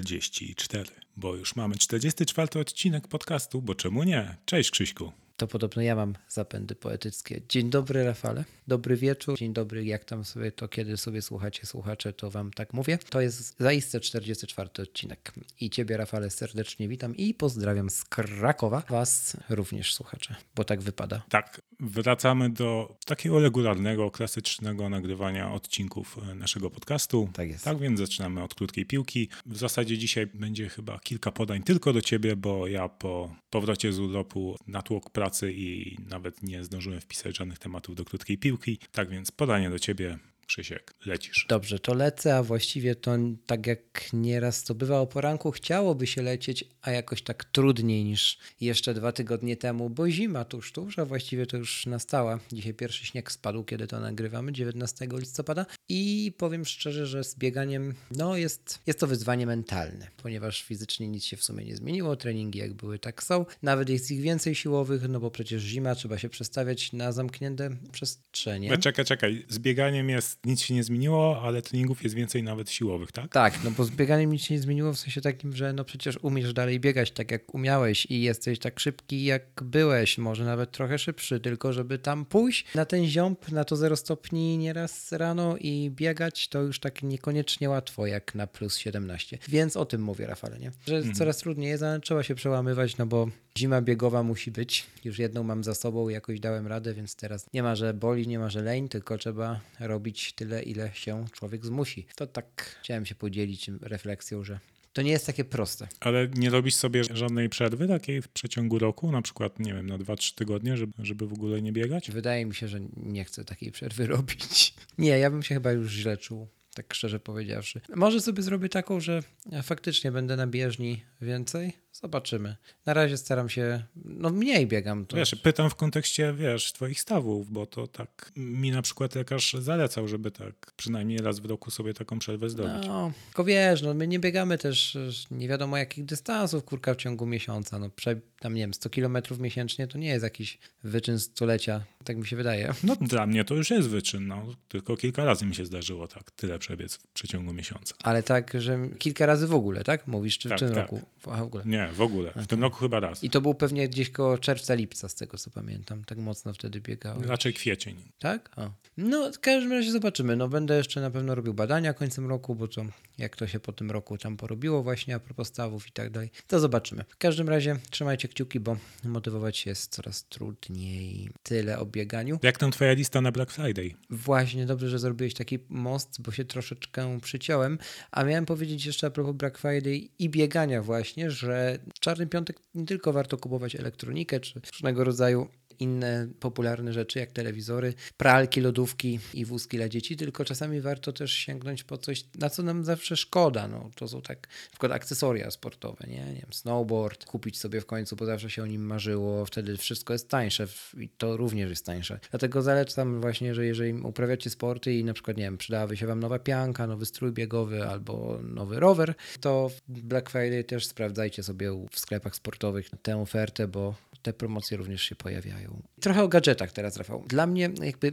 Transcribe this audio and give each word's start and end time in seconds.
44, 0.00 0.90
bo 1.16 1.36
już 1.36 1.56
mamy 1.56 1.76
44 1.76 2.60
odcinek 2.60 3.08
podcastu, 3.08 3.62
bo 3.62 3.74
czemu 3.74 4.04
nie? 4.04 4.36
Cześć 4.44 4.70
Krzyśku. 4.70 5.12
To 5.36 5.46
podobno 5.46 5.82
ja 5.82 5.96
mam 5.96 6.14
zapędy 6.28 6.74
poetyckie. 6.74 7.40
Dzień 7.48 7.70
dobry, 7.70 8.04
Rafale. 8.04 8.44
Dobry 8.68 8.96
wieczór. 8.96 9.38
Dzień 9.38 9.52
dobry, 9.52 9.84
jak 9.84 10.04
tam 10.04 10.24
sobie 10.24 10.52
to, 10.52 10.68
kiedy 10.68 10.96
sobie 10.96 11.22
słuchacie, 11.22 11.66
słuchacze, 11.66 12.12
to 12.12 12.30
wam 12.30 12.50
tak 12.50 12.72
mówię. 12.72 12.98
To 13.10 13.20
jest 13.20 13.56
zaiste 13.58 14.00
44 14.00 14.70
odcinek. 14.82 15.32
I 15.60 15.70
ciebie, 15.70 15.96
Rafale, 15.96 16.30
serdecznie 16.30 16.88
witam 16.88 17.16
i 17.16 17.34
pozdrawiam 17.34 17.90
z 17.90 18.04
Krakowa. 18.04 18.82
Was 18.90 19.36
również, 19.48 19.94
słuchacze, 19.94 20.36
bo 20.54 20.64
tak 20.64 20.80
wypada. 20.80 21.22
Tak, 21.28 21.60
wracamy 21.80 22.50
do 22.50 22.96
takiego 23.06 23.40
regularnego, 23.40 24.10
klasycznego 24.10 24.88
nagrywania 24.88 25.52
odcinków 25.52 26.18
e, 26.30 26.34
naszego 26.34 26.70
podcastu. 26.70 27.28
Tak 27.32 27.48
jest. 27.48 27.64
Tak 27.64 27.78
więc 27.78 27.98
zaczynamy 27.98 28.42
od 28.42 28.54
krótkiej 28.54 28.86
piłki. 28.86 29.28
W 29.46 29.56
zasadzie 29.56 29.98
dzisiaj 29.98 30.26
będzie 30.26 30.68
chyba 30.68 30.98
kilka 30.98 31.32
podań 31.32 31.62
tylko 31.62 31.92
do 31.92 32.00
ciebie, 32.00 32.36
bo 32.36 32.66
ja 32.66 32.88
po 32.88 33.36
powrocie 33.50 33.92
z 33.92 33.98
urlopu 33.98 34.56
natłok 34.66 35.10
pracy 35.10 35.25
i 35.52 35.98
nawet 36.10 36.42
nie 36.42 36.64
zdążyłem 36.64 37.00
wpisać 37.00 37.36
żadnych 37.36 37.58
tematów 37.58 37.94
do 37.94 38.04
krótkiej 38.04 38.38
piłki. 38.38 38.78
Tak 38.92 39.10
więc 39.10 39.30
podanie 39.30 39.70
do 39.70 39.78
ciebie. 39.78 40.18
Krzysiek, 40.46 40.94
lecisz. 41.06 41.46
Dobrze, 41.48 41.78
to 41.78 41.94
lecę, 41.94 42.36
a 42.36 42.42
właściwie 42.42 42.94
to 42.94 43.16
tak 43.46 43.66
jak 43.66 44.12
nieraz 44.12 44.64
to 44.64 44.74
bywa 44.74 45.00
o 45.00 45.06
poranku, 45.06 45.50
chciałoby 45.50 46.06
się 46.06 46.22
lecieć, 46.22 46.64
a 46.82 46.90
jakoś 46.90 47.22
tak 47.22 47.44
trudniej 47.44 48.04
niż 48.04 48.38
jeszcze 48.60 48.94
dwa 48.94 49.12
tygodnie 49.12 49.56
temu, 49.56 49.90
bo 49.90 50.10
zima 50.10 50.44
tuż, 50.44 50.72
tuż, 50.72 50.98
a 50.98 51.04
właściwie 51.04 51.46
to 51.46 51.56
już 51.56 51.86
nastała. 51.86 52.40
Dzisiaj 52.52 52.74
pierwszy 52.74 53.06
śnieg 53.06 53.32
spadł, 53.32 53.64
kiedy 53.64 53.86
to 53.86 54.00
nagrywamy, 54.00 54.52
19 54.52 55.08
listopada 55.12 55.66
i 55.88 56.32
powiem 56.38 56.64
szczerze, 56.64 57.06
że 57.06 57.24
z 57.24 57.36
bieganiem, 57.36 57.94
no 58.10 58.36
jest, 58.36 58.78
jest 58.86 59.00
to 59.00 59.06
wyzwanie 59.06 59.46
mentalne, 59.46 60.08
ponieważ 60.16 60.62
fizycznie 60.62 61.08
nic 61.08 61.24
się 61.24 61.36
w 61.36 61.44
sumie 61.44 61.64
nie 61.64 61.76
zmieniło, 61.76 62.16
treningi 62.16 62.58
jak 62.58 62.74
były, 62.74 62.98
tak 62.98 63.22
są. 63.22 63.46
Nawet 63.62 63.88
jest 63.88 64.10
ich 64.10 64.20
więcej 64.20 64.54
siłowych, 64.54 65.08
no 65.08 65.20
bo 65.20 65.30
przecież 65.30 65.62
zima, 65.62 65.94
trzeba 65.94 66.18
się 66.18 66.28
przestawiać 66.28 66.92
na 66.92 67.12
zamknięte 67.12 67.70
przestrzenie. 67.92 68.70
No, 68.70 68.76
czekaj, 68.76 69.04
czekaj. 69.04 69.44
Z 69.48 69.58
bieganiem 69.58 70.10
jest, 70.10 70.35
nic 70.44 70.60
się 70.62 70.74
nie 70.74 70.84
zmieniło, 70.84 71.42
ale 71.42 71.62
treningów 71.62 72.02
jest 72.02 72.14
więcej 72.14 72.42
nawet 72.42 72.70
siłowych, 72.70 73.12
tak? 73.12 73.32
Tak, 73.32 73.64
no 73.64 73.70
bo 73.70 73.84
z 73.84 73.90
bieganiem 73.90 74.32
nic 74.32 74.42
się 74.42 74.54
nie 74.54 74.60
zmieniło 74.60 74.92
w 74.92 74.98
sensie 74.98 75.20
takim, 75.20 75.56
że 75.56 75.72
no 75.72 75.84
przecież 75.84 76.18
umiesz 76.22 76.52
dalej 76.52 76.80
biegać 76.80 77.10
tak 77.10 77.30
jak 77.30 77.54
umiałeś 77.54 78.06
i 78.10 78.22
jesteś 78.22 78.58
tak 78.58 78.80
szybki 78.80 79.24
jak 79.24 79.42
byłeś, 79.62 80.18
może 80.18 80.44
nawet 80.44 80.70
trochę 80.70 80.98
szybszy, 80.98 81.40
tylko 81.40 81.72
żeby 81.72 81.98
tam 81.98 82.24
pójść 82.24 82.66
na 82.74 82.84
ten 82.84 83.06
ziąb, 83.06 83.52
na 83.52 83.64
to 83.64 83.76
0 83.76 83.96
stopni 83.96 84.58
nieraz 84.58 85.12
rano 85.12 85.56
i 85.56 85.90
biegać, 85.90 86.48
to 86.48 86.62
już 86.62 86.80
tak 86.80 87.02
niekoniecznie 87.02 87.70
łatwo 87.70 88.06
jak 88.06 88.34
na 88.34 88.46
plus 88.46 88.76
17. 88.76 89.38
Więc 89.48 89.76
o 89.76 89.84
tym 89.84 90.02
mówię, 90.02 90.26
Rafale, 90.26 90.58
nie? 90.58 90.70
Że 90.86 91.02
coraz 91.12 91.38
trudniej 91.38 91.70
jest, 91.70 91.82
ale 91.82 92.00
trzeba 92.00 92.22
się 92.22 92.34
przełamywać, 92.34 92.96
no 92.96 93.06
bo 93.06 93.28
zima 93.58 93.82
biegowa 93.82 94.22
musi 94.22 94.50
być. 94.50 94.86
Już 95.04 95.18
jedną 95.18 95.42
mam 95.42 95.64
za 95.64 95.74
sobą, 95.74 96.08
jakoś 96.08 96.40
dałem 96.40 96.66
radę, 96.66 96.94
więc 96.94 97.16
teraz 97.16 97.46
nie 97.52 97.62
ma, 97.62 97.76
że 97.76 97.94
boli, 97.94 98.28
nie 98.28 98.38
ma, 98.38 98.50
że 98.50 98.62
leń, 98.62 98.88
tylko 98.88 99.18
trzeba 99.18 99.60
robić 99.80 100.32
tyle, 100.32 100.62
ile 100.62 100.90
się 100.94 101.24
człowiek 101.32 101.66
zmusi. 101.66 102.06
To 102.16 102.26
tak 102.26 102.76
chciałem 102.82 103.06
się 103.06 103.14
podzielić 103.14 103.70
refleksją, 103.80 104.44
że 104.44 104.58
to 104.92 105.02
nie 105.02 105.10
jest 105.10 105.26
takie 105.26 105.44
proste. 105.44 105.88
Ale 106.00 106.28
nie 106.28 106.50
robisz 106.50 106.74
sobie 106.74 107.04
żadnej 107.04 107.48
przerwy 107.48 107.88
takiej 107.88 108.22
w 108.22 108.28
przeciągu 108.28 108.78
roku, 108.78 109.12
na 109.12 109.22
przykład, 109.22 109.58
nie 109.58 109.74
wiem, 109.74 109.86
na 109.86 109.98
2-3 109.98 110.34
tygodnie, 110.34 110.76
żeby, 110.76 110.92
żeby 110.98 111.26
w 111.26 111.32
ogóle 111.32 111.62
nie 111.62 111.72
biegać? 111.72 112.10
Wydaje 112.10 112.46
mi 112.46 112.54
się, 112.54 112.68
że 112.68 112.80
nie 112.96 113.24
chcę 113.24 113.44
takiej 113.44 113.72
przerwy 113.72 114.06
robić. 114.16 114.74
Nie, 114.98 115.18
ja 115.18 115.30
bym 115.30 115.42
się 115.42 115.54
chyba 115.54 115.72
już 115.72 115.92
źle 115.92 116.16
czuł. 116.16 116.48
Tak 116.74 116.94
szczerze 116.94 117.20
powiedziawszy. 117.20 117.80
Może 117.96 118.20
sobie 118.20 118.42
zrobię 118.42 118.68
taką, 118.68 119.00
że 119.00 119.22
faktycznie 119.62 120.12
będę 120.12 120.36
na 120.36 120.46
bieżni 120.46 121.02
więcej. 121.20 121.72
Zobaczymy. 122.00 122.56
Na 122.86 122.94
razie 122.94 123.16
staram 123.16 123.48
się, 123.48 123.82
no 124.04 124.30
mniej 124.30 124.66
biegam. 124.66 125.06
To... 125.06 125.16
Wiesz, 125.16 125.34
pytam 125.34 125.70
w 125.70 125.74
kontekście, 125.74 126.32
wiesz, 126.32 126.72
twoich 126.72 127.00
stawów, 127.00 127.50
bo 127.50 127.66
to 127.66 127.86
tak 127.86 128.32
mi 128.36 128.70
na 128.70 128.82
przykład 128.82 129.14
lekarz 129.14 129.54
zalecał, 129.54 130.08
żeby 130.08 130.30
tak 130.30 130.72
przynajmniej 130.76 131.18
raz 131.18 131.40
w 131.40 131.44
roku 131.44 131.70
sobie 131.70 131.94
taką 131.94 132.18
przerwę 132.18 132.50
zdobyć. 132.50 132.86
No, 132.86 133.12
tylko 133.26 133.44
wiesz, 133.44 133.82
no 133.82 133.94
my 133.94 134.08
nie 134.08 134.18
biegamy 134.18 134.58
też 134.58 134.98
nie 135.30 135.48
wiadomo 135.48 135.76
jakich 135.76 136.04
dystansów, 136.04 136.64
kurka, 136.64 136.94
w 136.94 136.96
ciągu 136.96 137.26
miesiąca. 137.26 137.78
No 137.78 137.90
prze, 137.90 138.20
tam, 138.40 138.54
nie 138.54 138.60
wiem, 138.60 138.74
100 138.74 138.90
kilometrów 138.90 139.38
miesięcznie 139.40 139.86
to 139.86 139.98
nie 139.98 140.08
jest 140.08 140.22
jakiś 140.22 140.58
wyczyn 140.84 141.18
stulecia, 141.18 141.84
tak 142.04 142.16
mi 142.16 142.26
się 142.26 142.36
wydaje. 142.36 142.74
No 142.84 142.96
dla 143.00 143.26
mnie 143.26 143.44
to 143.44 143.54
już 143.54 143.70
jest 143.70 143.88
wyczyn, 143.88 144.26
no. 144.26 144.46
Tylko 144.68 144.96
kilka 144.96 145.24
razy 145.24 145.46
mi 145.46 145.54
się 145.54 145.66
zdarzyło 145.66 146.08
tak, 146.08 146.30
tyle 146.30 146.58
przebiec 146.58 146.94
w 146.96 147.06
przeciągu 147.06 147.52
miesiąca. 147.52 147.94
Ale 148.02 148.22
tak, 148.22 148.52
że 148.58 148.78
kilka 148.98 149.26
razy 149.26 149.46
w 149.46 149.54
ogóle, 149.54 149.84
tak? 149.84 150.06
Mówisz, 150.06 150.38
czy 150.38 150.48
Tak, 150.48 150.58
w 150.58 150.60
tym 150.60 150.74
tak. 150.74 150.78
roku? 150.78 151.00
W 151.20 151.28
ogóle. 151.28 151.62
Nie, 151.66 151.85
w 151.92 152.00
ogóle. 152.00 152.32
W 152.36 152.46
tym 152.46 152.62
roku 152.62 152.76
chyba 152.76 153.00
raz. 153.00 153.24
I 153.24 153.30
to 153.30 153.40
był 153.40 153.54
pewnie 153.54 153.88
gdzieś 153.88 154.10
koło 154.10 154.38
czerwca, 154.38 154.74
lipca, 154.74 155.08
z 155.08 155.14
tego 155.14 155.38
co 155.38 155.50
pamiętam. 155.50 156.04
Tak 156.04 156.18
mocno 156.18 156.52
wtedy 156.52 156.80
biegałem. 156.80 157.24
Raczej 157.24 157.54
kwiecień. 157.54 157.96
Tak? 158.18 158.56
No, 158.96 159.32
w 159.32 159.40
każdym 159.40 159.72
razie 159.72 159.92
zobaczymy. 159.92 160.36
No, 160.36 160.48
będę 160.48 160.76
jeszcze 160.76 161.00
na 161.00 161.10
pewno 161.10 161.34
robił 161.34 161.54
badania 161.54 161.94
końcem 161.94 162.28
roku, 162.28 162.54
bo 162.54 162.68
to 162.68 162.84
jak 163.18 163.36
to 163.36 163.46
się 163.46 163.60
po 163.60 163.72
tym 163.72 163.90
roku 163.90 164.18
tam 164.18 164.36
porobiło 164.36 164.82
właśnie 164.82 165.14
a 165.14 165.18
propos 165.18 165.48
stawów 165.48 165.88
i 165.88 165.92
tak 165.92 166.10
dalej, 166.10 166.30
to 166.46 166.60
zobaczymy. 166.60 167.04
W 167.08 167.16
każdym 167.16 167.48
razie 167.48 167.76
trzymajcie 167.90 168.28
kciuki, 168.28 168.60
bo 168.60 168.76
motywować 169.04 169.56
się 169.56 169.70
jest 169.70 169.94
coraz 169.94 170.28
trudniej. 170.28 171.30
Tyle 171.42 171.78
o 171.78 171.86
bieganiu. 171.86 172.38
Jak 172.42 172.58
tam 172.58 172.70
twoja 172.70 172.92
lista 172.92 173.20
na 173.20 173.32
Black 173.32 173.52
Friday? 173.52 173.94
Właśnie, 174.10 174.66
dobrze, 174.66 174.88
że 174.88 174.98
zrobiłeś 174.98 175.34
taki 175.34 175.58
most, 175.68 176.22
bo 176.22 176.32
się 176.32 176.44
troszeczkę 176.44 177.20
przyciąłem. 177.20 177.78
A 178.10 178.24
miałem 178.24 178.46
powiedzieć 178.46 178.86
jeszcze 178.86 179.06
a 179.06 179.10
propos 179.10 179.36
Black 179.36 179.58
Friday 179.58 180.08
i 180.18 180.28
biegania 180.30 180.82
właśnie, 180.82 181.30
że 181.30 181.75
Czarny 182.00 182.26
Piątek 182.26 182.60
nie 182.74 182.86
tylko 182.86 183.12
warto 183.12 183.36
kupować 183.36 183.76
elektronikę 183.76 184.40
czy 184.40 184.60
różnego 184.72 185.04
rodzaju 185.04 185.48
inne 185.80 186.28
popularne 186.40 186.92
rzeczy 186.92 187.18
jak 187.18 187.32
telewizory, 187.32 187.94
pralki, 188.16 188.60
lodówki 188.60 189.18
i 189.34 189.44
wózki 189.44 189.76
dla 189.76 189.88
dzieci, 189.88 190.16
tylko 190.16 190.44
czasami 190.44 190.80
warto 190.80 191.12
też 191.12 191.32
sięgnąć 191.32 191.84
po 191.84 191.98
coś, 191.98 192.24
na 192.38 192.50
co 192.50 192.62
nam 192.62 192.84
zawsze 192.84 193.16
szkoda. 193.16 193.68
No, 193.68 193.90
to 193.94 194.08
są 194.08 194.22
tak 194.22 194.48
na 194.64 194.70
przykład 194.70 194.92
akcesoria 194.92 195.50
sportowe, 195.50 196.06
nie? 196.08 196.16
nie 196.16 196.40
wiem, 196.40 196.52
snowboard, 196.52 197.24
kupić 197.24 197.58
sobie 197.58 197.80
w 197.80 197.86
końcu, 197.86 198.16
bo 198.16 198.26
zawsze 198.26 198.50
się 198.50 198.62
o 198.62 198.66
nim 198.66 198.86
marzyło, 198.86 199.46
wtedy 199.46 199.76
wszystko 199.76 200.12
jest 200.12 200.28
tańsze 200.28 200.66
i 200.98 201.08
to 201.08 201.36
również 201.36 201.70
jest 201.70 201.86
tańsze. 201.86 202.20
Dlatego 202.30 202.62
zalecam 202.62 203.20
właśnie, 203.20 203.54
że 203.54 203.66
jeżeli 203.66 203.92
uprawiacie 203.92 204.50
sporty 204.50 204.94
i 204.94 205.04
na 205.04 205.14
przykład, 205.14 205.36
nie 205.36 205.42
wiem, 205.42 205.58
przydałaby 205.58 205.96
się 205.96 206.06
wam 206.06 206.20
nowa 206.20 206.38
pianka, 206.38 206.86
nowy 206.86 207.06
strój 207.06 207.32
biegowy 207.32 207.88
albo 207.88 208.38
nowy 208.42 208.80
rower, 208.80 209.14
to 209.40 209.70
Black 209.88 210.30
Friday 210.30 210.64
też 210.64 210.86
sprawdzajcie 210.86 211.42
sobie 211.42 211.86
w 211.90 211.98
sklepach 211.98 212.36
sportowych 212.36 212.90
tę 213.02 213.16
ofertę, 213.16 213.68
bo 213.68 213.94
te 214.26 214.32
promocje 214.32 214.76
również 214.76 215.02
się 215.02 215.14
pojawiają. 215.16 215.82
Trochę 216.00 216.22
o 216.22 216.28
gadżetach 216.28 216.72
teraz, 216.72 216.96
Rafał. 216.96 217.24
Dla 217.28 217.46
mnie 217.46 217.70
jakby 217.82 218.12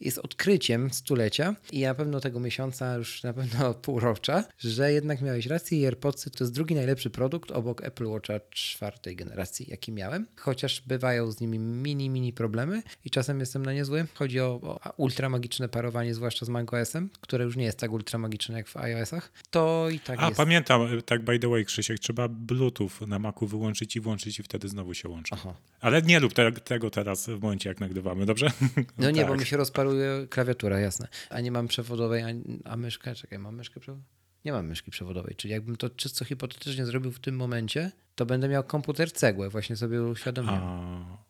jest 0.00 0.18
odkryciem 0.18 0.90
stulecia 0.90 1.56
i 1.72 1.82
na 1.82 1.94
pewno 1.94 2.20
tego 2.20 2.40
miesiąca, 2.40 2.94
już 2.94 3.22
na 3.22 3.32
pewno 3.32 3.74
półrocza, 3.86 4.44
że 4.58 4.92
jednak 4.92 5.22
miałeś 5.22 5.46
rację 5.46 5.80
i 5.80 5.84
AirPodsy 5.86 6.30
to 6.30 6.44
jest 6.44 6.54
drugi 6.54 6.74
najlepszy 6.74 7.10
produkt 7.10 7.50
obok 7.50 7.84
Apple 7.84 8.06
Watcha 8.06 8.40
czwartej 8.50 9.16
generacji, 9.16 9.66
jaki 9.70 9.92
miałem. 9.92 10.26
Chociaż 10.36 10.80
bywają 10.80 11.30
z 11.30 11.40
nimi 11.40 11.58
mini, 11.58 12.10
mini 12.10 12.32
problemy 12.32 12.82
i 13.04 13.10
czasem 13.10 13.40
jestem 13.40 13.64
na 13.64 13.72
niezły. 13.72 14.06
Chodzi 14.14 14.40
o, 14.40 14.60
o 14.62 14.92
ultramagiczne 14.96 15.68
parowanie, 15.68 16.14
zwłaszcza 16.14 16.46
z 16.46 16.48
macOS-em, 16.48 17.10
które 17.20 17.44
już 17.44 17.56
nie 17.56 17.64
jest 17.64 17.78
tak 17.78 17.92
ultramagiczne 17.92 18.58
jak 18.58 18.68
w 18.68 18.76
iOS-ach. 18.76 19.32
To 19.50 19.88
i 19.90 19.98
tak 20.00 20.18
A 20.20 20.24
jest. 20.26 20.36
pamiętam, 20.36 20.80
tak 21.06 21.24
by 21.24 21.38
the 21.38 21.48
way, 21.48 21.64
Krzysiek, 21.64 21.98
trzeba 21.98 22.28
Bluetooth 22.28 22.90
na 23.06 23.18
Macu 23.18 23.46
wyłączyć 23.46 23.96
i 23.96 24.00
włączyć 24.00 24.38
i 24.38 24.42
wtedy 24.42 24.68
znowu 24.68 24.94
się 24.94 25.08
łączy. 25.08 25.34
Aha. 25.44 25.54
Ale 25.80 26.02
nie 26.02 26.18
rób 26.18 26.32
te, 26.32 26.52
tego 26.52 26.90
teraz 26.90 27.26
w 27.28 27.40
momencie, 27.42 27.68
jak 27.68 27.80
nagrywamy, 27.80 28.26
dobrze? 28.26 28.50
No 28.98 29.10
nie, 29.10 29.22
bo 29.22 29.30
tak. 29.30 29.40
mi 29.40 29.46
się 29.46 29.56
rozparuje 29.56 30.26
klawiatura, 30.30 30.80
jasne. 30.80 31.08
A 31.30 31.40
nie 31.40 31.50
mam 31.50 31.68
przewodowej, 31.68 32.22
a, 32.22 32.26
a 32.64 32.76
myszkę, 32.76 33.14
czekaj, 33.14 33.38
mam 33.38 33.56
myszkę 33.56 33.80
przewodową? 33.80 34.04
Nie 34.44 34.52
mam 34.52 34.66
myszki 34.66 34.90
przewodowej, 34.90 35.34
czyli 35.36 35.52
jakbym 35.52 35.76
to 35.76 35.90
czysto 35.90 36.24
hipotetycznie 36.24 36.86
zrobił 36.86 37.12
w 37.12 37.20
tym 37.20 37.36
momencie, 37.36 37.92
to 38.14 38.26
będę 38.26 38.48
miał 38.48 38.64
komputer 38.64 39.12
cegłę, 39.12 39.48
właśnie 39.48 39.76
sobie 39.76 40.02
uświadomiłem. 40.02 40.60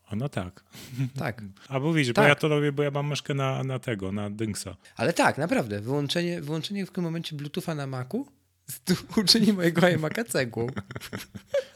A, 0.06 0.16
no 0.16 0.28
tak. 0.28 0.64
Tak, 1.19 1.43
A 1.69 1.81
bo 1.81 1.93
Tak. 2.14 2.28
ja 2.28 2.34
to 2.34 2.49
robię, 2.49 2.72
bo 2.72 2.82
ja 2.82 2.90
mam 2.90 3.06
myszkę 3.08 3.34
na, 3.34 3.64
na 3.64 3.78
tego, 3.78 4.12
na 4.12 4.31
Dynksa. 4.31 4.76
ale 4.96 5.12
tak, 5.12 5.38
naprawdę, 5.38 5.81
wyłączenie, 5.81 6.43
wyłączenie 6.43 6.87
w 6.87 6.90
tym 6.90 7.05
momencie 7.05 7.37
Bluetootha 7.37 7.75
na 7.75 7.87
Macu 7.87 8.26
uczyni 9.16 9.52
mojego 9.52 9.81
iMac'a 9.81 10.25
cegłą. 10.25 10.66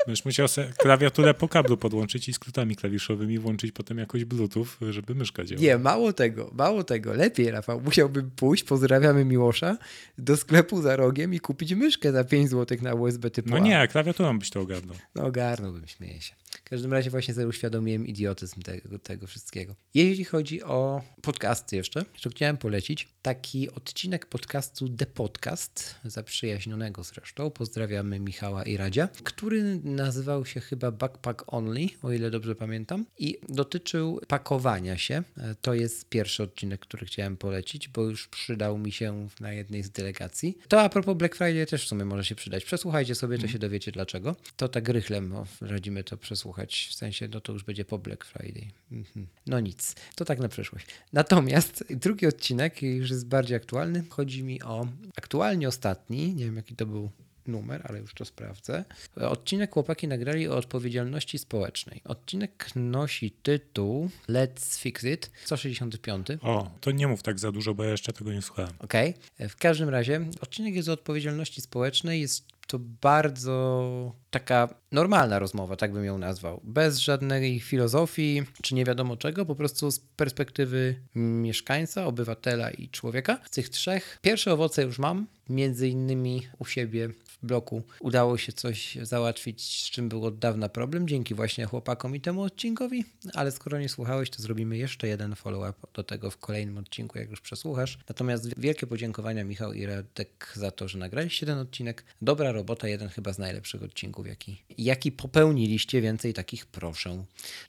Będziesz 0.07 0.25
musiał 0.25 0.49
sobie 0.49 0.73
klawiaturę 0.79 1.35
po 1.35 1.49
kablu 1.49 1.77
podłączyć 1.77 2.29
i 2.29 2.33
skrótami 2.33 2.77
klawiszowymi 2.77 3.39
włączyć 3.39 3.73
potem 3.73 3.99
jakoś 3.99 4.25
Bluetooth, 4.25 4.67
żeby 4.91 5.15
myszka 5.15 5.45
działała. 5.45 5.67
Nie, 5.67 5.79
mało 5.79 6.13
tego, 6.13 6.51
mało 6.55 6.85
tego. 6.85 7.15
Lepiej, 7.15 7.51
Rafał, 7.51 7.81
musiałbym 7.81 8.31
pójść, 8.31 8.65
pozdrawiamy 8.65 9.25
Miłosza, 9.25 9.77
do 10.19 10.37
sklepu 10.37 10.83
za 10.83 10.97
rogiem 10.97 11.35
i 11.35 11.41
kupić 11.41 11.75
myszkę 11.75 12.13
za 12.13 12.25
5 12.25 12.51
zł 12.51 12.79
na 12.83 12.95
USB 12.95 13.31
typu 13.31 13.51
No 13.51 13.59
nie, 13.59 13.89
klawiaturą 13.89 14.39
byś 14.39 14.51
to 14.51 14.61
ogarnął. 14.61 14.97
No 15.15 15.25
ogarnąłbym, 15.25 15.87
śmieję 15.87 16.21
się. 16.21 16.35
W 16.69 16.71
każdym 16.71 16.93
razie 16.93 17.11
właśnie 17.11 17.35
sobie 17.35 17.47
uświadomiłem 17.47 18.07
idiotyzm 18.07 18.63
tego, 18.63 18.99
tego 18.99 19.27
wszystkiego. 19.27 19.75
Jeśli 19.95 20.25
chodzi 20.25 20.63
o 20.63 21.03
podcasty 21.23 21.77
jeszcze, 21.77 22.05
to 22.23 22.31
chciałem 22.31 22.57
polecić 22.57 23.09
taki 23.23 23.71
odcinek 23.71 24.27
podcastu 24.27 24.89
The 24.89 25.07
Podcast, 25.07 25.95
zaprzyjaźnionego 26.05 27.05
zresztą, 27.05 27.51
pozdrawiamy 27.51 28.21
Michała 28.21 28.63
i 28.63 28.77
Radzia, 28.77 29.09
który 29.25 29.81
nazywał 29.85 30.47
się 30.47 30.61
chyba 30.61 30.91
Backpack 30.91 31.45
Only, 31.47 31.87
o 32.03 32.13
ile 32.13 32.31
dobrze 32.31 32.55
pamiętam, 32.55 33.07
i 33.19 33.39
dotyczył 33.49 34.21
pakowania 34.29 34.99
się. 34.99 35.23
To 35.61 35.75
jest 35.75 36.09
pierwszy 36.09 36.43
odcinek, 36.43 36.81
który 36.81 37.07
chciałem 37.07 37.37
polecić, 37.37 37.89
bo 37.89 38.03
już 38.03 38.29
przydał 38.29 38.79
mi 38.79 38.93
się 38.93 39.29
na 39.41 39.53
jednej 39.53 39.83
z 39.83 39.91
delegacji. 39.91 40.59
To 40.69 40.83
a 40.83 40.89
propos 40.89 41.17
Black 41.17 41.35
Friday 41.37 41.67
też 41.67 41.85
w 41.85 41.89
sumie 41.89 42.05
może 42.05 42.25
się 42.25 42.35
przydać. 42.35 42.65
Przesłuchajcie 42.65 43.15
sobie, 43.15 43.39
to 43.39 43.49
się 43.49 43.59
dowiecie 43.59 43.93
dlaczego. 43.93 44.37
To 44.57 44.69
tak 44.69 44.89
rychlem 44.89 45.35
radzimy 45.61 46.05
to 46.05 46.17
przesłuchać, 46.17 46.58
w 46.67 46.95
sensie 46.95 47.29
no 47.29 47.41
to 47.41 47.53
już 47.53 47.65
będzie 47.65 47.85
po 47.85 47.99
Black 47.99 48.25
Friday. 48.25 48.71
Mhm. 48.93 49.27
No 49.47 49.61
nic, 49.61 49.95
to 50.15 50.25
tak 50.25 50.39
na 50.39 50.49
przyszłość. 50.49 50.87
Natomiast 51.13 51.85
drugi 51.91 52.27
odcinek 52.27 52.83
już 52.83 53.11
jest 53.11 53.27
bardziej 53.27 53.57
aktualny. 53.57 54.05
Chodzi 54.11 54.43
mi 54.43 54.63
o 54.63 54.87
aktualnie 55.17 55.69
ostatni, 55.69 56.35
nie 56.35 56.45
wiem 56.45 56.57
jaki 56.57 56.77
to 56.77 56.87
był 56.87 57.11
numer, 57.49 57.83
ale 57.89 57.99
już 57.99 58.15
to 58.15 58.25
sprawdzę. 58.25 58.85
Odcinek 59.17 59.73
chłopaki 59.73 60.09
nagrali 60.09 60.49
o 60.49 60.57
odpowiedzialności 60.57 61.39
społecznej. 61.39 62.01
Odcinek 62.05 62.67
nosi 62.77 63.31
tytuł 63.31 64.11
Let's 64.29 64.81
Fix 64.81 65.05
It 65.05 65.31
165. 65.45 66.27
O, 66.43 66.71
to 66.81 66.91
nie 66.91 67.09
mów 67.09 67.23
tak 67.23 67.39
za 67.39 67.53
dużo, 67.53 67.75
bo 67.75 67.85
ja 67.85 67.91
jeszcze 67.91 68.13
tego 68.13 68.33
nie 68.33 68.43
słuchałem. 68.43 68.73
Okej. 68.79 69.15
W 69.49 69.57
każdym 69.57 69.89
razie 69.89 70.27
odcinek 70.41 70.75
jest 70.75 70.89
o 70.89 70.93
odpowiedzialności 70.93 71.61
społecznej. 71.61 72.21
Jest 72.21 72.58
to 72.69 72.79
bardzo 72.79 74.13
taka 74.31 74.69
normalna 74.93 75.39
rozmowa, 75.39 75.77
tak 75.77 75.93
bym 75.93 76.05
ją 76.05 76.19
nazwał. 76.19 76.61
Bez 76.65 76.99
żadnej 76.99 77.61
filozofii 77.61 78.43
czy 78.63 78.75
nie 78.75 78.85
wiadomo 78.85 79.17
czego, 79.17 79.47
po 79.47 79.55
prostu 79.55 79.91
z 79.91 80.01
perspektywy 80.01 81.01
mieszkańca, 81.15 82.07
obywatela 82.07 82.71
i 82.71 82.89
człowieka. 82.89 83.39
Z 83.45 83.51
tych 83.51 83.69
trzech 83.69 84.19
pierwsze 84.23 84.53
owoce 84.53 84.83
już 84.83 84.99
mam. 84.99 85.27
Między 85.49 85.89
innymi 85.89 86.43
u 86.59 86.65
siebie 86.65 87.09
bloku 87.43 87.83
udało 88.01 88.39
się 88.39 88.53
coś 88.53 88.99
załatwić, 89.03 89.83
z 89.83 89.91
czym 89.91 90.09
był 90.09 90.25
od 90.25 90.39
dawna 90.39 90.69
problem, 90.69 91.09
dzięki 91.09 91.35
właśnie 91.35 91.65
chłopakom 91.65 92.17
i 92.17 92.21
temu 92.21 92.43
odcinkowi. 92.43 93.05
Ale 93.35 93.53
skoro 93.53 93.79
nie 93.79 93.89
słuchałeś, 93.89 94.31
to 94.31 94.43
zrobimy 94.43 94.77
jeszcze 94.77 95.09
jeden 95.09 95.35
follow-up 95.35 95.79
do 95.95 96.05
tego 96.05 96.31
w 96.31 96.39
kolejnym 96.39 96.79
odcinku, 96.79 97.19
jak 97.19 97.31
już 97.31 97.41
przesłuchasz. 97.41 97.99
Natomiast 98.09 98.61
wielkie 98.61 98.87
podziękowania 98.87 99.45
Michał 99.45 99.73
i 99.73 99.87
Radek 99.87 100.53
za 100.57 100.71
to, 100.71 100.89
że 100.89 100.99
nagraliście 100.99 101.47
ten 101.47 101.59
odcinek. 101.59 102.05
Dobra 102.23 102.53
robota, 102.53 102.89
jeden 102.89 103.09
chyba 103.09 103.33
z 103.33 103.39
najlepszych 103.39 103.83
odcinków, 103.83 104.27
jaki, 104.27 104.63
jaki 104.79 105.13
popełniliście. 105.13 106.01
Więcej 106.01 106.35
takich 106.35 106.67
proszę. 106.67 107.25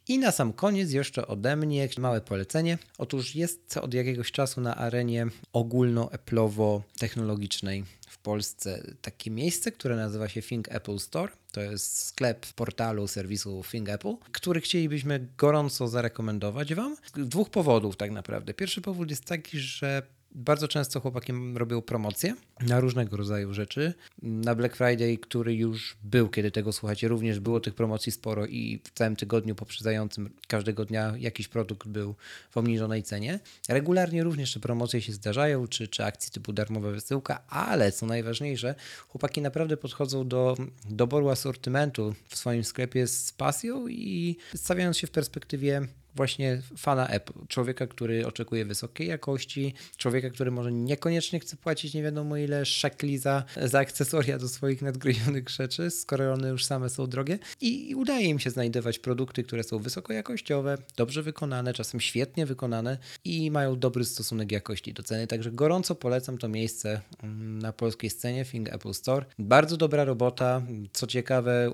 I 0.08 0.20
na 0.20 0.32
sam 0.32 0.54
koniec 0.54 0.92
jeszcze 0.92 1.28
ode 1.28 1.56
mnie 1.56 1.90
małe 1.98 2.22
polecenie. 2.22 2.78
Otóż 2.98 3.36
jest 3.36 3.78
od 3.78 3.94
jakiegoś 3.94 4.32
czasu 4.32 4.62
na 4.62 4.76
arenie 4.76 5.28
ogólno-Apple'owo-technologicznej 5.54 7.84
w 8.10 8.18
Polsce 8.18 8.84
takie 9.02 9.32
miejsce, 9.32 9.59
które 9.72 9.96
nazywa 9.96 10.30
się 10.30 10.42
Think 10.42 10.72
Apple 10.72 11.00
Store. 11.00 11.32
To 11.52 11.62
jest 11.62 12.04
sklep 12.04 12.46
portalu 12.46 13.08
serwisu 13.08 13.64
Think 13.72 13.90
Apple, 13.90 14.14
który 14.32 14.62
chcielibyśmy 14.62 15.28
gorąco 15.38 15.88
zarekomendować 15.88 16.76
Wam. 16.76 16.96
Z 17.16 17.28
dwóch 17.28 17.50
powodów 17.50 17.98
tak 17.98 18.12
naprawdę. 18.12 18.54
Pierwszy 18.54 18.82
powód 18.82 19.10
jest 19.10 19.26
taki, 19.26 19.60
że 19.60 20.04
bardzo 20.32 20.68
często 20.68 21.00
chłopaki 21.00 21.34
robią 21.56 21.82
promocje 21.82 22.36
na 22.62 22.80
różnego 22.80 23.18
rodzaju 23.18 23.54
rzeczy. 23.54 23.94
Na 24.22 24.56
Black 24.56 24.76
Friday, 24.76 25.18
który 25.18 25.56
już 25.56 25.98
był, 26.04 26.30
kiedy 26.30 26.52
tego 26.52 26.74
słuchacie, 26.74 27.08
również 27.08 27.40
było 27.40 27.60
tych 27.60 27.74
promocji 27.74 28.12
sporo 28.12 28.46
i 28.46 28.82
w 28.84 28.92
całym 28.92 29.16
tygodniu 29.16 29.56
poprzedzającym 29.56 30.30
każdego 30.48 30.86
dnia 30.86 31.14
jakiś 31.18 31.48
produkt 31.48 31.88
był 31.88 32.16
w 32.50 32.58
obniżonej 32.58 33.04
cenie. 33.04 33.40
Regularnie 33.70 34.24
również 34.24 34.54
te 34.54 34.60
promocje 34.60 35.02
się 35.02 35.14
zdarzają, 35.14 35.68
czy, 35.68 35.88
czy 35.88 36.06
akcje 36.06 36.32
typu 36.32 36.54
darmowa 36.54 36.92
wysyłka, 36.92 37.44
ale 37.48 37.92
co 37.92 38.06
najważniejsze, 38.06 38.76
chłopaki 39.08 39.42
naprawdę 39.42 39.78
podchodzą 39.78 40.28
do 40.28 40.58
doboru 40.90 41.30
asortymentu 41.30 42.16
w 42.28 42.36
swoim 42.36 42.64
sklepie 42.64 43.08
z 43.08 43.32
pasją 43.32 43.88
i 43.88 44.38
stawiając 44.56 44.98
się 44.98 45.08
w 45.08 45.12
perspektywie 45.12 45.88
właśnie 46.20 46.62
fana 46.78 47.08
Apple. 47.08 47.34
Człowieka, 47.48 47.88
który 47.88 48.28
oczekuje 48.28 48.66
wysokiej 48.66 49.08
jakości, 49.08 49.74
człowieka, 49.98 50.30
który 50.30 50.52
może 50.52 50.72
niekoniecznie 50.72 51.40
chce 51.40 51.58
płacić 51.58 51.94
nie 51.94 52.04
wiadomo 52.04 52.38
ile 52.38 52.66
szekli 52.66 53.18
za, 53.18 53.44
za 53.64 53.80
akcesoria 53.80 54.38
do 54.38 54.48
swoich 54.48 54.82
nadgryzionych 54.82 55.50
rzeczy, 55.50 55.92
skoro 55.92 56.34
one 56.34 56.50
już 56.50 56.66
same 56.66 56.90
są 56.90 57.08
drogie. 57.08 57.40
I 57.62 57.96
udaje 57.96 58.26
im 58.26 58.40
się 58.40 58.50
znajdować 58.50 59.00
produkty, 59.00 59.44
które 59.44 59.64
są 59.64 59.80
wysokojakościowe, 59.80 60.78
dobrze 60.98 61.24
wykonane, 61.24 61.74
czasem 61.74 62.00
świetnie 62.00 62.46
wykonane 62.46 62.98
i 63.26 63.52
mają 63.52 63.80
dobry 63.80 64.06
stosunek 64.06 64.52
jakości 64.52 64.94
do 64.94 65.04
ceny. 65.04 65.28
Także 65.28 65.52
gorąco 65.52 65.96
polecam 65.96 66.38
to 66.38 66.48
miejsce 66.48 67.02
mm, 67.24 67.60
na 67.60 67.74
polskiej 67.74 68.10
scenie, 68.10 68.46
Think 68.46 68.74
Apple 68.74 68.94
Store. 68.94 69.26
Bardzo 69.40 69.78
dobra 69.78 70.04
robota. 70.04 70.62
Co 70.94 71.08
ciekawe, 71.08 71.74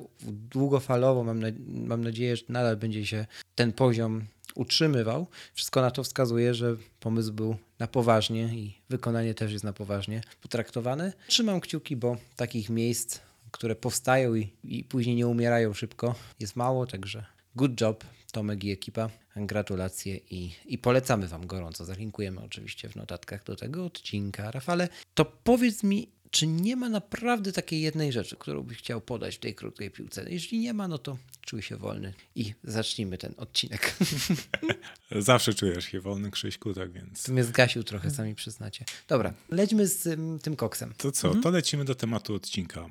długofalowo 0.51 1.23
mam, 1.23 1.39
na, 1.39 1.47
mam 1.67 2.03
nadzieję, 2.03 2.35
że 2.35 2.43
nadal 2.49 2.77
będzie 2.77 3.05
się 3.05 3.25
ten 3.55 3.71
poziom 3.71 4.25
utrzymywał. 4.55 5.27
Wszystko 5.53 5.81
na 5.81 5.91
to 5.91 6.03
wskazuje, 6.03 6.53
że 6.53 6.75
pomysł 6.99 7.33
był 7.33 7.55
na 7.79 7.87
poważnie 7.87 8.43
i 8.43 8.77
wykonanie 8.89 9.33
też 9.33 9.51
jest 9.51 9.63
na 9.63 9.73
poważnie 9.73 10.21
potraktowane. 10.41 11.13
Trzymam 11.27 11.61
kciuki, 11.61 11.95
bo 11.95 12.17
takich 12.35 12.69
miejsc, 12.69 13.19
które 13.51 13.75
powstają 13.75 14.35
i, 14.35 14.49
i 14.63 14.83
później 14.83 15.15
nie 15.15 15.27
umierają 15.27 15.73
szybko, 15.73 16.15
jest 16.39 16.55
mało, 16.55 16.87
także 16.87 17.25
good 17.55 17.81
job 17.81 18.03
Tomek 18.31 18.63
i 18.63 18.71
ekipa. 18.71 19.09
Gratulacje 19.35 20.17
i, 20.17 20.51
i 20.65 20.77
polecamy 20.77 21.27
Wam 21.27 21.47
gorąco. 21.47 21.85
Zalinkujemy 21.85 22.41
oczywiście 22.41 22.89
w 22.89 22.95
notatkach 22.95 23.43
do 23.43 23.55
tego 23.55 23.85
odcinka. 23.85 24.51
Rafale, 24.51 24.89
to 25.13 25.25
powiedz 25.25 25.83
mi, 25.83 26.07
czy 26.35 26.47
nie 26.47 26.75
ma 26.75 26.89
naprawdę 26.89 27.51
takiej 27.51 27.81
jednej 27.81 28.11
rzeczy, 28.11 28.35
którą 28.35 28.63
byś 28.63 28.77
chciał 28.77 29.01
podać 29.01 29.35
w 29.35 29.39
tej 29.39 29.55
krótkiej 29.55 29.91
piłce? 29.91 30.25
Jeśli 30.29 30.59
nie 30.59 30.73
ma, 30.73 30.87
no 30.87 30.97
to 30.97 31.17
czuj 31.41 31.61
się 31.61 31.77
wolny 31.77 32.13
i 32.35 32.53
zacznijmy 32.63 33.17
ten 33.17 33.33
odcinek. 33.37 33.95
Zawsze 35.11 35.53
czujesz 35.53 35.85
się 35.85 35.99
wolny, 35.99 36.31
Krzyśku, 36.31 36.73
tak 36.73 36.91
więc... 36.91 37.23
Tu 37.23 37.33
mnie 37.33 37.43
zgasił 37.43 37.83
trochę, 37.83 38.11
sami 38.11 38.35
przyznacie. 38.35 38.85
Dobra, 39.07 39.33
lećmy 39.49 39.87
z 39.87 40.07
ym, 40.07 40.39
tym 40.39 40.55
koksem. 40.55 40.93
To 40.97 41.11
co, 41.11 41.35
to 41.35 41.49
lecimy 41.49 41.85
do 41.85 41.95
tematu 41.95 42.33
odcinka. 42.33 42.89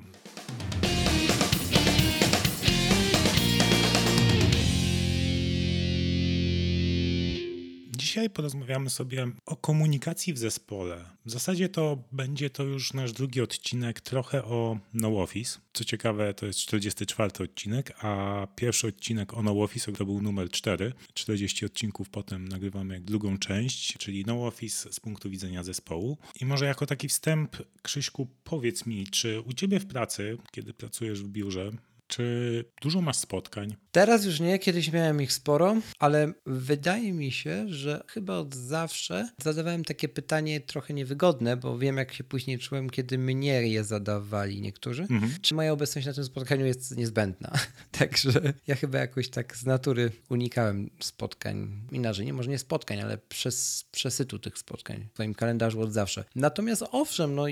Dzisiaj 8.15 8.31
porozmawiamy 8.31 8.91
sobie 8.91 9.27
o 9.47 9.57
komunikacji 9.57 10.33
w 10.33 10.39
zespole. 10.39 11.05
W 11.27 11.31
zasadzie 11.31 11.69
to 11.69 11.99
będzie 12.13 12.51
to 12.51 12.63
już 12.63 12.93
nasz 12.93 13.13
drugi 13.13 13.41
odcinek, 13.41 14.01
trochę 14.01 14.45
o 14.45 14.79
No 14.93 15.23
Office. 15.23 15.59
Co 15.73 15.85
ciekawe, 15.85 16.35
to 16.35 16.47
jest 16.47 16.59
44 16.59 17.45
odcinek, 17.45 18.05
a 18.05 18.47
pierwszy 18.57 18.87
odcinek 18.87 19.35
o 19.35 19.43
No 19.43 19.63
Office 19.63 19.93
to 19.93 20.05
był 20.05 20.23
numer 20.23 20.51
4. 20.51 20.93
40 21.15 21.67
odcinków 21.67 22.11
potem 22.11 22.49
nagrywamy 22.49 23.01
drugą 23.01 23.39
część, 23.39 23.99
czyli 23.99 24.25
No 24.27 24.47
Office 24.47 24.93
z 24.93 25.01
punktu 25.01 25.31
widzenia 25.31 25.65
zespołu. 25.65 26.19
I 26.41 26.45
może 26.47 26.67
jako 26.67 26.87
taki 26.87 27.09
wstęp, 27.09 27.57
Krzyśku, 27.83 28.29
powiedz 28.45 28.87
mi, 28.87 29.07
czy 29.07 29.41
u 29.41 29.53
ciebie 29.53 29.81
w 29.81 29.87
pracy, 29.87 30.39
kiedy 30.53 30.75
pracujesz 30.75 31.23
w 31.23 31.29
biurze, 31.29 31.71
czy 32.15 32.65
dużo 32.83 33.01
masz 33.01 33.17
spotkań? 33.17 33.77
Teraz 33.93 34.25
już 34.25 34.41
nie, 34.41 34.59
kiedyś 34.59 34.93
miałem 34.93 35.23
ich 35.23 35.33
sporo, 35.33 35.77
ale 35.99 36.33
wydaje 36.47 37.13
mi 37.13 37.33
się, 37.33 37.69
że 37.69 38.05
chyba 38.09 38.37
od 38.37 38.55
zawsze 38.55 39.29
zadawałem 39.39 39.85
takie 39.85 40.09
pytanie 40.09 40.61
trochę 40.61 40.95
niewygodne, 40.95 41.57
bo 41.57 41.79
wiem, 41.79 41.97
jak 41.97 42.13
się 42.13 42.25
później 42.25 42.59
czułem, 42.59 42.91
kiedy 42.91 43.19
mnie 43.19 43.69
je 43.69 43.85
zadawali 43.85 44.61
niektórzy. 44.61 45.03
Mhm. 45.03 45.33
Czy 45.43 45.55
moja 45.55 45.73
obecność 45.73 46.07
na 46.07 46.13
tym 46.13 46.25
spotkaniu 46.25 46.67
jest 46.67 46.97
niezbędna? 46.97 47.53
Także 47.99 48.53
ja 48.67 48.75
chyba 48.75 48.99
jakoś 48.99 49.29
tak 49.29 49.57
z 49.57 49.67
natury 49.67 50.11
unikałem 50.31 50.91
spotkań. 51.01 51.81
Inaczej, 51.93 52.27
nie 52.27 52.33
może 52.33 52.51
nie 52.51 52.59
spotkań, 52.59 53.01
ale 53.01 53.19
przez, 53.19 53.85
przesytu 53.93 54.39
tych 54.39 54.59
spotkań 54.59 55.07
w 55.11 55.15
swoim 55.15 55.35
kalendarzu 55.35 55.81
od 55.81 55.93
zawsze. 55.93 56.25
Natomiast 56.35 56.85
owszem, 56.91 57.35
no 57.35 57.47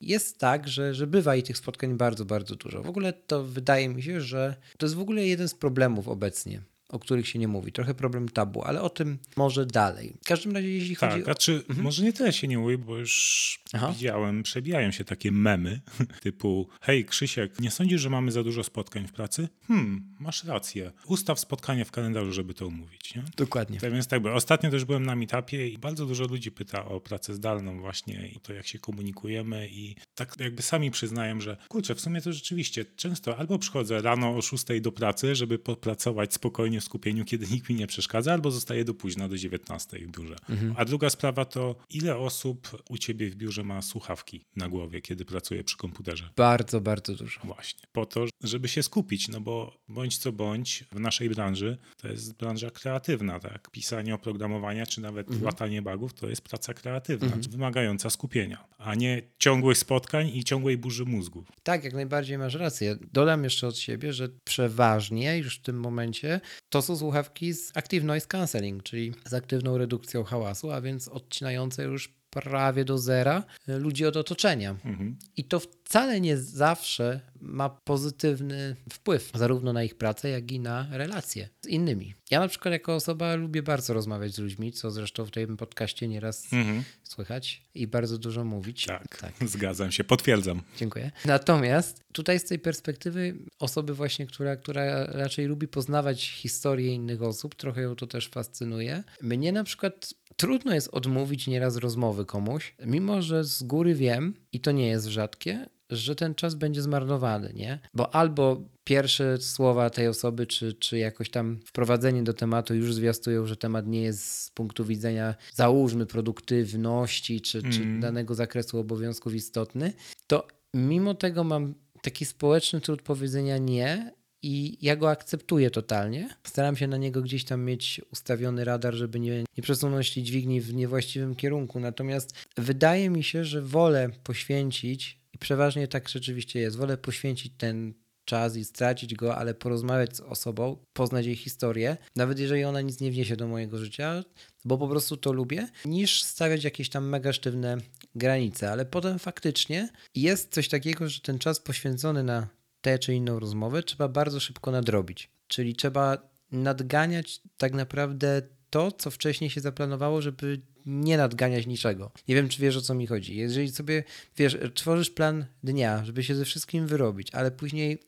jest 0.00 0.38
tak, 0.38 0.68
że, 0.68 0.94
że 0.94 1.06
bywa 1.06 1.36
i 1.36 1.42
tych 1.42 1.56
spotkań 1.56 1.96
bardzo, 1.96 2.24
bardzo 2.24 2.56
dużo. 2.56 2.82
W 2.82 2.88
ogóle 2.88 3.12
to 3.12 3.44
wydaje 3.44 3.88
mi 3.88 4.02
się, 4.02 4.20
że 4.20 4.56
to 4.78 4.86
jest 4.86 4.96
w 4.96 5.00
ogóle 5.00 5.26
jeden 5.26 5.48
z 5.48 5.54
problemów 5.54 6.08
obecnie 6.08 6.62
o 6.88 6.98
których 6.98 7.28
się 7.28 7.38
nie 7.38 7.48
mówi. 7.48 7.72
Trochę 7.72 7.94
problem 7.94 8.28
tabu, 8.28 8.62
ale 8.62 8.82
o 8.82 8.90
tym 8.90 9.18
może 9.36 9.66
dalej. 9.66 10.14
W 10.24 10.26
każdym 10.26 10.52
razie, 10.52 10.68
jeśli 10.68 10.96
tak, 10.96 11.10
chodzi 11.10 11.22
o... 11.22 11.24
Znaczy, 11.24 11.52
mhm. 11.68 11.82
może 11.82 12.02
nie 12.02 12.12
tyle 12.12 12.32
się 12.32 12.48
nie 12.48 12.58
mówi, 12.58 12.78
bo 12.78 12.96
już 12.96 13.60
Aha. 13.72 13.92
widziałem, 13.92 14.42
przebijają 14.42 14.90
się 14.90 15.04
takie 15.04 15.32
memy 15.32 15.80
typu 16.22 16.68
hej 16.80 17.04
Krzysiek, 17.04 17.60
nie 17.60 17.70
sądzisz, 17.70 18.00
że 18.00 18.10
mamy 18.10 18.32
za 18.32 18.42
dużo 18.42 18.64
spotkań 18.64 19.06
w 19.06 19.12
pracy? 19.12 19.48
Hmm, 19.68 20.15
masz 20.18 20.44
rację. 20.44 20.92
Ustaw 21.06 21.40
spotkanie 21.40 21.84
w 21.84 21.90
kalendarzu, 21.90 22.32
żeby 22.32 22.54
to 22.54 22.66
umówić. 22.66 23.14
Nie? 23.14 23.24
Dokładnie. 23.36 23.80
Tak 23.80 23.92
więc 23.92 24.06
tak, 24.06 24.22
bo 24.22 24.34
ostatnio 24.34 24.70
też 24.70 24.84
byłem 24.84 25.06
na 25.06 25.16
meetupie 25.16 25.68
i 25.68 25.78
bardzo 25.78 26.06
dużo 26.06 26.24
ludzi 26.24 26.50
pyta 26.50 26.84
o 26.84 27.00
pracę 27.00 27.34
zdalną 27.34 27.80
właśnie 27.80 28.28
i 28.28 28.40
to, 28.40 28.52
jak 28.52 28.66
się 28.66 28.78
komunikujemy 28.78 29.68
i 29.68 29.96
tak 30.14 30.36
jakby 30.40 30.62
sami 30.62 30.90
przyznają, 30.90 31.40
że 31.40 31.56
kurczę, 31.68 31.94
w 31.94 32.00
sumie 32.00 32.20
to 32.20 32.32
rzeczywiście 32.32 32.84
często 32.96 33.36
albo 33.36 33.58
przychodzę 33.58 34.02
rano 34.02 34.36
o 34.36 34.42
6 34.42 34.64
do 34.80 34.92
pracy, 34.92 35.34
żeby 35.34 35.58
popracować 35.58 36.34
spokojnie 36.34 36.80
w 36.80 36.84
skupieniu, 36.84 37.24
kiedy 37.24 37.46
nikt 37.46 37.68
mi 37.68 37.74
nie 37.74 37.86
przeszkadza, 37.86 38.32
albo 38.32 38.50
zostaje 38.50 38.84
do 38.84 38.94
późna, 38.94 39.28
do 39.28 39.38
19 39.38 39.98
w 39.98 40.10
biurze. 40.10 40.36
Mhm. 40.48 40.74
A 40.76 40.84
druga 40.84 41.10
sprawa 41.10 41.44
to, 41.44 41.76
ile 41.90 42.16
osób 42.16 42.82
u 42.88 42.98
ciebie 42.98 43.30
w 43.30 43.34
biurze 43.34 43.64
ma 43.64 43.82
słuchawki 43.82 44.44
na 44.56 44.68
głowie, 44.68 45.00
kiedy 45.00 45.24
pracuje 45.24 45.64
przy 45.64 45.76
komputerze? 45.76 46.30
Bardzo, 46.36 46.80
bardzo 46.80 47.14
dużo. 47.14 47.40
Właśnie. 47.44 47.80
Po 47.92 48.06
to, 48.06 48.26
żeby 48.42 48.68
się 48.68 48.82
skupić, 48.82 49.28
no 49.28 49.40
bo 49.40 49.78
bądź 50.06 50.18
co 50.18 50.32
bądź 50.32 50.84
w 50.92 51.00
naszej 51.00 51.30
branży 51.30 51.78
to 51.96 52.08
jest 52.08 52.34
branża 52.34 52.70
kreatywna, 52.70 53.40
tak? 53.40 53.70
Pisanie 53.70 54.14
oprogramowania, 54.14 54.86
czy 54.86 55.00
nawet 55.00 55.26
mhm. 55.26 55.44
łatanie 55.44 55.82
bugów 55.82 56.14
to 56.14 56.28
jest 56.28 56.42
praca 56.42 56.74
kreatywna, 56.74 57.26
mhm. 57.26 57.42
wymagająca 57.42 58.10
skupienia, 58.10 58.64
a 58.78 58.94
nie 58.94 59.22
ciągłych 59.38 59.78
spotkań 59.78 60.28
i 60.28 60.44
ciągłej 60.44 60.78
burzy 60.78 61.04
mózgów. 61.04 61.52
Tak, 61.62 61.84
jak 61.84 61.94
najbardziej 61.94 62.38
masz 62.38 62.54
rację. 62.54 62.96
Dodam 63.12 63.44
jeszcze 63.44 63.66
od 63.66 63.78
siebie, 63.78 64.12
że 64.12 64.28
przeważnie 64.44 65.38
już 65.38 65.58
w 65.58 65.62
tym 65.62 65.80
momencie 65.80 66.40
to 66.68 66.82
są 66.82 66.96
słuchawki 66.96 67.52
z 67.52 67.76
Active 67.76 68.04
Noise 68.04 68.26
Cancelling, 68.26 68.82
czyli 68.82 69.12
z 69.24 69.34
aktywną 69.34 69.78
redukcją 69.78 70.24
hałasu, 70.24 70.70
a 70.70 70.80
więc 70.80 71.08
odcinające 71.08 71.84
już 71.84 72.16
prawie 72.40 72.84
do 72.84 72.98
zera 72.98 73.44
ludzi 73.66 74.06
od 74.06 74.16
otoczenia. 74.16 74.70
Mhm. 74.70 75.16
I 75.36 75.44
to 75.44 75.60
wcale 75.60 76.20
nie 76.20 76.36
zawsze 76.36 77.20
ma 77.40 77.68
pozytywny 77.68 78.76
wpływ 78.92 79.30
zarówno 79.34 79.72
na 79.72 79.84
ich 79.84 79.94
pracę, 79.94 80.28
jak 80.28 80.52
i 80.52 80.60
na 80.60 80.86
relacje 80.90 81.48
z 81.60 81.66
innymi. 81.66 82.14
Ja 82.30 82.40
na 82.40 82.48
przykład 82.48 82.72
jako 82.72 82.94
osoba 82.94 83.34
lubię 83.34 83.62
bardzo 83.62 83.94
rozmawiać 83.94 84.34
z 84.34 84.38
ludźmi, 84.38 84.72
co 84.72 84.90
zresztą 84.90 85.24
w 85.24 85.30
tym 85.30 85.56
podcaście 85.56 86.08
nieraz 86.08 86.52
mhm. 86.52 86.84
słychać 87.02 87.62
i 87.74 87.86
bardzo 87.86 88.18
dużo 88.18 88.44
mówić. 88.44 88.86
Tak, 88.86 89.18
tak, 89.18 89.32
zgadzam 89.48 89.92
się, 89.92 90.04
potwierdzam. 90.04 90.62
Dziękuję. 90.76 91.10
Natomiast 91.24 92.04
tutaj 92.12 92.40
z 92.40 92.44
tej 92.44 92.58
perspektywy 92.58 93.34
osoby 93.58 93.94
właśnie, 93.94 94.26
która, 94.26 94.56
która 94.56 95.06
raczej 95.06 95.46
lubi 95.46 95.68
poznawać 95.68 96.30
historię 96.30 96.94
innych 96.94 97.22
osób, 97.22 97.54
trochę 97.54 97.82
ją 97.82 97.96
to 97.96 98.06
też 98.06 98.28
fascynuje. 98.28 99.04
Mnie 99.22 99.52
na 99.52 99.64
przykład 99.64 100.14
trudno 100.36 100.74
jest 100.74 100.88
odmówić 100.92 101.46
nieraz 101.46 101.76
rozmowy 101.76 102.24
komuś, 102.24 102.74
mimo 102.86 103.22
że 103.22 103.44
z 103.44 103.62
góry 103.62 103.94
wiem, 103.94 104.34
i 104.52 104.60
to 104.60 104.72
nie 104.72 104.88
jest 104.88 105.06
rzadkie, 105.06 105.66
że 105.90 106.16
ten 106.16 106.34
czas 106.34 106.54
będzie 106.54 106.82
zmarnowany, 106.82 107.52
nie? 107.54 107.78
Bo 107.94 108.14
albo 108.14 108.62
pierwsze 108.84 109.38
słowa 109.38 109.90
tej 109.90 110.08
osoby, 110.08 110.46
czy, 110.46 110.74
czy 110.74 110.98
jakoś 110.98 111.30
tam 111.30 111.58
wprowadzenie 111.64 112.22
do 112.22 112.34
tematu 112.34 112.74
już 112.74 112.94
zwiastują, 112.94 113.46
że 113.46 113.56
temat 113.56 113.86
nie 113.86 114.02
jest 114.02 114.30
z 114.30 114.50
punktu 114.50 114.84
widzenia, 114.84 115.34
załóżmy, 115.54 116.06
produktywności, 116.06 117.40
czy, 117.40 117.58
mm. 117.58 117.72
czy 117.72 118.00
danego 118.00 118.34
zakresu 118.34 118.78
obowiązków 118.78 119.34
istotny, 119.34 119.92
to 120.26 120.46
mimo 120.74 121.14
tego 121.14 121.44
mam 121.44 121.74
taki 122.02 122.24
społeczny 122.24 122.80
trud 122.80 123.02
powiedzenia 123.02 123.58
nie, 123.58 124.12
i 124.46 124.78
ja 124.80 124.96
go 124.96 125.10
akceptuję 125.10 125.70
totalnie. 125.70 126.28
Staram 126.44 126.76
się 126.76 126.86
na 126.86 126.96
niego 126.96 127.22
gdzieś 127.22 127.44
tam 127.44 127.64
mieć 127.64 128.00
ustawiony 128.12 128.64
radar, 128.64 128.94
żeby 128.94 129.20
nie, 129.20 129.44
nie 129.56 129.62
przesunąć 129.62 130.12
dźwigni 130.12 130.60
w 130.60 130.74
niewłaściwym 130.74 131.34
kierunku. 131.34 131.80
Natomiast 131.80 132.34
wydaje 132.56 133.10
mi 133.10 133.24
się, 133.24 133.44
że 133.44 133.62
wolę 133.62 134.10
poświęcić, 134.24 135.20
i 135.34 135.38
przeważnie 135.38 135.88
tak 135.88 136.08
rzeczywiście 136.08 136.60
jest, 136.60 136.76
wolę 136.76 136.96
poświęcić 136.96 137.52
ten 137.58 137.94
czas 138.24 138.56
i 138.56 138.64
stracić 138.64 139.14
go, 139.14 139.36
ale 139.36 139.54
porozmawiać 139.54 140.16
z 140.16 140.20
osobą, 140.20 140.76
poznać 140.92 141.26
jej 141.26 141.36
historię, 141.36 141.96
nawet 142.16 142.38
jeżeli 142.38 142.64
ona 142.64 142.80
nic 142.80 143.00
nie 143.00 143.10
wniesie 143.10 143.36
do 143.36 143.46
mojego 143.46 143.78
życia, 143.78 144.24
bo 144.64 144.78
po 144.78 144.88
prostu 144.88 145.16
to 145.16 145.32
lubię, 145.32 145.68
niż 145.84 146.22
stawiać 146.22 146.64
jakieś 146.64 146.88
tam 146.88 147.08
mega 147.08 147.32
sztywne 147.32 147.78
granice. 148.14 148.72
Ale 148.72 148.84
potem 148.84 149.18
faktycznie 149.18 149.88
jest 150.14 150.54
coś 150.54 150.68
takiego, 150.68 151.08
że 151.08 151.20
ten 151.20 151.38
czas 151.38 151.60
poświęcony 151.60 152.22
na 152.22 152.48
tę 152.80 152.98
czy 152.98 153.14
inną 153.14 153.38
rozmowę 153.38 153.82
trzeba 153.82 154.08
bardzo 154.08 154.40
szybko 154.40 154.70
nadrobić. 154.70 155.30
Czyli 155.48 155.74
trzeba 155.74 156.18
nadganiać 156.52 157.40
tak 157.56 157.72
naprawdę 157.74 158.42
to, 158.70 158.92
co 158.92 159.10
wcześniej 159.10 159.50
się 159.50 159.60
zaplanowało, 159.60 160.22
żeby 160.22 160.60
nie 160.86 161.16
nadganiać 161.16 161.66
niczego. 161.66 162.10
Nie 162.28 162.34
wiem, 162.34 162.48
czy 162.48 162.62
wiesz 162.62 162.76
o 162.76 162.80
co 162.80 162.94
mi 162.94 163.06
chodzi. 163.06 163.36
Jeżeli 163.36 163.70
sobie, 163.70 164.04
wiesz, 164.36 164.58
tworzysz 164.74 165.10
plan 165.10 165.46
dnia, 165.62 166.04
żeby 166.04 166.24
się 166.24 166.34
ze 166.34 166.44
wszystkim 166.44 166.86
wyrobić, 166.86 167.34
ale 167.34 167.50
później 167.50 167.98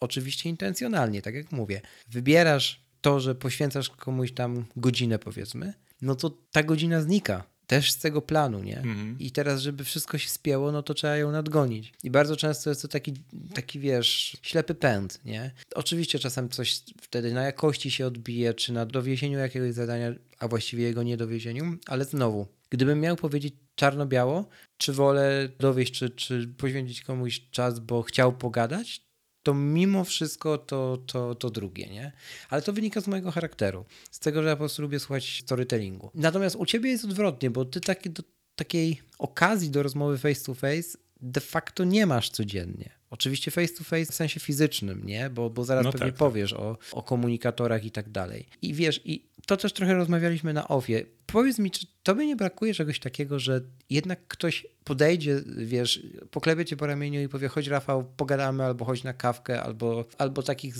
oczywiście 0.00 0.48
intencjonalnie, 0.48 1.22
tak 1.22 1.34
jak 1.34 1.52
mówię, 1.52 1.80
wybierasz 2.08 2.86
to, 3.00 3.20
że 3.20 3.34
poświęcasz 3.34 3.90
komuś 3.90 4.32
tam 4.32 4.64
godzinę, 4.76 5.18
powiedzmy, 5.18 5.74
no 6.02 6.14
to 6.14 6.30
ta 6.30 6.62
godzina 6.62 7.00
znika 7.00 7.44
też 7.66 7.92
z 7.92 7.98
tego 7.98 8.22
planu, 8.22 8.62
nie? 8.62 8.76
Mhm. 8.76 9.16
I 9.18 9.30
teraz, 9.30 9.60
żeby 9.60 9.84
wszystko 9.84 10.18
się 10.18 10.28
spięło, 10.28 10.72
no 10.72 10.82
to 10.82 10.94
trzeba 10.94 11.16
ją 11.16 11.32
nadgonić. 11.32 11.92
I 12.04 12.10
bardzo 12.10 12.36
często 12.36 12.70
jest 12.70 12.82
to 12.82 12.88
taki, 12.88 13.12
taki 13.54 13.80
wiesz, 13.80 14.36
ślepy 14.42 14.74
pęd, 14.74 15.20
nie? 15.24 15.50
Oczywiście 15.74 16.18
czasem 16.18 16.48
coś 16.48 16.82
wtedy 17.00 17.32
na 17.32 17.42
jakości 17.42 17.90
się 17.90 18.06
odbije, 18.06 18.54
czy 18.54 18.72
na 18.72 18.86
dowiezieniu 18.86 19.38
jakiegoś 19.38 19.72
zadania, 19.74 20.12
a 20.38 20.48
właściwie 20.48 20.84
jego 20.84 21.02
niedowiezieniu, 21.02 21.76
ale 21.86 22.04
znowu, 22.04 22.46
gdybym 22.70 23.00
miał 23.00 23.16
powiedzieć 23.16 23.54
czarno-biało, 23.74 24.48
czy 24.78 24.92
wolę 24.92 25.48
dowieść, 25.58 25.92
czy, 25.92 26.10
czy 26.10 26.48
poświęcić 26.58 27.02
komuś 27.02 27.40
czas, 27.50 27.80
bo 27.80 28.02
chciał 28.02 28.32
pogadać, 28.32 29.05
to 29.46 29.54
mimo 29.54 30.04
wszystko 30.04 30.58
to, 30.58 30.98
to, 31.06 31.34
to 31.34 31.50
drugie, 31.50 31.86
nie? 31.86 32.12
Ale 32.50 32.62
to 32.62 32.72
wynika 32.72 33.00
z 33.00 33.08
mojego 33.08 33.30
charakteru, 33.30 33.84
z 34.10 34.18
tego, 34.18 34.42
że 34.42 34.48
ja 34.48 34.56
po 34.56 34.58
prostu 34.58 34.82
lubię 34.82 35.00
słuchać 35.00 35.40
storytellingu. 35.44 36.10
Natomiast 36.14 36.56
u 36.56 36.66
ciebie 36.66 36.90
jest 36.90 37.04
odwrotnie, 37.04 37.50
bo 37.50 37.64
ty 37.64 37.80
taki, 37.80 38.10
do, 38.10 38.22
takiej 38.56 39.02
okazji 39.18 39.70
do 39.70 39.82
rozmowy 39.82 40.18
face 40.18 40.44
to 40.44 40.54
face 40.54 40.98
de 41.20 41.40
facto 41.40 41.84
nie 41.84 42.06
masz 42.06 42.30
codziennie. 42.30 42.95
Oczywiście 43.10 43.50
face 43.50 43.74
to 43.74 43.84
face 43.84 44.12
w 44.12 44.14
sensie 44.14 44.40
fizycznym, 44.40 45.06
nie? 45.06 45.30
Bo, 45.30 45.50
bo 45.50 45.64
zaraz 45.64 45.84
no 45.84 45.92
pewnie 45.92 46.06
tak, 46.06 46.14
tak. 46.14 46.18
powiesz 46.18 46.52
o, 46.52 46.78
o 46.92 47.02
komunikatorach 47.02 47.84
i 47.84 47.90
tak 47.90 48.10
dalej. 48.10 48.46
I 48.62 48.74
wiesz, 48.74 49.00
i 49.04 49.28
to 49.46 49.56
też 49.56 49.72
trochę 49.72 49.94
rozmawialiśmy 49.94 50.52
na 50.52 50.68
ofie. 50.68 51.04
Powiedz 51.26 51.58
mi, 51.58 51.70
czy 51.70 51.86
tobie 52.02 52.26
nie 52.26 52.36
brakuje 52.36 52.74
czegoś 52.74 53.00
takiego, 53.00 53.38
że 53.38 53.60
jednak 53.90 54.28
ktoś 54.28 54.66
podejdzie, 54.84 55.42
wiesz, 55.56 56.06
poklepie 56.30 56.64
cię 56.64 56.76
po 56.76 56.86
ramieniu 56.86 57.22
i 57.22 57.28
powie, 57.28 57.48
chodź 57.48 57.66
Rafał, 57.66 58.04
pogadamy, 58.16 58.64
albo 58.64 58.84
chodź 58.84 59.04
na 59.04 59.12
kawkę, 59.12 59.62
albo, 59.62 60.04
albo 60.18 60.42
takich 60.42 60.74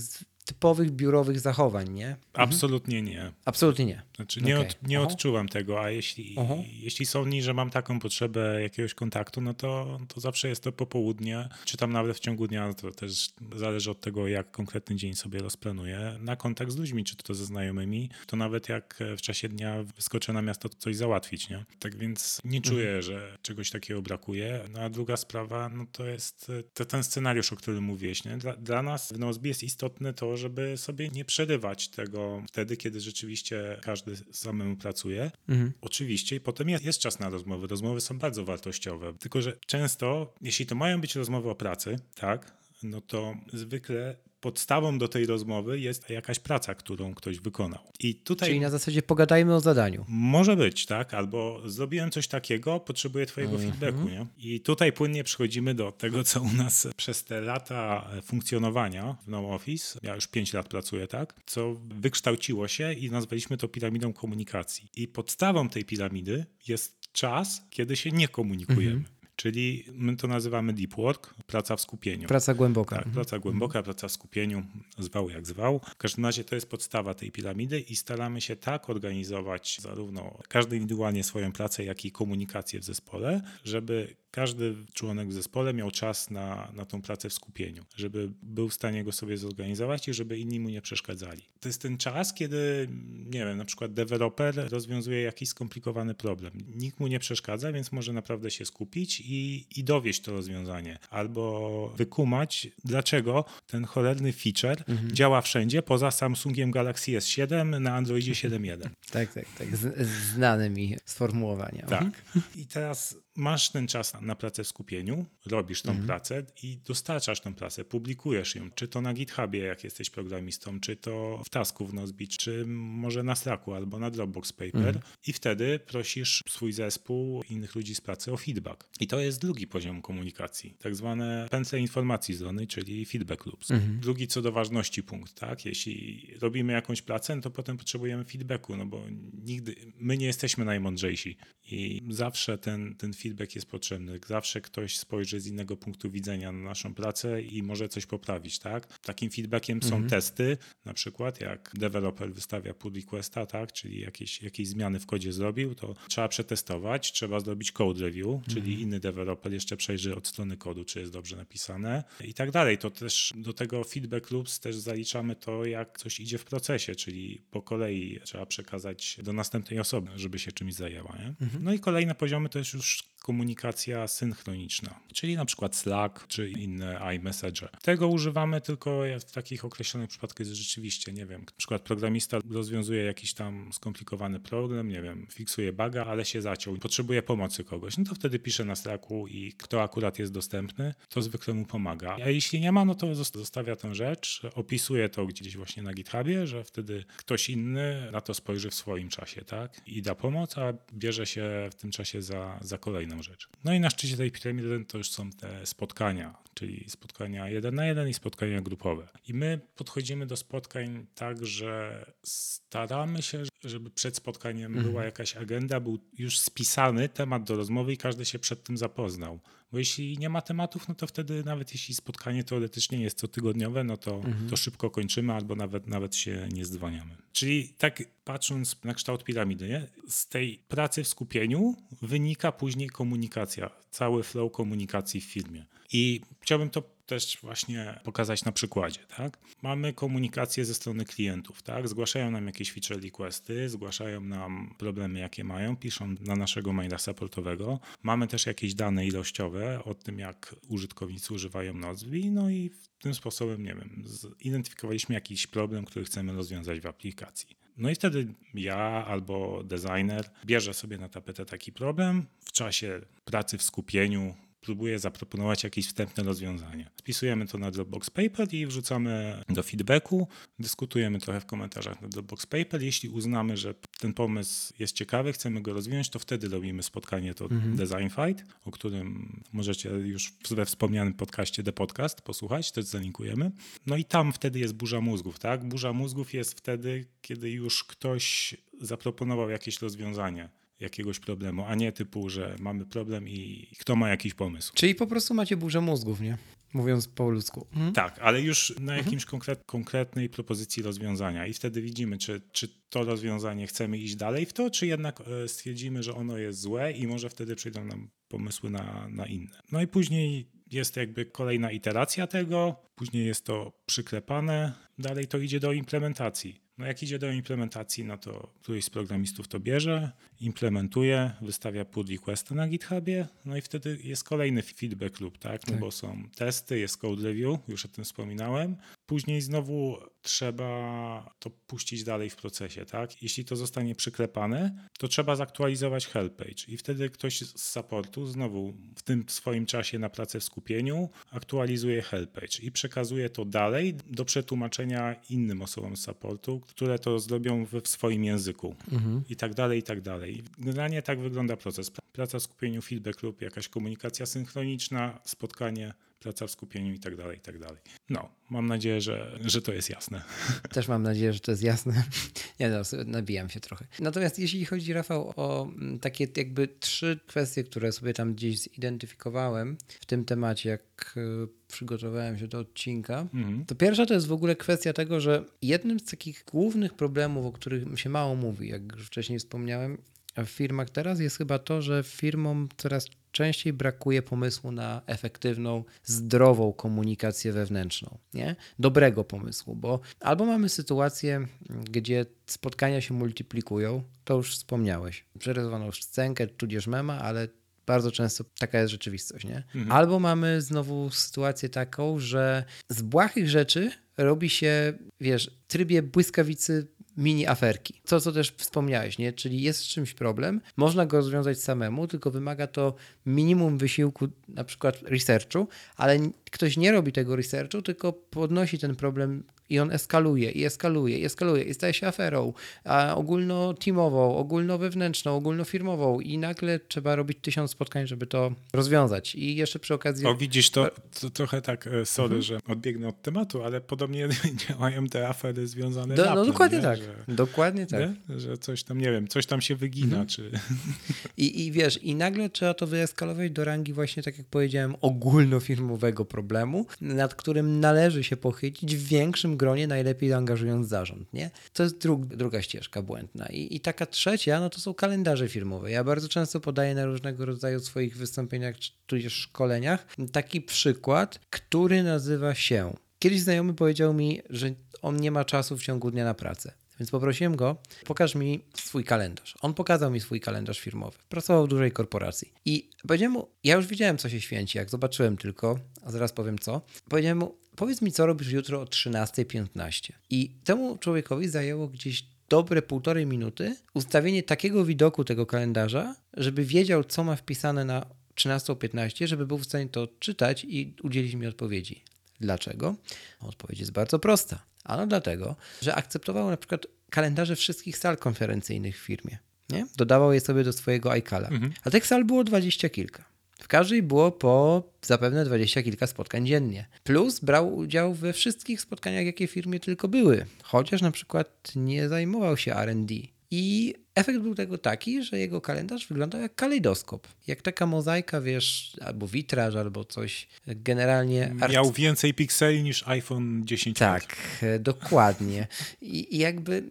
typowych 0.47 0.91
biurowych 0.91 1.41
zachowań, 1.41 1.93
nie? 1.93 2.07
Mhm. 2.07 2.26
Absolutnie 2.35 3.03
nie. 3.03 3.33
Absolutnie 3.45 3.85
nie. 3.85 4.03
Znaczy 4.17 4.43
nie, 4.43 4.59
okay. 4.59 4.69
od, 4.69 4.88
nie 4.88 5.00
odczuwam 5.00 5.49
tego, 5.49 5.83
a 5.83 5.91
jeśli, 5.91 6.37
jeśli 6.73 7.07
są 7.07 7.25
dni, 7.25 7.43
że 7.43 7.55
mam 7.55 7.71
taką 7.71 7.99
potrzebę 7.99 8.62
jakiegoś 8.62 8.95
kontaktu, 8.95 9.41
no 9.41 9.55
to, 9.55 9.99
to 10.09 10.21
zawsze 10.21 10.49
jest 10.49 10.62
to 10.62 10.73
popołudnie, 10.73 11.49
czy 11.65 11.76
tam 11.76 11.93
nawet 11.93 12.17
w 12.17 12.21
ciągu 12.21 12.49
dnia, 12.49 12.75
to 12.75 12.91
też 12.91 13.31
zależy 13.57 13.91
od 13.91 14.00
tego, 14.00 14.29
jak 14.29 14.50
konkretny 14.50 14.97
dzień 14.97 15.15
sobie 15.15 15.43
rozplanuję, 15.43 16.17
na 16.21 16.37
kontakt 16.37 16.73
z 16.73 16.76
ludźmi, 16.76 17.05
czy 17.05 17.17
to 17.17 17.35
ze 17.35 17.45
znajomymi, 17.45 18.11
to 18.26 18.37
nawet 18.37 18.69
jak 18.69 18.99
w 19.19 19.21
czasie 19.21 19.49
dnia 19.49 19.83
wyskoczę 19.83 20.33
na 20.33 20.43
miasto, 20.43 20.69
to 20.69 20.76
coś 20.79 20.97
załatwić, 20.97 21.49
nie? 21.49 21.65
Tak 21.79 21.97
więc 21.97 22.41
nie 22.45 22.61
czuję, 22.61 22.87
mhm. 22.87 23.03
że 23.03 23.38
czegoś 23.43 23.71
takiego 23.71 24.03
brakuje. 24.03 24.61
No 24.71 24.81
a 24.81 24.91
druga 24.91 25.17
sprawa, 25.17 25.69
no 25.69 25.87
to 25.93 26.07
jest 26.07 26.53
to 26.75 26.85
ten 26.85 27.05
scenariusz, 27.05 27.53
o 27.53 27.57
którym 27.57 27.85
mówiłeś, 27.85 28.25
nie? 28.25 28.37
Dla, 28.37 28.57
dla 28.57 28.83
nas 28.83 29.12
w 29.12 29.19
Nozbi 29.19 29.49
jest 29.49 29.62
istotne 29.62 30.15
to, 30.15 30.36
żeby 30.37 30.76
sobie 30.76 31.09
nie 31.09 31.25
przerywać 31.25 31.88
tego 31.88 32.43
wtedy, 32.49 32.76
kiedy 32.76 33.00
rzeczywiście 33.00 33.78
każdy 33.83 34.16
samemu 34.33 34.76
pracuje. 34.76 35.31
Mhm. 35.49 35.73
Oczywiście 35.81 36.37
i 36.37 36.40
potem 36.40 36.69
jest, 36.69 36.85
jest 36.85 36.99
czas 36.99 37.19
na 37.19 37.28
rozmowy. 37.28 37.66
Rozmowy 37.66 38.00
są 38.00 38.19
bardzo 38.19 38.45
wartościowe. 38.45 39.14
Tylko, 39.19 39.43
że 39.43 39.57
często, 39.66 40.35
jeśli 40.43 40.66
to 40.66 40.75
mają 40.75 41.00
być 41.00 41.14
rozmowy 41.14 41.50
o 41.50 41.55
pracy, 41.55 41.99
tak, 42.14 42.52
no 42.83 43.00
to 43.00 43.35
zwykle 43.52 44.16
podstawą 44.40 44.99
do 44.99 45.09
tej 45.09 45.26
rozmowy 45.26 45.80
jest 45.80 46.11
jakaś 46.11 46.38
praca, 46.38 46.75
którą 46.75 47.14
ktoś 47.14 47.40
wykonał. 47.40 47.92
I 48.00 48.14
tutaj 48.14 48.49
Czyli 48.49 48.61
na 48.61 48.71
zasadzie 48.71 49.02
pogadajmy 49.02 49.54
o 49.54 49.61
zadaniu. 49.61 50.04
Może 50.09 50.56
być, 50.56 50.87
tak? 50.87 51.14
Albo 51.14 51.62
zrobiłem 51.64 52.11
coś 52.11 52.28
takiego, 52.28 52.80
potrzebuję 52.80 53.26
twojego 53.26 53.56
mm 53.56 53.71
-hmm. 53.71 53.78
feedbacku, 53.78 54.09
nie? 54.09 54.26
I 54.38 54.61
tutaj 54.61 54.92
płynnie 54.92 55.25
przechodzimy 55.25 55.75
do 55.75 55.92
tego, 55.92 56.25
co 56.25 56.42
u 56.42 56.52
nas 56.52 56.88
przez 56.97 57.25
te 57.25 57.40
lata 57.40 58.11
funkcjonowania 58.23 59.16
w 59.23 59.28
No 59.28 59.50
Office, 59.50 59.99
ja 60.02 60.14
już 60.14 60.26
5 60.26 60.52
lat 60.52 60.68
pracuję, 60.68 61.06
tak? 61.06 61.35
Co 61.47 61.80
wykształciło 61.85 62.68
się 62.68 62.92
i 62.92 63.11
nazwaliśmy 63.11 63.56
to 63.56 63.68
piramidą 63.68 64.12
komunikacji. 64.12 64.88
I 64.97 65.09
podstawą 65.09 65.68
tej 65.68 65.85
piramidy 65.85 66.47
jest 66.68 67.12
czas, 67.12 67.62
kiedy 67.71 67.97
się 67.97 68.11
nie 68.11 68.28
komunikujemy. 68.28 68.92
Mm 68.92 69.04
-hmm. 69.04 69.15
Czyli 69.37 69.85
my 69.93 70.16
to 70.16 70.26
nazywamy 70.28 70.73
deep 70.73 70.95
work, 70.95 71.35
praca 71.47 71.76
w 71.76 71.81
skupieniu. 71.81 72.28
Praca 72.28 72.55
głęboka. 72.55 72.97
Tak, 72.97 73.09
praca 73.09 73.38
głęboka, 73.38 73.83
praca 73.83 74.09
w 74.09 74.12
skupieniu, 74.12 74.62
zwał 74.99 75.31
jak 75.31 75.47
zwał. 75.47 75.81
W 75.88 75.97
każdym 75.97 76.25
razie 76.25 76.45
to 76.45 76.55
jest 76.55 76.71
podstawa 76.71 77.14
tej 77.14 77.31
piramidy 77.31 77.81
i 77.81 77.97
staramy 77.97 78.40
się 78.40 78.57
tak 78.57 78.90
organizować 78.90 79.78
zarówno 79.83 80.38
każdy 80.49 80.76
indywidualnie 80.76 81.25
swoją 81.25 81.52
pracę, 81.52 81.85
jak 81.85 82.05
i 82.05 82.12
komunikację 82.12 82.81
w 82.81 82.85
zespole, 82.85 83.43
żeby 83.64 84.16
każdy 84.37 84.75
członek 84.93 85.28
w 85.28 85.33
zespole 85.33 85.75
miał 85.75 85.90
czas 85.90 86.31
na, 86.31 86.73
na 86.75 86.85
tą 86.85 87.02
pracę 87.02 87.28
w 87.28 87.33
skupieniu, 87.33 87.85
żeby 87.97 88.33
był 88.43 88.69
w 88.69 88.75
stanie 88.75 89.05
go 89.05 89.12
sobie 89.12 89.38
zorganizować 89.38 90.09
i 90.09 90.14
żeby 90.14 90.38
inni 90.38 90.61
mu 90.61 90.69
nie 90.69 90.83
przeszkadzali. 90.83 91.43
To 91.61 91.69
jest 91.69 91.83
ten 91.83 91.99
czas, 91.99 92.35
kiedy, 92.35 92.88
nie 93.26 93.45
wiem, 93.45 93.59
na 93.59 93.64
przykład 93.64 93.93
deweloper 93.93 94.69
rozwiązuje 94.71 95.23
jakiś 95.23 95.49
skomplikowany 95.49 96.14
problem. 96.14 96.52
Nikt 96.75 97.00
mu 97.00 97.07
nie 97.07 97.19
przeszkadza, 97.19 97.73
więc 97.73 97.93
może 97.93 98.12
naprawdę 98.12 98.50
się 98.50 98.64
skupić 98.64 99.21
i, 99.26 99.66
i 99.76 99.85
dowieść 99.85 100.21
to 100.21 100.33
rozwiązanie. 100.33 100.99
Albo 101.11 101.88
wykumać, 101.97 102.68
dlaczego 102.85 103.45
ten 103.66 103.85
cholerny 103.85 104.33
feature 104.33 104.85
mhm. 104.88 105.12
działa 105.12 105.40
wszędzie, 105.40 105.83
poza 105.83 106.11
Samsungiem 106.11 106.71
Galaxy 106.71 107.12
S7 107.12 107.80
na 107.80 107.95
Androidzie 107.95 108.33
7.1. 108.33 108.88
Tak, 109.11 109.33
tak, 109.33 109.45
tak. 109.59 109.76
Z, 109.76 110.09
znane 110.09 110.71
mi 110.71 110.97
sformułowania. 111.04 111.87
Tak. 111.87 112.23
I 112.56 112.66
teraz 112.66 113.16
masz 113.37 113.71
ten 113.71 113.87
czas 113.87 114.12
na 114.21 114.35
pracę 114.35 114.64
w 114.64 114.69
skupieniu, 114.69 115.26
robisz 115.47 115.83
tą 115.83 115.90
mhm. 115.90 116.07
pracę 116.07 116.47
i 116.62 116.78
dostarczasz 116.87 117.40
tą 117.40 117.55
pracę, 117.55 117.85
publikujesz 117.85 118.55
ją, 118.55 118.71
czy 118.71 118.88
to 118.88 119.00
na 119.00 119.14
GitHubie, 119.14 119.59
jak 119.59 119.85
jesteś 119.85 120.11
programistą, 120.11 120.81
czy 120.81 120.97
to 120.97 121.43
w 121.45 121.49
Tasku 121.49 121.87
w 121.87 121.95
Nozbe, 121.95 122.26
czy 122.26 122.64
może 122.66 123.23
na 123.23 123.37
Slacku 123.37 123.75
albo 123.75 123.99
na 123.99 124.11
Dropbox 124.11 124.52
Paper 124.52 124.76
mhm. 124.76 125.00
i 125.26 125.33
wtedy 125.33 125.78
prosisz 125.78 126.43
swój 126.49 126.73
zespół, 126.73 127.43
innych 127.50 127.75
ludzi 127.75 127.95
z 127.95 128.00
pracy 128.00 128.33
o 128.33 128.37
feedback. 128.37 128.88
I 129.00 129.07
to 129.07 129.21
jest 129.21 129.40
drugi 129.40 129.66
poziom 129.66 130.02
komunikacji, 130.02 130.76
tak 130.78 130.97
zwane 130.97 131.49
pętle 131.50 131.81
informacji 131.81 132.35
zwolnej, 132.35 132.66
czyli 132.66 133.07
feedback 133.07 133.47
loops. 133.47 133.71
Mhm. 133.71 134.00
Drugi 134.00 134.28
co 134.28 134.43
do 134.43 134.52
ważności 134.52 135.02
punkt, 135.02 135.35
tak? 135.35 135.64
Jeśli 135.64 136.26
robimy 136.40 136.73
jakąś 136.73 137.02
pracę, 137.02 137.37
no 137.37 137.43
to 137.43 137.50
potem 137.50 137.76
potrzebujemy 137.76 138.25
feedbacku, 138.25 138.76
no 138.76 138.87
bo 138.87 139.05
nigdy, 139.45 139.76
my 139.99 140.16
nie 140.16 140.26
jesteśmy 140.26 140.64
najmądrzejsi 140.64 141.37
i 141.71 142.02
zawsze 142.09 142.59
ten, 142.59 142.95
ten 142.95 143.12
feedback 143.12 143.25
jest 143.54 143.66
potrzebny. 143.66 144.21
Zawsze 144.26 144.61
ktoś 144.61 144.99
spojrzy 144.99 145.40
z 145.40 145.47
innego 145.47 145.76
punktu 145.76 146.11
widzenia 146.11 146.52
na 146.52 146.59
naszą 146.59 146.95
pracę 146.95 147.42
i 147.42 147.62
może 147.62 147.88
coś 147.88 148.06
poprawić, 148.06 148.59
tak? 148.59 148.99
Takim 148.99 149.30
feedbackiem 149.30 149.76
mhm. 149.83 150.02
są 150.02 150.09
testy, 150.09 150.59
na 150.85 150.95
przykład 150.95 151.40
jak 151.40 151.71
deweloper 151.75 152.33
wystawia 152.33 152.75
pull 152.75 152.92
requesta, 152.92 153.47
tak? 153.47 153.73
Czyli 153.73 154.00
jakieś, 154.00 154.42
jakieś 154.42 154.68
zmiany 154.68 155.00
w 155.00 155.06
kodzie 155.06 155.33
zrobił, 155.33 155.75
to 155.75 155.95
trzeba 156.09 156.28
przetestować, 156.28 157.12
trzeba 157.12 157.40
zrobić 157.40 157.73
code 157.73 158.00
review, 158.00 158.45
czyli 158.49 158.71
mhm. 158.71 158.80
inny 158.80 159.00
deweloper 159.00 159.52
jeszcze 159.52 159.76
przejrzy 159.76 160.16
od 160.16 160.28
strony 160.28 160.56
kodu, 160.56 160.85
czy 160.85 161.00
jest 161.00 161.12
dobrze 161.12 161.37
napisane 161.37 162.04
i 162.21 162.35
tak 162.35 162.50
dalej. 162.50 162.78
To 162.78 162.90
też 162.90 163.33
do 163.37 163.52
tego 163.52 163.85
feedback 163.85 164.30
loops 164.30 164.61
też 164.61 164.76
zaliczamy 164.76 165.37
to, 165.37 165.64
jak 165.64 165.99
coś 165.99 166.21
idzie 166.21 166.38
w 166.38 166.45
procesie, 166.45 166.95
czyli 166.95 167.42
po 167.50 167.62
kolei 167.62 168.21
trzeba 168.25 168.47
przekazać 168.47 169.16
do 169.23 169.33
następnej 169.33 169.80
osoby, 169.80 170.11
żeby 170.16 170.38
się 170.38 170.52
czymś 170.52 170.75
zajęła. 170.75 171.16
Nie? 171.18 171.35
Mhm. 171.40 171.64
No 171.64 171.73
i 171.73 171.78
kolejne 171.78 172.14
poziomy 172.14 172.49
to 172.49 172.59
jest 172.59 172.75
już 172.75 173.02
komunikacja 173.26 174.09
synchroniczna, 174.09 175.00
czyli 175.14 175.37
na 175.37 175.45
przykład 175.45 175.76
Slack 175.76 176.26
czy 176.26 176.50
inne 176.50 177.14
iMessage. 177.16 177.68
Tego 177.83 178.09
używamy 178.09 178.61
tylko 178.61 179.02
w 179.21 179.33
takich 179.33 179.64
określonych 179.64 180.11
przypadkach, 180.11 180.47
jest 180.47 180.52
rzeczywiście, 180.52 181.12
nie 181.12 181.26
wiem, 181.26 181.40
na 181.40 181.52
przykład 181.56 181.83
programista 181.83 182.38
rozwiązuje 182.50 183.04
jakiś 183.04 183.35
tam 183.35 183.73
skomplikowany 183.73 184.40
problem, 184.40 184.88
nie 184.88 185.02
wiem, 185.02 185.26
fiksuje 185.33 185.73
buga, 185.73 186.04
ale 186.04 186.25
się 186.25 186.42
zaciął 186.42 186.76
i 186.76 186.78
potrzebuje 186.78 187.23
pomocy 187.23 187.64
kogoś, 187.64 187.99
no 187.99 188.04
to 188.04 188.14
wtedy 188.14 188.38
pisze 188.38 188.64
na 188.64 188.76
Slacku 188.76 189.26
i 189.26 189.52
kto 189.52 189.83
akurat 189.83 190.18
jest 190.18 190.33
dostępny, 190.33 190.95
to 191.09 191.23
zwykle 191.23 191.54
mu 191.54 191.64
pomaga. 191.64 192.16
A 192.24 192.29
jeśli 192.29 192.61
nie 192.61 192.72
ma, 192.72 192.85
no 192.85 192.94
to 192.94 193.14
zostawia 193.14 193.77
tę 193.77 193.94
rzecz, 193.94 194.42
opisuje 194.55 195.09
to 195.09 195.27
gdzieś 195.27 195.57
właśnie 195.57 195.83
na 195.83 195.94
GitHubie, 195.94 196.46
że 196.46 196.64
wtedy 196.64 197.05
ktoś 197.16 197.51
inny 197.51 198.09
na 198.12 198.20
to 198.20 198.35
spojrzy 198.35 198.70
w 198.70 198.74
swoim 198.74 199.09
czasie, 199.09 199.44
tak? 199.44 199.81
I 199.87 200.03
da 200.03 200.14
pomoc, 200.14 200.59
a 200.59 200.72
bierze 200.92 201.27
się 201.27 201.68
w 201.72 201.74
tym 201.74 201.90
czasie 201.90 202.22
za, 202.22 202.59
za 202.62 202.79
kolejną 202.79 203.15
rzecz. 203.22 203.48
No 203.64 203.74
i 203.74 203.81
na 203.81 203.90
szczycie 203.90 204.16
tej 204.16 204.31
piramidy 204.31 204.85
to 204.85 204.98
już 204.98 205.11
są 205.11 205.31
te 205.31 205.66
spotkania, 205.66 206.35
czyli 206.55 206.85
spotkania 206.88 207.48
jeden 207.48 207.74
na 207.74 207.87
jeden 207.87 208.09
i 208.09 208.14
spotkania 208.14 208.61
grupowe. 208.61 209.09
I 209.29 209.35
my 209.35 209.61
podchodzimy 209.76 210.26
do 210.26 210.37
spotkań 210.37 211.07
tak, 211.14 211.46
że 211.46 212.05
staramy 212.22 213.22
się, 213.22 213.42
żeby 213.64 213.90
przed 213.90 214.16
spotkaniem 214.16 214.72
mhm. 214.72 214.90
była 214.90 215.05
jakaś 215.05 215.37
agenda, 215.37 215.81
był 215.81 215.98
już 216.12 216.38
spisany 216.38 217.09
temat 217.09 217.44
do 217.44 217.57
rozmowy 217.57 217.92
i 217.92 217.96
każdy 217.96 218.24
się 218.24 218.38
przed 218.38 218.62
tym 218.62 218.76
zapoznał. 218.76 219.40
Bo 219.72 219.79
jeśli 219.79 220.18
nie 220.18 220.29
ma 220.29 220.42
tematów, 220.42 220.88
no 220.88 220.94
to 220.94 221.07
wtedy 221.07 221.44
nawet 221.44 221.72
jeśli 221.72 221.94
spotkanie 221.94 222.44
teoretycznie 222.44 223.00
jest 223.00 223.20
cotygodniowe, 223.20 223.85
no 223.85 223.96
to, 223.96 224.14
mhm. 224.14 224.50
to 224.50 224.57
szybko 224.57 224.90
kończymy 224.90 225.33
albo 225.33 225.57
nawet, 225.57 225.87
nawet 225.87 226.16
się 226.16 226.48
nie 226.52 226.64
zdzwaniamy. 226.64 227.16
Czyli 227.33 227.68
tak 227.79 228.02
patrząc 228.24 228.85
na 228.85 228.94
kształt 228.94 229.24
piramidy, 229.24 229.68
nie? 229.68 229.87
z 230.09 230.29
tej 230.29 230.59
pracy 230.68 231.05
w 231.05 231.09
skupieniu 231.09 231.76
wynika 232.02 232.52
później 232.52 232.88
komunikacja, 232.88 233.70
cały 233.90 234.22
flow 234.22 234.52
komunikacji 234.52 235.20
w 235.20 235.24
firmie. 235.24 235.66
I 235.92 236.20
chciałbym 236.40 236.70
to 236.70 236.95
też 237.07 237.38
właśnie 237.42 238.01
pokazać 238.05 238.45
na 238.45 238.53
przykładzie. 238.53 239.01
Tak? 239.16 239.38
Mamy 239.62 239.92
komunikację 239.92 240.64
ze 240.64 240.75
strony 240.75 241.05
klientów. 241.05 241.62
Tak? 241.62 241.88
Zgłaszają 241.88 242.31
nam 242.31 242.47
jakieś 242.47 242.73
feature 242.73 243.03
requesty, 243.03 243.69
zgłaszają 243.69 244.21
nam 244.21 244.75
problemy, 244.79 245.19
jakie 245.19 245.45
mają, 245.45 245.77
piszą 245.77 246.14
na 246.21 246.37
naszego 246.37 246.73
maila 246.73 246.99
supportowego. 246.99 247.81
Mamy 248.03 248.27
też 248.27 248.47
jakieś 248.47 248.75
dane 248.75 249.07
ilościowe 249.07 249.85
o 249.85 249.95
tym, 249.95 250.19
jak 250.19 250.57
użytkownicy 250.69 251.35
używają 251.35 251.75
Nozbi, 251.75 252.31
no 252.31 252.51
i 252.51 252.71
tym 252.99 253.14
sposobem, 253.14 253.62
nie 253.62 253.75
wiem, 253.75 254.03
zidentyfikowaliśmy 254.42 255.14
jakiś 255.14 255.47
problem, 255.47 255.85
który 255.85 256.05
chcemy 256.05 256.33
rozwiązać 256.33 256.81
w 256.81 256.87
aplikacji. 256.87 257.57
No 257.77 257.90
i 257.90 257.95
wtedy 257.95 258.27
ja 258.55 259.05
albo 259.07 259.62
designer 259.64 260.31
bierze 260.47 260.75
sobie 260.75 260.99
na 260.99 261.09
tapetę 261.09 261.45
taki 261.45 261.73
problem 261.73 262.27
w 262.40 262.53
czasie 262.53 263.01
pracy 263.25 263.59
w 263.59 263.62
skupieniu, 263.62 264.35
próbuję 264.66 264.98
zaproponować 264.98 265.64
jakieś 265.64 265.87
wstępne 265.87 266.24
rozwiązanie. 266.24 266.90
Spisujemy 266.96 267.46
to 267.46 267.59
na 267.59 267.70
Dropbox 267.70 268.11
Paper 268.11 268.55
i 268.55 268.66
wrzucamy 268.66 269.42
do 269.48 269.62
feedbacku. 269.62 270.29
Dyskutujemy 270.59 271.20
trochę 271.20 271.40
w 271.40 271.46
komentarzach 271.46 272.02
na 272.02 272.09
Dropbox 272.09 272.46
Paper. 272.46 272.83
Jeśli 272.83 273.09
uznamy, 273.09 273.57
że 273.57 273.74
ten 274.00 274.14
pomysł 274.14 274.74
jest 274.79 274.94
ciekawy, 274.96 275.33
chcemy 275.33 275.62
go 275.62 275.72
rozwinąć, 275.72 276.11
to 276.11 276.18
wtedy 276.18 276.48
robimy 276.48 276.83
spotkanie 276.83 277.35
to 277.35 277.44
mhm. 277.44 277.76
Design 277.76 278.09
Fight, 278.09 278.44
o 278.64 278.70
którym 278.70 279.40
możecie 279.52 279.88
już 279.88 280.33
we 280.50 280.64
wspomnianym 280.64 281.14
podcaście 281.14 281.62
The 281.62 281.72
Podcast 281.72 282.22
posłuchać, 282.22 282.72
też 282.72 282.85
zalinkujemy. 282.85 283.50
No 283.87 283.96
i 283.96 284.05
tam 284.05 284.33
wtedy 284.33 284.59
jest 284.59 284.74
burza 284.74 285.00
mózgów, 285.00 285.38
tak? 285.38 285.68
Burza 285.68 285.92
mózgów 285.92 286.35
jest 286.35 286.59
wtedy, 286.59 287.07
kiedy 287.22 287.50
już 287.50 287.85
ktoś 287.85 288.57
zaproponował 288.81 289.50
jakieś 289.50 289.83
rozwiązanie 289.83 290.48
jakiegoś 290.81 291.19
problemu, 291.21 291.65
a 291.65 291.75
nie 291.75 291.93
typu, 291.93 292.29
że 292.29 292.57
mamy 292.61 292.87
problem 292.87 293.29
i 293.29 293.69
kto 293.81 293.97
ma 293.97 294.09
jakiś 294.09 294.35
pomysł. 294.35 294.73
Czyli 294.75 294.95
po 294.95 295.07
prostu 295.07 295.35
macie 295.35 295.57
burzę 295.57 295.81
mózgów, 295.81 296.21
nie? 296.21 296.39
Mówiąc 296.73 297.09
po 297.09 297.31
ludzku. 297.31 297.67
Mhm. 297.73 297.93
Tak, 297.93 298.19
ale 298.19 298.43
już 298.43 298.71
na 298.71 298.93
mhm. 298.93 298.99
jakimś 298.99 299.25
konkret, 299.25 299.65
konkretnej 299.67 300.29
propozycji 300.29 300.83
rozwiązania 300.83 301.47
i 301.47 301.53
wtedy 301.53 301.83
widzimy, 301.83 302.19
czy, 302.19 302.41
czy 302.53 302.69
to 302.89 303.05
rozwiązanie 303.05 303.67
chcemy 303.67 303.99
iść 303.99 304.17
dalej 304.17 304.47
w 304.47 304.53
to, 304.53 304.71
czy 304.71 304.87
jednak 304.87 305.21
e, 305.21 305.49
stwierdzimy, 305.49 306.03
że 306.03 306.15
ono 306.15 306.39
jest 306.39 306.61
złe 306.61 306.93
i 306.93 307.07
może 307.07 307.31
wtedy 307.31 307.57
przyjdą 307.57 307.85
nam 307.85 308.09
pomysły 308.29 308.71
na, 308.71 309.09
na 309.11 309.27
inne. 309.27 309.61
No 309.73 309.83
i 309.83 309.87
później 309.87 310.51
jest 310.73 310.97
jakby 310.97 311.27
kolejna 311.27 311.71
iteracja 311.71 312.27
tego, 312.27 312.83
później 312.96 313.26
jest 313.26 313.44
to 313.44 313.72
przyklepane, 313.87 314.72
dalej 314.98 315.26
to 315.26 315.38
idzie 315.38 315.61
do 315.61 315.72
implementacji. 315.72 316.66
No 316.78 316.87
jak 316.87 317.02
idzie 317.02 317.18
do 317.18 317.30
implementacji, 317.30 318.04
no 318.04 318.18
to 318.18 318.52
któryś 318.62 318.85
z 318.85 318.90
programistów 318.90 319.48
to 319.48 319.61
bierze, 319.61 320.12
implementuje, 320.40 321.32
wystawia 321.40 321.85
pull 321.85 322.06
request 322.06 322.50
na 322.50 322.68
GitHubie, 322.68 323.26
no 323.44 323.56
i 323.56 323.61
wtedy 323.61 323.98
jest 324.02 324.24
kolejny 324.24 324.62
feedback 324.62 325.20
loop, 325.20 325.38
tak? 325.38 325.66
No 325.66 325.72
tak. 325.72 325.80
bo 325.80 325.90
są 325.90 326.22
testy, 326.35 326.78
jest 326.78 326.96
code 326.96 327.22
review, 327.22 327.59
już 327.68 327.85
o 327.85 327.88
tym 327.88 328.04
wspominałem. 328.04 328.76
Później 329.06 329.40
znowu 329.40 329.98
trzeba 330.22 331.35
to 331.38 331.50
puścić 331.50 332.04
dalej 332.04 332.30
w 332.30 332.37
procesie, 332.37 332.87
tak? 332.87 333.22
Jeśli 333.22 333.44
to 333.44 333.56
zostanie 333.56 333.94
przyklepane, 333.94 334.88
to 334.98 335.09
trzeba 335.09 335.37
zaktualizować 335.37 336.06
help 336.06 336.37
page 336.37 336.64
i 336.68 336.76
wtedy 336.76 337.11
ktoś 337.11 337.40
z 337.40 337.72
supportu 337.72 338.26
znowu 338.26 338.74
w 338.96 339.02
tym 339.02 339.24
swoim 339.28 339.66
czasie 339.66 339.98
na 339.98 340.11
pracę 340.11 340.40
w 340.40 340.44
skupieniu 340.44 341.11
aktualizuje 341.30 342.02
help 342.02 342.32
page 342.32 342.62
i 342.62 342.72
przekazuje 342.88 343.31
to 343.31 343.44
dalej 343.44 343.94
do 344.11 344.25
przetłumaczenia 344.25 345.16
innym 345.31 345.62
osobom 345.62 345.96
z 345.96 346.01
supportu, 346.05 346.61
które 346.61 346.99
to 346.99 347.18
zrobią 347.18 347.66
w 347.66 347.88
swoim 347.88 348.25
języku 348.25 348.75
mhm. 348.92 349.22
i 349.29 349.37
tak 349.37 349.55
dalej, 349.55 349.79
i 349.79 349.83
tak 349.83 350.01
dalej. 350.01 350.42
Generalnie 350.59 351.03
tak 351.03 351.20
wygląda 351.20 351.57
proces. 351.57 351.90
Praca 352.12 352.38
w 352.38 352.42
skupieniu, 352.42 352.83
feedback 352.83 353.22
lub 353.22 353.42
jakaś 353.42 353.68
komunikacja 353.68 354.27
synchroniczna, 354.27 355.18
spotkanie 355.25 355.94
praca 356.27 356.47
w 356.47 356.51
skupieniu 356.51 356.93
i 356.93 356.99
tak 356.99 357.17
dalej, 357.17 357.39
i 357.39 357.41
tak 357.41 357.59
dalej. 357.59 357.77
No, 358.11 358.29
mam 358.51 358.67
nadzieję, 358.67 359.01
że, 359.01 359.39
że 359.45 359.62
to 359.62 359.73
jest 359.73 359.91
jasne. 359.91 360.23
Też 360.75 360.89
mam 360.89 361.03
nadzieję, 361.03 361.33
że 361.33 361.41
to 361.41 361.51
jest 361.51 361.62
jasne. 361.62 362.05
Nie 362.61 362.69
no, 362.69 362.83
nabijam 363.07 363.49
się 363.49 363.61
trochę. 363.61 363.87
Natomiast 364.01 364.39
jeśli 364.39 364.65
chodzi, 364.65 364.93
Rafał, 364.93 365.33
o 365.37 365.62
mm, 365.65 365.99
takie 365.99 366.27
jakby 366.37 366.69
trzy 366.69 367.21
kwestie, 367.27 367.65
które 367.65 367.93
sobie 367.93 368.15
tam 368.15 368.35
gdzieś 368.35 368.59
zidentyfikowałem 368.61 369.77
w 370.01 370.07
tym 370.07 370.25
temacie, 370.25 370.69
jak 370.71 371.15
y, 371.17 371.49
przygotowałem 371.69 372.39
się 372.39 372.49
do 372.49 372.59
odcinka, 372.59 373.21
Mhm. 373.35 373.65
to 373.65 373.75
pierwsza 373.75 374.07
to 374.07 374.15
jest 374.15 374.27
w 374.27 374.33
ogóle 374.33 374.57
kwestia 374.57 374.93
tego, 374.93 375.21
że 375.21 375.45
jednym 375.62 376.01
z 376.01 376.05
takich 376.05 376.45
głównych 376.45 376.95
problemów, 376.95 377.47
o 377.47 377.53
których 377.53 378.01
się 378.01 378.11
mało 378.11 378.35
mówi, 378.35 378.69
jak 378.69 378.93
już 378.93 379.07
wcześniej 379.07 379.39
wspomniałem, 379.39 379.99
w 380.44 380.49
firmach 380.49 380.90
teraz 380.90 381.20
jest 381.20 381.38
chyba 381.38 381.59
to, 381.59 381.83
że 381.83 382.03
firmom 382.03 382.68
coraz 382.77 383.07
częściej 383.33 383.72
brakuje 383.72 384.22
pomysłu 384.22 384.72
na 384.72 385.03
efektywną, 385.07 385.85
zdrową 386.05 386.72
komunikację 386.72 387.53
wewnętrzną, 387.53 388.18
nie? 388.35 388.57
Dobrego 388.79 389.25
pomysłu, 389.25 389.75
bo 389.75 390.01
albo 390.20 390.46
mamy 390.46 390.68
sytuację, 390.68 391.46
gdzie 391.90 392.27
spotkania 392.46 393.01
się 393.01 393.14
multiplikują, 393.14 394.03
to 394.25 394.37
już 394.37 394.57
wspomniałeś, 394.57 395.25
przerysowaną 395.38 395.92
scenkę, 395.92 396.46
tudzież 396.46 396.87
mema, 396.87 397.18
ale 397.20 397.49
bardzo 397.87 398.12
często 398.12 398.44
taka 398.59 398.79
jest 398.79 398.90
rzeczywistość, 398.90 399.44
nie? 399.44 399.62
Albo 399.88 400.18
mamy 400.20 400.61
znowu 400.61 401.11
sytuację 401.11 401.68
taką, 401.68 402.18
że 402.18 402.64
z 402.88 403.03
błahych 403.03 403.49
rzeczy 403.49 403.90
robi 404.16 404.51
się, 404.51 404.92
wiesz, 405.20 405.51
w 405.64 405.66
trybie 405.66 406.03
błyskawicy 406.03 406.87
mini 407.16 407.46
aferki. 407.46 408.00
To, 408.07 408.20
co 408.20 408.33
też 408.33 408.50
wspomniałeś, 408.57 409.18
nie? 409.18 409.33
Czyli 409.33 409.62
jest 409.62 409.81
z 409.81 409.87
czymś 409.87 410.14
problem, 410.14 410.61
można 410.76 411.07
go 411.07 411.16
rozwiązać 411.16 411.59
samemu, 411.62 412.07
tylko 412.07 412.31
wymaga 412.31 412.66
to 412.66 412.94
minimum 413.26 413.79
wysiłku, 413.79 414.29
na 414.48 414.64
przykład 414.64 415.02
researchu, 415.02 415.68
ale 415.96 416.18
ktoś 416.50 416.76
nie 416.76 416.92
robi 416.92 417.12
tego 417.12 417.37
researchu, 417.37 417.83
tylko 417.83 418.12
podnosi 418.12 418.79
ten 418.79 418.96
problem 418.96 419.42
i 419.70 419.79
on 419.79 419.92
eskaluje, 419.92 420.50
i 420.50 420.64
eskaluje, 420.64 421.18
i 421.18 421.24
eskaluje, 421.24 421.62
i 421.64 421.74
staje 421.74 421.94
się 421.94 422.07
aferą 422.07 422.52
a 422.85 423.14
ogólno-teamową, 423.16 424.37
ogólno-wewnętrzną, 424.37 425.37
ogólnofirmową 425.37 426.20
i 426.20 426.38
nagle 426.38 426.81
trzeba 426.81 427.16
robić 427.16 427.38
tysiąc 427.42 427.70
spotkań, 427.70 428.07
żeby 428.07 428.26
to 428.26 428.52
rozwiązać. 428.72 429.35
I 429.35 429.57
jeszcze 429.57 429.79
przy 429.79 429.94
okazji... 429.94 430.26
O, 430.26 430.35
widzisz, 430.35 430.70
to, 430.70 430.90
to 431.20 431.31
trochę 431.31 431.62
tak, 431.62 431.87
e, 431.87 432.07
sorry, 432.07 432.26
Mhm. 432.37 432.42
że 432.42 432.59
odbiegnę 432.68 433.09
od 433.09 433.22
tematu, 433.22 433.62
ale 433.62 433.81
podobnie 433.81 434.29
działają 434.68 435.07
te 435.07 435.29
afery 435.29 435.66
związane 435.66 436.14
Do, 436.14 436.24
z 436.24 436.26
no 436.26 436.44
dokładnie 436.46 436.79
nie? 436.79 436.85
tak, 436.85 436.98
Że, 436.98 437.35
dokładnie 437.35 437.87
tak. 437.87 438.00
nie? 438.00 438.40
że 438.40 438.59
coś 438.59 438.83
tam, 438.83 438.98
nie 438.98 439.11
wiem, 439.11 439.29
coś 439.29 439.46
tam 439.46 439.61
się 439.61 439.76
wygina, 439.76 440.07
Mhm. 440.07 440.26
czy... 440.26 440.50
I, 441.37 441.66
I 441.66 441.72
wiesz, 441.72 442.02
i 442.02 442.14
nagle 442.14 442.50
trzeba 442.50 442.74
to 442.74 442.87
wyeskalować 442.87 443.50
do 443.50 443.64
rangi 443.64 443.92
właśnie, 443.92 444.22
tak 444.22 444.38
jak 444.38 444.46
powiedziałem, 444.46 444.94
ogólnofirmowego 445.00 446.24
problemu, 446.24 446.87
nad 447.00 447.35
którym 447.35 447.81
należy 447.81 448.24
się 448.24 448.37
pochylić 448.37 448.96
w 448.96 449.09
większym 449.09 449.56
gronie, 449.57 449.87
najlepiej 449.87 450.33
angażując 450.33 450.88
zarząd, 450.88 451.33
nie? 451.33 451.51
To 451.73 451.83
jest 451.83 451.99
drug, 451.99 452.27
druga 452.27 452.62
ścieżka 452.62 453.03
błędna. 453.03 453.47
I, 453.47 453.77
I 453.77 453.81
taka 453.81 454.07
trzecia, 454.07 454.61
no 454.61 454.71
to 454.71 454.81
są 454.81 454.95
kalendarze 454.95 455.49
firmowe. 455.49 455.90
Ja 455.90 456.05
bardzo 456.05 456.29
często 456.29 456.61
podaję 456.61 456.95
na 456.95 457.07
różnego 457.07 457.45
rodzaju 457.45 457.81
swoich 457.81 458.16
wystąpieniach, 458.16 458.79
czy 458.79 458.90
tudzież 459.07 459.33
szkoleniach, 459.33 460.07
taki 460.33 460.61
przykład, 460.61 461.40
który 461.51 462.03
nazywa 462.03 462.55
się... 462.55 462.95
Kiedyś 463.19 463.40
znajomy 463.40 463.75
powiedział 463.75 464.14
mi, 464.14 464.42
że 464.51 464.71
on 465.03 465.16
nie 465.16 465.31
ma 465.31 465.45
czasu 465.45 465.77
w 465.77 465.83
ciągu 465.83 466.11
dnia 466.11 466.25
na 466.25 466.35
pracę. 466.35 466.73
Więc 467.00 467.11
poprosiłem 467.11 467.56
go, 467.56 467.76
pokaż 468.04 468.35
mi 468.35 468.61
swój 468.74 469.04
kalendarz. 469.04 469.54
On 469.61 469.74
pokazał 469.74 470.11
mi 470.11 470.20
swój 470.20 470.40
kalendarz 470.40 470.80
firmowy. 470.80 471.18
Pracował 471.28 471.66
w 471.66 471.68
dużej 471.68 471.92
korporacji. 471.92 472.52
I 472.64 472.90
powiedziałem 473.09 473.32
mu, 473.32 473.48
ja 473.64 473.76
już 473.76 473.87
wiedziałem, 473.87 474.18
co 474.18 474.28
się 474.28 474.40
święci, 474.40 474.78
jak 474.78 474.90
zobaczyłem 474.90 475.37
tylko, 475.37 475.78
a 476.02 476.11
zaraz 476.11 476.32
powiem 476.32 476.59
co. 476.59 476.82
Powiedziałem 477.09 477.38
mu, 477.38 477.54
powiedz 477.76 478.02
mi, 478.02 478.12
co 478.12 478.26
robisz 478.26 478.50
jutro 478.50 478.80
o 478.80 478.85
13.15. 478.85 480.12
I 480.30 480.50
temu 480.64 480.98
człowiekowi 480.98 481.48
zajęło 481.48 481.88
gdzieś 481.88 482.24
dobre 482.48 482.82
półtorej 482.82 483.26
minuty 483.26 483.76
ustawienie 483.94 484.42
takiego 484.42 484.85
widoku 484.85 485.24
tego 485.24 485.46
kalendarza, 485.46 486.16
żeby 486.37 486.64
wiedział, 486.64 487.04
co 487.04 487.24
ma 487.24 487.37
wpisane 487.37 487.85
na 487.85 488.06
13.15, 488.35 489.26
żeby 489.26 489.46
był 489.46 489.59
w 489.59 489.64
stanie 489.64 489.88
to 489.88 490.09
czytać 490.18 490.64
i 490.64 490.94
udzielić 491.02 491.35
mi 491.35 491.46
odpowiedzi. 491.46 492.04
Dlaczego? 492.40 492.94
Odpowiedź 493.40 493.80
jest 493.80 493.92
bardzo 493.92 494.18
prosta. 494.18 494.62
Ano 494.87 495.07
dlatego, 495.07 495.57
że 495.83 495.94
akceptował 495.94 496.51
na 496.51 496.57
przykład 496.57 496.87
kalendarze 497.11 497.57
wszystkich 497.57 497.99
sal 497.99 498.16
konferencyjnych 498.16 498.99
w 498.99 499.03
firmie. 499.03 499.38
Nie? 499.70 499.87
Dodawał 499.96 500.33
je 500.33 500.40
sobie 500.40 500.64
do 500.64 500.72
swojego 500.72 501.12
iCala. 501.12 501.49
A 501.85 501.90
tych 501.90 502.07
sal 502.07 502.25
było 502.25 502.44
dwadzieścia 502.44 502.88
kilka. 502.88 503.25
W 503.61 503.68
każdej 503.68 504.03
było 504.03 504.33
po 504.33 504.83
zapewne 505.03 505.44
dwadzieścia 505.44 505.83
kilka 505.83 506.07
spotkań 506.07 506.46
dziennie. 506.46 506.87
Plus 507.05 507.40
brał 507.40 507.77
udział 507.77 508.14
we 508.14 508.33
wszystkich 508.33 508.81
spotkaniach, 508.81 509.27
jakie 509.27 509.49
w 509.49 509.51
firmie 509.51 509.81
tylko 509.81 510.09
były. 510.09 510.46
Chociaż 510.62 511.03
na 511.03 511.11
przykład 511.11 511.72
nie 511.77 512.09
zajmował 512.09 512.57
się 512.57 512.75
R&D. 512.75 513.14
I 513.50 513.94
efekt 514.14 514.38
był 514.38 514.54
tego 514.54 514.78
taki, 514.78 515.22
że 515.22 515.38
jego 515.38 515.61
kalendarz 515.61 516.06
wyglądał 516.06 516.40
jak 516.40 516.54
kalejdoskop. 516.54 517.28
Jak 517.46 517.62
taka 517.62 517.87
mozaika, 517.87 518.40
wiesz, 518.40 518.96
albo 519.00 519.28
witraż, 519.28 519.74
albo 519.74 520.04
coś 520.04 520.48
generalnie... 520.66 521.54
Miał 521.70 521.92
więcej 521.92 522.35
pikseli 522.35 522.82
niż 522.82 523.09
iPhone 523.09 523.66
10 523.66 523.98
tak, 523.98 524.37
e, 524.62 524.78
dokładnie. 524.78 525.66
I, 526.00 526.37
I 526.37 526.38
jakby, 526.38 526.82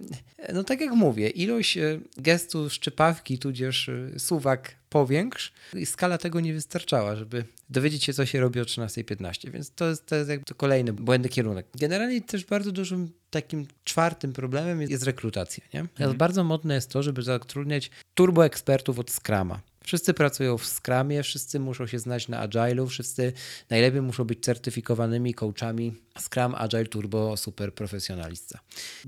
no 0.54 0.64
tak 0.64 0.82
jak 0.82 0.92
mówię, 0.92 1.30
ilość 1.30 1.78
e, 1.78 2.00
gestu 2.18 2.70
szczypawki, 2.70 3.40
tudzież 3.40 3.90
e, 3.90 4.20
suwak 4.20 4.76
powiększ, 4.96 5.54
i 5.74 5.86
skala 5.86 6.18
tego 6.18 6.40
nie 6.40 6.54
wystarczała, 6.54 7.16
żeby 7.16 7.44
dowiedzieć 7.70 8.04
się, 8.04 8.14
co 8.14 8.26
się 8.26 8.40
robi 8.40 8.60
o 8.60 8.64
13.15, 8.64 9.52
więc 9.52 9.72
to 9.72 9.90
jest, 9.90 10.06
to 10.06 10.16
jest 10.16 10.30
jakby 10.30 10.46
to 10.46 10.56
kolejny 10.56 10.94
błędny 10.94 11.30
kierunek. 11.30 11.66
Generalnie 11.80 12.22
też 12.22 12.46
bardzo 12.46 12.72
dużym 12.72 13.12
takim 13.30 13.68
czwartym 13.84 14.34
problemem 14.34 14.82
jest, 14.82 14.92
jest 14.92 15.04
rekrutacja. 15.04 15.64
Nie? 15.74 15.86
Teraz 15.96 16.16
bardzo 16.16 16.44
modne 16.44 16.76
jest 16.76 16.90
to, 16.90 17.04
żeby 17.04 17.22
zatrudniać 17.22 17.92
turbo 18.14 18.46
ekspertów 18.46 19.00
od 19.00 19.12
Scrama. 19.12 19.62
Wszyscy 19.86 20.14
pracują 20.14 20.58
w 20.58 20.66
Scrumie, 20.66 21.24
wszyscy 21.24 21.60
muszą 21.60 21.88
się 21.88 22.00
znać 22.00 22.28
na 22.28 22.48
Agile'u, 22.48 22.88
wszyscy 22.88 23.34
najlepiej 23.70 24.02
muszą 24.02 24.24
być 24.24 24.40
certyfikowanymi 24.44 25.34
coachami 25.34 25.94
Scrum, 26.20 26.56
Agile, 26.56 26.86
Turbo, 26.86 27.38
super 27.38 27.74
profesjonalista. 27.74 28.60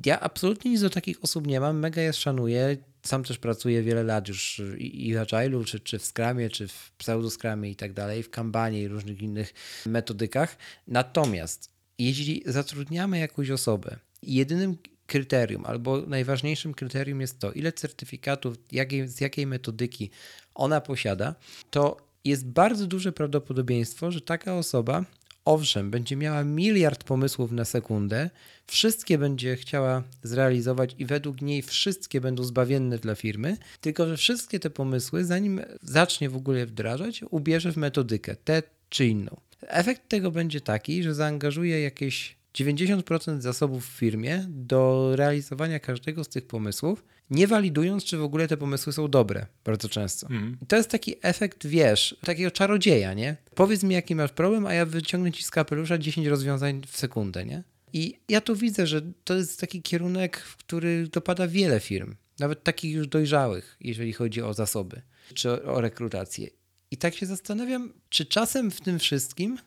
Ja 0.06 0.20
absolutnie 0.20 0.72
nic 0.72 0.82
do 0.82 0.90
takich 0.90 1.24
osób 1.24 1.48
nie 1.48 1.60
mam, 1.60 1.80
mega 1.80 2.02
je 2.02 2.13
szanuję. 2.13 2.78
Sam 3.04 3.24
też 3.24 3.38
pracuję 3.38 3.84
wiele 3.84 4.04
lat 4.04 4.28
już 4.28 4.62
i 4.78 5.13
w 5.13 5.18
Agile'u, 5.18 5.66
czy, 5.66 5.80
czy 5.80 6.00
w 6.00 6.06
Scrumie, 6.06 6.50
czy 6.50 6.68
w 6.68 6.92
pseudo-Scrumie 6.98 7.70
i 7.70 7.76
tak 7.76 7.94
dalej, 7.94 8.24
w 8.24 8.30
Kanbanie 8.30 8.82
i 8.82 8.88
różnych 8.88 9.22
innych 9.22 9.54
metodykach. 9.86 10.58
Natomiast 10.88 11.72
jeśli 12.00 12.44
zatrudniamy 12.46 13.20
jakąś 13.20 13.50
osobę 13.50 13.98
jedynym 14.22 14.78
kryterium 15.08 15.65
albo 15.65 16.02
najważniejszym 16.02 16.74
kryterium 16.74 17.22
jest 17.22 17.39
to, 17.39 17.52
ile 17.52 17.72
certyfikatów, 17.72 18.58
jakiej, 18.72 19.08
z 19.08 19.22
jakiej 19.22 19.48
metodyki 19.48 20.10
ona 20.56 20.82
posiada, 20.82 21.36
to 21.70 21.98
jest 22.26 22.48
bardzo 22.48 22.88
duże 22.88 23.12
prawdopodobieństwo, 23.12 24.12
że 24.12 24.22
taka 24.22 24.56
osoba, 24.56 25.06
owszem, 25.46 25.91
będzie 25.91 26.15
miała 26.15 26.43
miliard 26.43 27.04
pomysłów 27.04 27.52
na 27.52 27.65
sekundę, 27.65 28.30
wszystkie 28.67 29.17
będzie 29.17 29.56
chciała 29.56 30.04
zrealizować 30.24 30.96
i 30.98 31.06
według 31.06 31.41
niej 31.41 31.62
wszystkie 31.62 32.22
będą 32.22 32.43
zbawienne 32.43 32.98
dla 32.98 33.15
firmy, 33.15 33.58
tylko 33.82 34.08
że 34.08 34.17
wszystkie 34.17 34.60
te 34.60 34.70
pomysły, 34.70 35.26
zanim 35.26 35.62
zacznie 35.82 36.30
w 36.30 36.36
ogóle 36.36 36.65
wdrażać, 36.65 37.22
ubierze 37.30 37.72
w 37.72 37.78
metodykę, 37.78 38.36
tę 38.36 38.63
czy 38.89 39.06
inną. 39.06 39.38
Efekt 39.62 40.10
tego 40.10 40.32
będzie 40.32 40.62
taki, 40.62 41.04
że 41.04 41.15
zaangażuje 41.15 41.82
jakieś 41.82 42.37
90% 42.60 43.41
zasobów 43.41 43.88
w 43.88 43.91
firmie 43.91 44.46
do 44.50 45.12
realizowania 45.15 45.80
każdego 45.80 46.24
z 46.24 46.30
tych 46.30 46.48
pomysłów, 46.48 47.04
nie 47.30 47.48
walidując, 47.48 48.04
czy 48.04 48.17
w 48.17 48.24
ogóle 48.24 48.48
te 48.48 48.58
pomysły 48.58 48.93
są 48.93 49.08
dobre, 49.08 49.46
bardzo 49.65 49.89
często. 49.89 50.28
I 50.62 50.65
to 50.65 50.76
jest 50.76 50.89
taki 50.89 51.15
efekt, 51.22 51.67
wiesz, 51.67 52.17
takiego 52.22 52.52
czarodzieja, 52.52 53.13
nie? 53.13 53.38
Powiedz 53.56 53.84
mi, 53.84 53.96
jaki 53.96 54.15
masz 54.15 54.32
problem, 54.32 54.65
a 54.65 54.74
ja 54.74 54.86
wyciągnę 54.86 55.32
ci 55.32 55.43
z 55.43 55.52
kapelusza 55.52 55.98
10 55.98 56.28
rozwiązań 56.28 56.82
w 56.88 56.98
sekundę, 56.98 57.46
nie? 57.46 57.63
I 57.93 58.20
ja 58.30 58.41
tu 58.41 58.56
widzę, 58.56 58.88
że 58.88 59.02
to 59.24 59.36
jest 59.36 59.60
taki 59.60 59.82
kierunek, 59.82 60.38
w 60.39 60.58
który 60.58 61.08
dopada 61.08 61.48
wiele 61.48 61.80
firm, 61.80 62.15
nawet 62.39 62.63
takich 62.63 62.93
już 62.93 63.08
dojrzałych, 63.08 63.78
jeżeli 63.82 64.13
chodzi 64.13 64.41
o 64.41 64.54
zasoby, 64.54 65.02
czy 65.34 65.63
o 65.63 65.82
rekrutację. 65.82 66.50
I 66.91 66.98
tak 66.98 67.15
się 67.15 67.26
zastanawiam, 67.26 67.93
czy 68.10 68.26
czasem 68.26 68.72
w 68.72 68.82
tym 68.82 69.00
wszystkim 69.00 69.58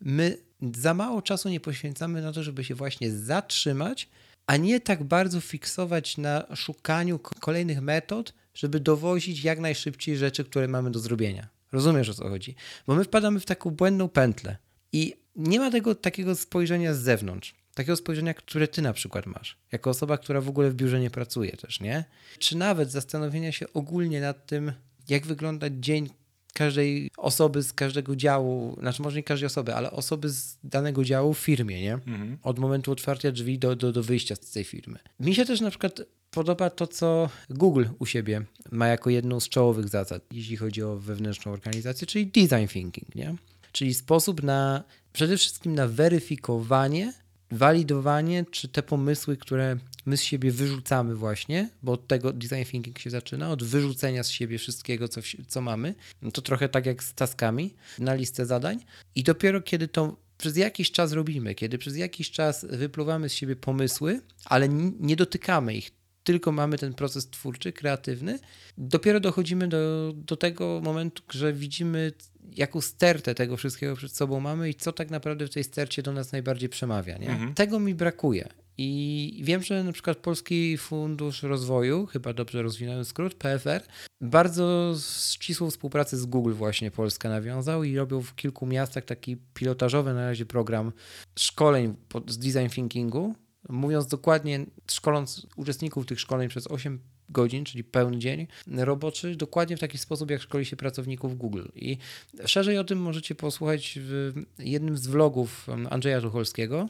my 0.00 0.38
za 0.74 0.94
mało 0.94 1.22
czasu 1.22 1.48
nie 1.48 1.60
poświęcamy 1.60 2.22
na 2.22 2.32
to, 2.32 2.42
żeby 2.42 2.64
się 2.64 2.74
właśnie 2.74 3.10
zatrzymać, 3.10 4.08
a 4.46 4.56
nie 4.56 4.80
tak 4.80 5.04
bardzo 5.04 5.40
fiksować 5.40 6.18
na 6.18 6.56
szukaniu 6.56 7.18
kolejnych 7.18 7.80
metod, 7.80 8.34
żeby 8.54 8.80
dowozić 8.80 9.44
jak 9.44 9.58
najszybciej 9.58 10.16
rzeczy, 10.16 10.44
które 10.44 10.68
mamy 10.68 10.90
do 10.90 10.98
zrobienia. 10.98 11.48
Rozumiesz 11.72 12.08
o 12.08 12.14
co 12.14 12.28
chodzi? 12.28 12.54
Bo 12.86 12.94
my 12.94 13.04
wpadamy 13.04 13.40
w 13.40 13.46
taką 13.46 13.70
błędną 13.70 14.08
pętlę 14.08 14.56
i 14.92 15.14
nie 15.36 15.60
ma 15.60 15.70
tego 15.70 15.94
takiego 15.94 16.34
spojrzenia 16.34 16.94
z 16.94 16.98
zewnątrz. 16.98 17.54
Takiego 17.74 17.96
spojrzenia, 17.96 18.34
które 18.34 18.68
ty 18.68 18.82
na 18.82 18.92
przykład 18.92 19.26
masz, 19.26 19.58
jako 19.72 19.90
osoba, 19.90 20.18
która 20.18 20.40
w 20.40 20.48
ogóle 20.48 20.70
w 20.70 20.74
biurze 20.74 21.00
nie 21.00 21.10
pracuje 21.10 21.52
też, 21.52 21.80
nie? 21.80 22.04
Czy 22.38 22.56
nawet 22.56 22.90
zastanowienia 22.90 23.52
się 23.52 23.72
ogólnie 23.72 24.20
nad 24.20 24.46
tym, 24.46 24.72
jak 25.08 25.26
wygląda 25.26 25.66
dzień 25.70 26.10
każdej 26.56 27.10
osoby 27.16 27.62
z 27.62 27.72
każdego 27.72 28.16
działu, 28.16 28.76
znaczy 28.80 29.02
może 29.02 29.16
nie 29.16 29.22
każdej 29.22 29.46
osoby, 29.46 29.74
ale 29.74 29.90
osoby 29.90 30.28
z 30.28 30.58
danego 30.64 31.04
działu 31.04 31.34
w 31.34 31.38
firmie, 31.38 31.82
nie? 31.82 31.92
Mhm. 31.92 32.38
Od 32.42 32.58
momentu 32.58 32.92
otwarcia 32.92 33.32
drzwi 33.32 33.58
do, 33.58 33.76
do, 33.76 33.92
do 33.92 34.02
wyjścia 34.02 34.34
z 34.34 34.50
tej 34.50 34.64
firmy. 34.64 34.98
Mi 35.20 35.34
się 35.34 35.44
też 35.44 35.60
na 35.60 35.70
przykład 35.70 36.00
podoba 36.30 36.70
to, 36.70 36.86
co 36.86 37.30
Google 37.50 37.84
u 37.98 38.06
siebie 38.06 38.42
ma 38.70 38.86
jako 38.86 39.10
jedną 39.10 39.40
z 39.40 39.48
czołowych 39.48 39.88
zasad, 39.88 40.22
jeśli 40.30 40.56
chodzi 40.56 40.82
o 40.82 40.96
wewnętrzną 40.96 41.52
organizację, 41.52 42.06
czyli 42.06 42.26
design 42.26 42.66
thinking, 42.72 43.14
nie? 43.14 43.34
Czyli 43.72 43.94
sposób 43.94 44.42
na 44.42 44.84
przede 45.12 45.36
wszystkim 45.36 45.74
na 45.74 45.88
weryfikowanie, 45.88 47.12
walidowanie, 47.50 48.44
czy 48.50 48.68
te 48.68 48.82
pomysły, 48.82 49.36
które 49.36 49.76
my 50.06 50.16
z 50.16 50.22
siebie 50.22 50.50
wyrzucamy 50.50 51.14
właśnie, 51.14 51.70
bo 51.82 51.92
od 51.92 52.06
tego 52.06 52.32
design 52.32 52.64
thinking 52.64 52.98
się 52.98 53.10
zaczyna, 53.10 53.50
od 53.50 53.64
wyrzucenia 53.64 54.22
z 54.24 54.30
siebie 54.30 54.58
wszystkiego, 54.58 55.08
co, 55.08 55.20
co 55.48 55.60
mamy. 55.60 55.94
No 56.22 56.30
to 56.30 56.42
trochę 56.42 56.68
tak 56.68 56.86
jak 56.86 57.04
z 57.04 57.14
taskami 57.14 57.74
na 57.98 58.14
listę 58.14 58.46
zadań. 58.46 58.78
I 59.14 59.22
dopiero 59.22 59.60
kiedy 59.60 59.88
to 59.88 60.16
przez 60.38 60.56
jakiś 60.56 60.90
czas 60.90 61.12
robimy, 61.12 61.54
kiedy 61.54 61.78
przez 61.78 61.96
jakiś 61.96 62.30
czas 62.30 62.66
wypluwamy 62.70 63.28
z 63.28 63.32
siebie 63.32 63.56
pomysły, 63.56 64.20
ale 64.44 64.68
nie 65.00 65.16
dotykamy 65.16 65.74
ich, 65.74 65.90
tylko 66.26 66.52
mamy 66.52 66.78
ten 66.78 66.94
proces 66.94 67.30
twórczy, 67.30 67.72
kreatywny, 67.72 68.38
dopiero 68.78 69.20
dochodzimy 69.20 69.68
do, 69.68 70.12
do 70.16 70.36
tego 70.36 70.80
momentu, 70.84 71.22
że 71.30 71.52
widzimy, 71.52 72.12
jaką 72.56 72.80
stertę 72.80 73.34
tego 73.34 73.56
wszystkiego 73.56 73.96
przed 73.96 74.12
sobą 74.12 74.40
mamy 74.40 74.68
i 74.68 74.74
co 74.74 74.92
tak 74.92 75.10
naprawdę 75.10 75.46
w 75.46 75.50
tej 75.50 75.64
stercie 75.64 76.02
do 76.02 76.12
nas 76.12 76.32
najbardziej 76.32 76.68
przemawia. 76.68 77.18
Nie? 77.18 77.30
Mhm. 77.30 77.54
Tego 77.54 77.80
mi 77.80 77.94
brakuje. 77.94 78.48
I 78.78 79.40
wiem, 79.44 79.62
że 79.62 79.84
na 79.84 79.92
przykład 79.92 80.18
Polski 80.18 80.78
Fundusz 80.78 81.42
Rozwoju, 81.42 82.06
chyba 82.06 82.32
dobrze 82.32 82.62
rozwinąłem 82.62 83.04
skrót, 83.04 83.34
PFR, 83.34 83.82
bardzo 84.20 84.94
ścisłą 85.30 85.70
współpracę 85.70 86.16
z 86.16 86.26
Google 86.26 86.52
właśnie 86.52 86.90
Polska 86.90 87.28
nawiązał 87.28 87.84
i 87.84 87.96
robią 87.96 88.22
w 88.22 88.34
kilku 88.34 88.66
miastach 88.66 89.04
taki 89.04 89.36
pilotażowy 89.54 90.14
na 90.14 90.24
razie 90.24 90.46
program 90.46 90.92
szkoleń 91.38 91.94
z 92.28 92.38
design 92.38 92.68
thinkingu, 92.68 93.34
mówiąc 93.68 94.06
dokładnie, 94.06 94.66
szkoląc 94.90 95.46
uczestników 95.56 96.06
tych 96.06 96.20
szkoleń 96.20 96.48
przez 96.48 96.70
8 96.70 97.00
godzin, 97.28 97.64
czyli 97.64 97.84
pełny 97.84 98.18
dzień 98.18 98.46
roboczy, 98.66 99.36
dokładnie 99.36 99.76
w 99.76 99.80
taki 99.80 99.98
sposób, 99.98 100.30
jak 100.30 100.42
szkoli 100.42 100.64
się 100.64 100.76
pracowników 100.76 101.38
Google. 101.38 101.64
I 101.74 101.98
szerzej 102.46 102.78
o 102.78 102.84
tym 102.84 102.98
możecie 102.98 103.34
posłuchać 103.34 103.98
w 104.02 104.32
jednym 104.58 104.96
z 104.96 105.06
vlogów 105.06 105.66
Andrzeja 105.90 106.20
Żucholskiego. 106.20 106.88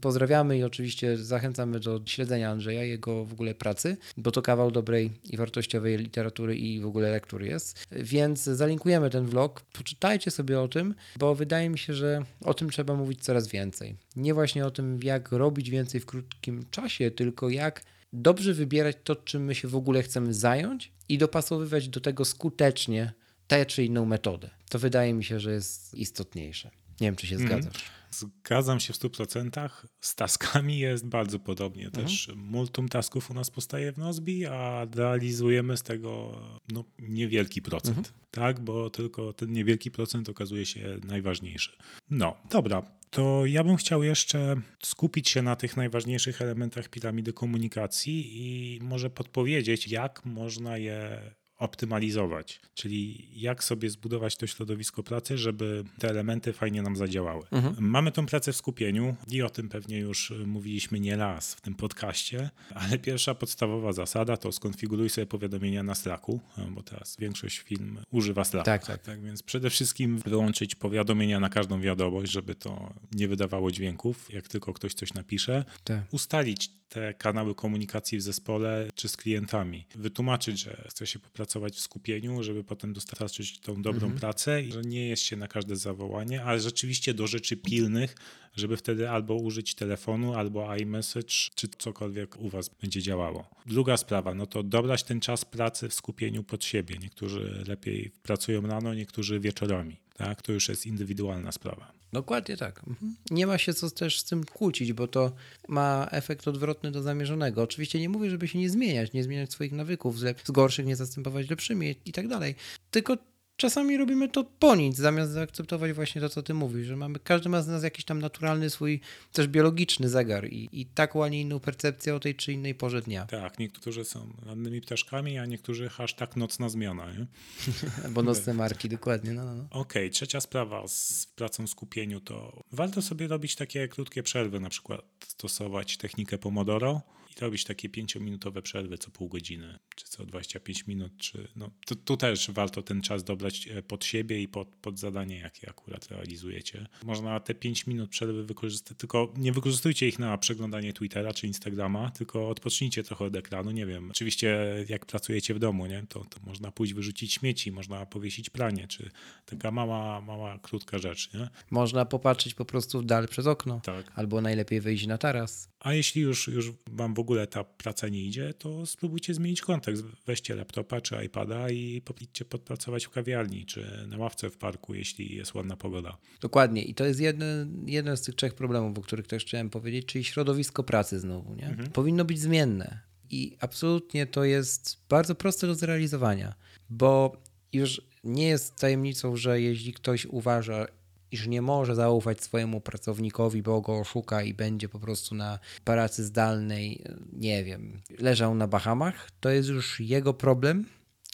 Pozdrawiamy 0.00 0.58
i 0.58 0.62
oczywiście 0.62 1.16
zachęcamy 1.16 1.80
do 1.80 2.00
śledzenia 2.06 2.50
Andrzeja, 2.50 2.84
jego 2.84 3.24
w 3.24 3.32
ogóle 3.32 3.54
pracy, 3.54 3.96
bo 4.16 4.30
to 4.30 4.42
kawał 4.42 4.70
dobrej 4.70 5.10
i 5.24 5.36
wartościowej 5.36 5.98
literatury 5.98 6.56
i 6.56 6.80
w 6.80 6.86
ogóle 6.86 7.10
lektur 7.10 7.42
jest. 7.42 7.86
Więc 7.92 8.42
zalinkujemy 8.42 9.10
ten 9.10 9.26
vlog, 9.26 9.60
poczytajcie 9.60 10.30
sobie 10.30 10.60
o 10.60 10.68
tym, 10.68 10.94
bo 11.18 11.34
wydaje 11.34 11.70
mi 11.70 11.78
się, 11.78 11.94
że 11.94 12.22
o 12.44 12.54
tym 12.54 12.70
trzeba 12.70 12.94
mówić 12.94 13.20
coraz 13.20 13.48
więcej. 13.48 13.96
Nie 14.16 14.34
właśnie 14.34 14.66
o 14.66 14.70
tym, 14.70 15.00
jak 15.02 15.32
robić 15.32 15.70
więcej 15.70 16.00
w 16.00 16.06
krótkim 16.06 16.64
czasie, 16.70 17.10
tylko 17.10 17.48
jak 17.48 17.82
dobrze 18.12 18.54
wybierać 18.54 18.96
to, 19.04 19.16
czym 19.16 19.44
my 19.44 19.54
się 19.54 19.68
w 19.68 19.76
ogóle 19.76 20.02
chcemy 20.02 20.34
zająć 20.34 20.92
i 21.08 21.18
dopasowywać 21.18 21.88
do 21.88 22.00
tego 22.00 22.24
skutecznie 22.24 23.12
tę 23.46 23.66
czy 23.66 23.84
inną 23.84 24.04
metodę. 24.04 24.50
To 24.70 24.78
wydaje 24.78 25.14
mi 25.14 25.24
się, 25.24 25.40
że 25.40 25.52
jest 25.52 25.94
istotniejsze. 25.94 26.70
Nie 27.00 27.06
wiem, 27.06 27.16
czy 27.16 27.26
się 27.26 27.36
Mhm. 27.36 27.62
zgadzasz. 27.62 27.82
Zgadzam 28.18 28.80
się 28.80 28.92
w 28.92 28.96
100%. 28.96 29.70
Z 30.00 30.14
taskami 30.14 30.78
jest 30.78 31.06
bardzo 31.06 31.38
podobnie. 31.38 31.90
Też 31.90 32.30
multum 32.36 32.88
tasków 32.88 33.30
u 33.30 33.34
nas 33.34 33.50
powstaje 33.50 33.92
w 33.92 33.98
Nozbi, 33.98 34.46
a 34.46 34.86
realizujemy 34.94 35.76
z 35.76 35.82
tego 35.82 36.40
no, 36.72 36.84
niewielki 36.98 37.62
procent. 37.62 38.12
Tak, 38.30 38.60
bo 38.60 38.90
tylko 38.90 39.32
ten 39.32 39.52
niewielki 39.52 39.90
procent 39.90 40.28
okazuje 40.28 40.66
się 40.66 40.98
najważniejszy. 41.04 41.76
No, 42.10 42.36
dobra. 42.50 42.82
To 43.10 43.46
ja 43.46 43.64
bym 43.64 43.76
chciał 43.76 44.02
jeszcze 44.02 44.56
skupić 44.82 45.28
się 45.28 45.42
na 45.42 45.56
tych 45.56 45.76
najważniejszych 45.76 46.42
elementach 46.42 46.88
piramidy 46.88 47.32
komunikacji 47.32 48.32
i 48.36 48.80
może 48.82 49.10
podpowiedzieć, 49.10 49.88
jak 49.88 50.24
można 50.24 50.78
je 50.78 51.20
optymalizować, 51.58 52.60
czyli 52.74 53.28
jak 53.34 53.64
sobie 53.64 53.90
zbudować 53.90 54.36
to 54.36 54.46
środowisko 54.46 55.02
pracy, 55.02 55.38
żeby 55.38 55.84
te 55.98 56.10
elementy 56.10 56.52
fajnie 56.52 56.82
nam 56.82 56.96
zadziałały. 56.96 57.46
Mamy 57.78 58.12
tą 58.12 58.26
pracę 58.26 58.52
w 58.52 58.56
skupieniu 58.56 59.16
i 59.30 59.42
o 59.42 59.50
tym 59.50 59.68
pewnie 59.68 59.98
już 59.98 60.32
mówiliśmy 60.46 61.00
nie 61.00 61.16
raz 61.16 61.54
w 61.54 61.60
tym 61.60 61.74
podcaście, 61.74 62.50
ale 62.74 62.98
pierwsza 62.98 63.34
podstawowa 63.34 63.92
zasada 63.92 64.36
to 64.36 64.52
skonfiguruj 64.52 65.10
sobie 65.10 65.26
powiadomienia 65.26 65.82
na 65.82 65.94
Slacku, 65.94 66.40
bo 66.70 66.82
teraz 66.82 67.16
większość 67.18 67.58
firm 67.58 67.98
używa 68.10 68.44
Slacka. 68.44 68.78
Tak, 68.78 68.86
tak. 68.86 69.02
Tak 69.02 69.22
więc 69.22 69.42
przede 69.42 69.70
wszystkim 69.70 70.18
wyłączyć 70.18 70.74
powiadomienia 70.74 71.40
na 71.40 71.48
każdą 71.48 71.80
wiadomość, 71.80 72.32
żeby 72.32 72.54
to 72.54 72.94
nie 73.12 73.28
wydawało 73.28 73.70
dźwięków, 73.70 74.32
jak 74.32 74.48
tylko 74.48 74.72
ktoś 74.72 74.94
coś 74.94 75.14
napisze. 75.14 75.64
Tak. 75.84 76.02
Ustalić 76.10 76.70
te 76.88 77.14
kanały 77.14 77.54
komunikacji 77.54 78.18
w 78.18 78.22
zespole 78.22 78.88
czy 78.94 79.08
z 79.08 79.16
klientami. 79.16 79.86
Wytłumaczyć, 79.94 80.60
że 80.60 80.84
chce 80.88 81.06
się 81.06 81.18
popracować 81.18 81.74
w 81.74 81.80
skupieniu, 81.80 82.42
żeby 82.42 82.64
potem 82.64 82.92
dostarczyć 82.92 83.58
tą 83.60 83.82
dobrą 83.82 84.12
pracę 84.12 84.62
i 84.62 84.72
że 84.72 84.82
nie 84.82 85.08
jest 85.08 85.22
się 85.22 85.36
na 85.36 85.48
każde 85.48 85.76
zawołanie, 85.76 86.42
ale 86.44 86.60
rzeczywiście 86.60 87.14
do 87.14 87.26
rzeczy 87.26 87.56
pilnych, 87.56 88.14
żeby 88.56 88.76
wtedy 88.76 89.10
albo 89.10 89.34
użyć 89.34 89.74
telefonu, 89.74 90.34
albo 90.34 90.76
iMessage, 90.76 91.34
czy 91.54 91.68
cokolwiek 91.78 92.36
u 92.36 92.48
Was 92.48 92.68
będzie 92.68 93.02
działało. 93.02 93.50
Druga 93.66 93.96
sprawa, 93.96 94.34
no 94.34 94.46
to 94.46 94.62
dobrać 94.62 95.02
ten 95.02 95.20
czas 95.20 95.44
pracy 95.44 95.88
w 95.88 95.94
skupieniu 95.94 96.44
pod 96.44 96.64
siebie. 96.64 96.98
Niektórzy 96.98 97.64
lepiej 97.68 98.10
pracują 98.22 98.62
rano, 98.62 98.94
niektórzy 98.94 99.40
wieczorami. 99.40 99.96
Tak? 100.16 100.42
To 100.42 100.52
już 100.52 100.68
jest 100.68 100.86
indywidualna 100.86 101.52
sprawa. 101.52 101.95
Dokładnie 102.12 102.56
tak. 102.56 102.78
Mhm. 102.78 103.16
Nie 103.30 103.46
ma 103.46 103.58
się 103.58 103.74
co 103.74 103.90
też 103.90 104.20
z 104.20 104.24
tym 104.24 104.44
kłócić, 104.44 104.92
bo 104.92 105.08
to 105.08 105.32
ma 105.68 106.08
efekt 106.10 106.48
odwrotny 106.48 106.90
do 106.90 107.02
zamierzonego. 107.02 107.62
Oczywiście 107.62 108.00
nie 108.00 108.08
mówię, 108.08 108.30
żeby 108.30 108.48
się 108.48 108.58
nie 108.58 108.70
zmieniać, 108.70 109.12
nie 109.12 109.24
zmieniać 109.24 109.52
swoich 109.52 109.72
nawyków, 109.72 110.18
z, 110.18 110.50
gorszych 110.50 110.86
nie 110.86 110.96
zastępować 110.96 111.50
lepszymi 111.50 111.96
i 112.04 112.12
tak 112.12 112.28
dalej. 112.28 112.54
Tylko 112.90 113.16
czasami 113.56 113.96
robimy 113.96 114.28
to 114.28 114.44
po 114.44 114.76
nic, 114.76 114.96
zamiast 114.96 115.32
zaakceptować 115.32 115.92
właśnie 115.92 116.20
to, 116.20 116.28
co 116.28 116.42
ty 116.42 116.54
mówisz, 116.54 116.86
że 116.86 116.96
mamy, 116.96 117.18
każdy 117.18 117.48
ma 117.48 117.62
z 117.62 117.68
nas 117.68 117.82
jakiś 117.82 118.04
tam 118.04 118.18
naturalny 118.18 118.70
swój, 118.70 119.00
też 119.32 119.48
biologiczny 119.48 120.08
zegar 120.08 120.48
i, 120.48 120.68
i 120.72 120.86
taką, 120.86 121.24
a 121.24 121.28
nie 121.28 121.40
inną 121.40 121.60
percepcję 121.60 122.14
o 122.14 122.20
tej 122.20 122.34
czy 122.34 122.52
innej 122.52 122.74
porze 122.74 123.02
dnia. 123.02 123.26
Tak, 123.26 123.58
niektórzy 123.58 124.04
są 124.04 124.32
rannymi 124.46 124.80
ptaszkami, 124.80 125.38
a 125.38 125.46
niektórzy 125.46 125.88
hashtag 125.88 126.36
nocna 126.36 126.68
zmiana. 126.68 127.12
Nie? 127.12 127.26
Bo 128.14 128.22
nocne 128.22 128.54
marki, 128.54 128.88
dokładnie. 128.88 129.32
No, 129.32 129.44
no, 129.44 129.54
no. 129.54 129.66
Okej, 129.70 130.10
trzecia 130.10 130.40
sprawa 130.40 130.88
z 130.88 131.26
pracą 131.36 131.66
w 131.66 131.70
skupieniu 131.70 132.20
to 132.20 132.62
warto 132.72 133.02
sobie 133.02 133.28
robić 133.28 133.56
takie 133.56 133.88
krótkie 133.88 134.22
przerwy, 134.22 134.60
na 134.60 134.68
przykład 134.68 135.04
stosować 135.26 135.96
technikę 135.96 136.38
Pomodoro 136.38 137.02
robić 137.40 137.64
takie 137.64 137.88
pięciominutowe 137.88 138.62
przerwy 138.62 138.98
co 138.98 139.10
pół 139.10 139.28
godziny, 139.28 139.78
czy 139.96 140.06
co 140.06 140.26
25 140.26 140.86
minut, 140.86 141.12
czy 141.18 141.48
no, 141.56 141.70
tu, 141.86 141.96
tu 141.96 142.16
też 142.16 142.50
warto 142.50 142.82
ten 142.82 143.02
czas 143.02 143.24
dobrać 143.24 143.68
e, 143.68 143.82
pod 143.82 144.04
siebie 144.04 144.42
i 144.42 144.48
pod, 144.48 144.68
pod 144.68 144.98
zadanie, 144.98 145.38
jakie 145.38 145.68
akurat 145.70 146.08
realizujecie. 146.08 146.86
Można 147.04 147.40
te 147.40 147.54
5 147.54 147.86
minut 147.86 148.10
przerwy 148.10 148.44
wykorzystać, 148.44 148.98
tylko 148.98 149.34
nie 149.36 149.52
wykorzystujcie 149.52 150.08
ich 150.08 150.18
na 150.18 150.38
przeglądanie 150.38 150.92
Twittera 150.92 151.32
czy 151.32 151.46
Instagrama, 151.46 152.10
tylko 152.10 152.48
odpocznijcie 152.48 153.02
trochę 153.02 153.24
od 153.24 153.36
ekranu, 153.36 153.70
nie 153.70 153.86
wiem. 153.86 154.10
Oczywiście 154.10 154.58
jak 154.88 155.06
pracujecie 155.06 155.54
w 155.54 155.58
domu, 155.58 155.86
nie, 155.86 156.04
to, 156.08 156.24
to 156.24 156.40
można 156.46 156.72
pójść 156.72 156.94
wyrzucić 156.94 157.32
śmieci, 157.32 157.72
można 157.72 158.06
powiesić 158.06 158.50
pranie, 158.50 158.88
czy 158.88 159.10
taka 159.46 159.70
mała, 159.70 160.20
mała, 160.20 160.58
krótka 160.58 160.98
rzecz, 160.98 161.34
nie? 161.34 161.48
Można 161.70 162.04
popatrzeć 162.04 162.54
po 162.54 162.64
prostu 162.64 163.00
w 163.00 163.04
dal 163.04 163.28
przez 163.28 163.46
okno. 163.46 163.80
Tak. 163.80 164.12
Albo 164.14 164.40
najlepiej 164.40 164.80
wyjść 164.80 165.06
na 165.06 165.18
taras. 165.18 165.68
A 165.86 165.94
jeśli 165.94 166.22
już, 166.22 166.48
już 166.48 166.72
wam 166.90 167.14
w 167.14 167.18
ogóle 167.18 167.46
ta 167.46 167.64
praca 167.64 168.08
nie 168.08 168.22
idzie, 168.22 168.54
to 168.54 168.86
spróbujcie 168.86 169.34
zmienić 169.34 169.60
kontekst. 169.60 170.04
Weźcie 170.26 170.54
laptopa 170.54 171.00
czy 171.00 171.24
iPada 171.24 171.70
i 171.70 172.02
idźcie 172.20 172.44
podpracować 172.44 173.04
w 173.04 173.10
kawiarni 173.10 173.66
czy 173.66 174.06
na 174.08 174.16
ławce 174.18 174.50
w 174.50 174.56
parku, 174.56 174.94
jeśli 174.94 175.36
jest 175.36 175.54
ładna 175.54 175.76
pogoda. 175.76 176.16
Dokładnie. 176.40 176.82
I 176.82 176.94
to 176.94 177.04
jest 177.04 177.20
jeden, 177.20 177.84
jeden 177.86 178.16
z 178.16 178.22
tych 178.22 178.34
trzech 178.34 178.54
problemów, 178.54 178.98
o 178.98 179.02
których 179.02 179.26
też 179.26 179.44
chciałem 179.44 179.70
powiedzieć, 179.70 180.06
czyli 180.06 180.24
środowisko 180.24 180.84
pracy 180.84 181.20
znowu. 181.20 181.54
Nie? 181.54 181.76
Powinno 181.92 182.24
być 182.24 182.40
zmienne. 182.40 183.00
I 183.30 183.56
absolutnie 183.60 184.26
to 184.26 184.44
jest 184.44 184.98
bardzo 185.08 185.34
proste 185.34 185.66
do 185.66 185.74
zrealizowania, 185.74 186.54
bo 186.90 187.42
już 187.72 188.02
nie 188.24 188.48
jest 188.48 188.76
tajemnicą, 188.76 189.36
że 189.36 189.60
jeśli 189.60 189.92
ktoś 189.92 190.26
uważa, 190.26 190.86
iż 191.32 191.46
nie 191.46 191.62
może 191.62 191.94
zaufać 191.94 192.42
swojemu 192.42 192.80
pracownikowi, 192.80 193.62
bo 193.62 193.80
go 193.80 193.98
oszuka 193.98 194.42
i 194.42 194.54
będzie 194.54 194.88
po 194.88 195.00
prostu 195.00 195.34
na 195.34 195.58
pracy 195.84 196.24
zdalnej, 196.24 197.04
nie 197.32 197.64
wiem, 197.64 198.02
leżał 198.18 198.54
na 198.54 198.68
Bahamach, 198.68 199.30
to 199.40 199.50
jest 199.50 199.68
już 199.68 200.00
jego 200.00 200.34
problem 200.34 200.86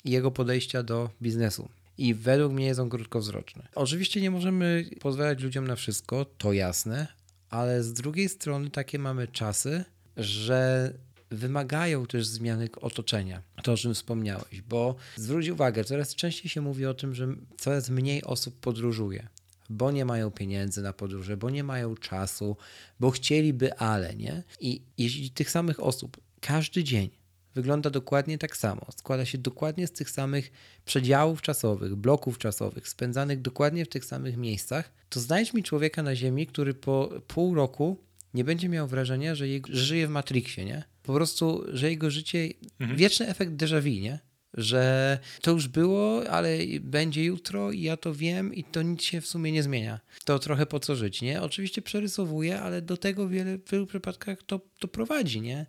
i 0.04 0.10
jego 0.10 0.30
podejścia 0.30 0.82
do 0.82 1.10
biznesu. 1.22 1.68
I 1.98 2.14
według 2.14 2.52
mnie 2.52 2.66
jest 2.66 2.80
on 2.80 2.88
krótkowzroczny. 2.88 3.68
Oczywiście 3.74 4.20
nie 4.20 4.30
możemy 4.30 4.84
pozwalać 5.00 5.42
ludziom 5.42 5.66
na 5.66 5.76
wszystko, 5.76 6.24
to 6.24 6.52
jasne, 6.52 7.06
ale 7.50 7.82
z 7.82 7.92
drugiej 7.92 8.28
strony 8.28 8.70
takie 8.70 8.98
mamy 8.98 9.28
czasy, 9.28 9.84
że 10.16 10.92
wymagają 11.30 12.06
też 12.06 12.26
zmiany 12.26 12.68
otoczenia. 12.80 13.42
To, 13.62 13.72
o 13.72 13.76
czym 13.76 13.94
wspomniałeś, 13.94 14.62
bo 14.62 14.96
zwróć 15.16 15.48
uwagę, 15.48 15.84
coraz 15.84 16.14
częściej 16.14 16.50
się 16.50 16.60
mówi 16.60 16.86
o 16.86 16.94
tym, 16.94 17.14
że 17.14 17.28
coraz 17.56 17.90
mniej 17.90 18.24
osób 18.24 18.60
podróżuje 18.60 19.28
bo 19.72 19.90
nie 19.90 20.04
mają 20.04 20.30
pieniędzy 20.30 20.82
na 20.82 20.92
podróże, 20.92 21.36
bo 21.36 21.50
nie 21.50 21.64
mają 21.64 21.96
czasu, 21.96 22.56
bo 23.00 23.10
chcieliby, 23.10 23.74
ale 23.78 24.14
nie. 24.14 24.42
I 24.60 24.82
jeśli 24.98 25.30
tych 25.30 25.50
samych 25.50 25.82
osób 25.82 26.16
każdy 26.40 26.84
dzień 26.84 27.10
wygląda 27.54 27.90
dokładnie 27.90 28.38
tak 28.38 28.56
samo, 28.56 28.86
składa 28.96 29.24
się 29.24 29.38
dokładnie 29.38 29.86
z 29.86 29.92
tych 29.92 30.10
samych 30.10 30.52
przedziałów 30.84 31.42
czasowych, 31.42 31.94
bloków 31.94 32.38
czasowych, 32.38 32.88
spędzanych 32.88 33.42
dokładnie 33.42 33.84
w 33.84 33.88
tych 33.88 34.04
samych 34.04 34.36
miejscach, 34.36 34.92
to 35.08 35.20
znajdź 35.20 35.54
mi 35.54 35.62
człowieka 35.62 36.02
na 36.02 36.16
Ziemi, 36.16 36.46
który 36.46 36.74
po 36.74 37.10
pół 37.26 37.54
roku 37.54 37.96
nie 38.34 38.44
będzie 38.44 38.68
miał 38.68 38.88
wrażenia, 38.88 39.34
że, 39.34 39.48
jego, 39.48 39.72
że 39.72 39.84
żyje 39.84 40.06
w 40.06 40.10
Matrixie, 40.10 40.64
nie? 40.64 40.84
Po 41.02 41.14
prostu, 41.14 41.64
że 41.72 41.90
jego 41.90 42.10
życie, 42.10 42.48
mhm. 42.80 42.98
wieczny 42.98 43.28
efekt 43.28 43.52
déjà 43.52 43.82
vu, 43.82 44.02
nie? 44.02 44.18
Że 44.54 45.18
to 45.40 45.50
już 45.50 45.68
było, 45.68 46.30
ale 46.30 46.58
będzie 46.80 47.24
jutro 47.24 47.72
i 47.72 47.82
ja 47.82 47.96
to 47.96 48.14
wiem 48.14 48.54
i 48.54 48.64
to 48.64 48.82
nic 48.82 49.02
się 49.02 49.20
w 49.20 49.26
sumie 49.26 49.52
nie 49.52 49.62
zmienia. 49.62 50.00
To 50.24 50.38
trochę 50.38 50.66
po 50.66 50.80
co 50.80 50.96
żyć, 50.96 51.22
nie? 51.22 51.42
Oczywiście 51.42 51.82
przerysowuję, 51.82 52.60
ale 52.60 52.82
do 52.82 52.96
tego 52.96 53.28
wiele, 53.28 53.58
w 53.58 53.70
wielu 53.70 53.86
przypadkach 53.86 54.42
to, 54.42 54.60
to 54.78 54.88
prowadzi, 54.88 55.40
nie? 55.40 55.66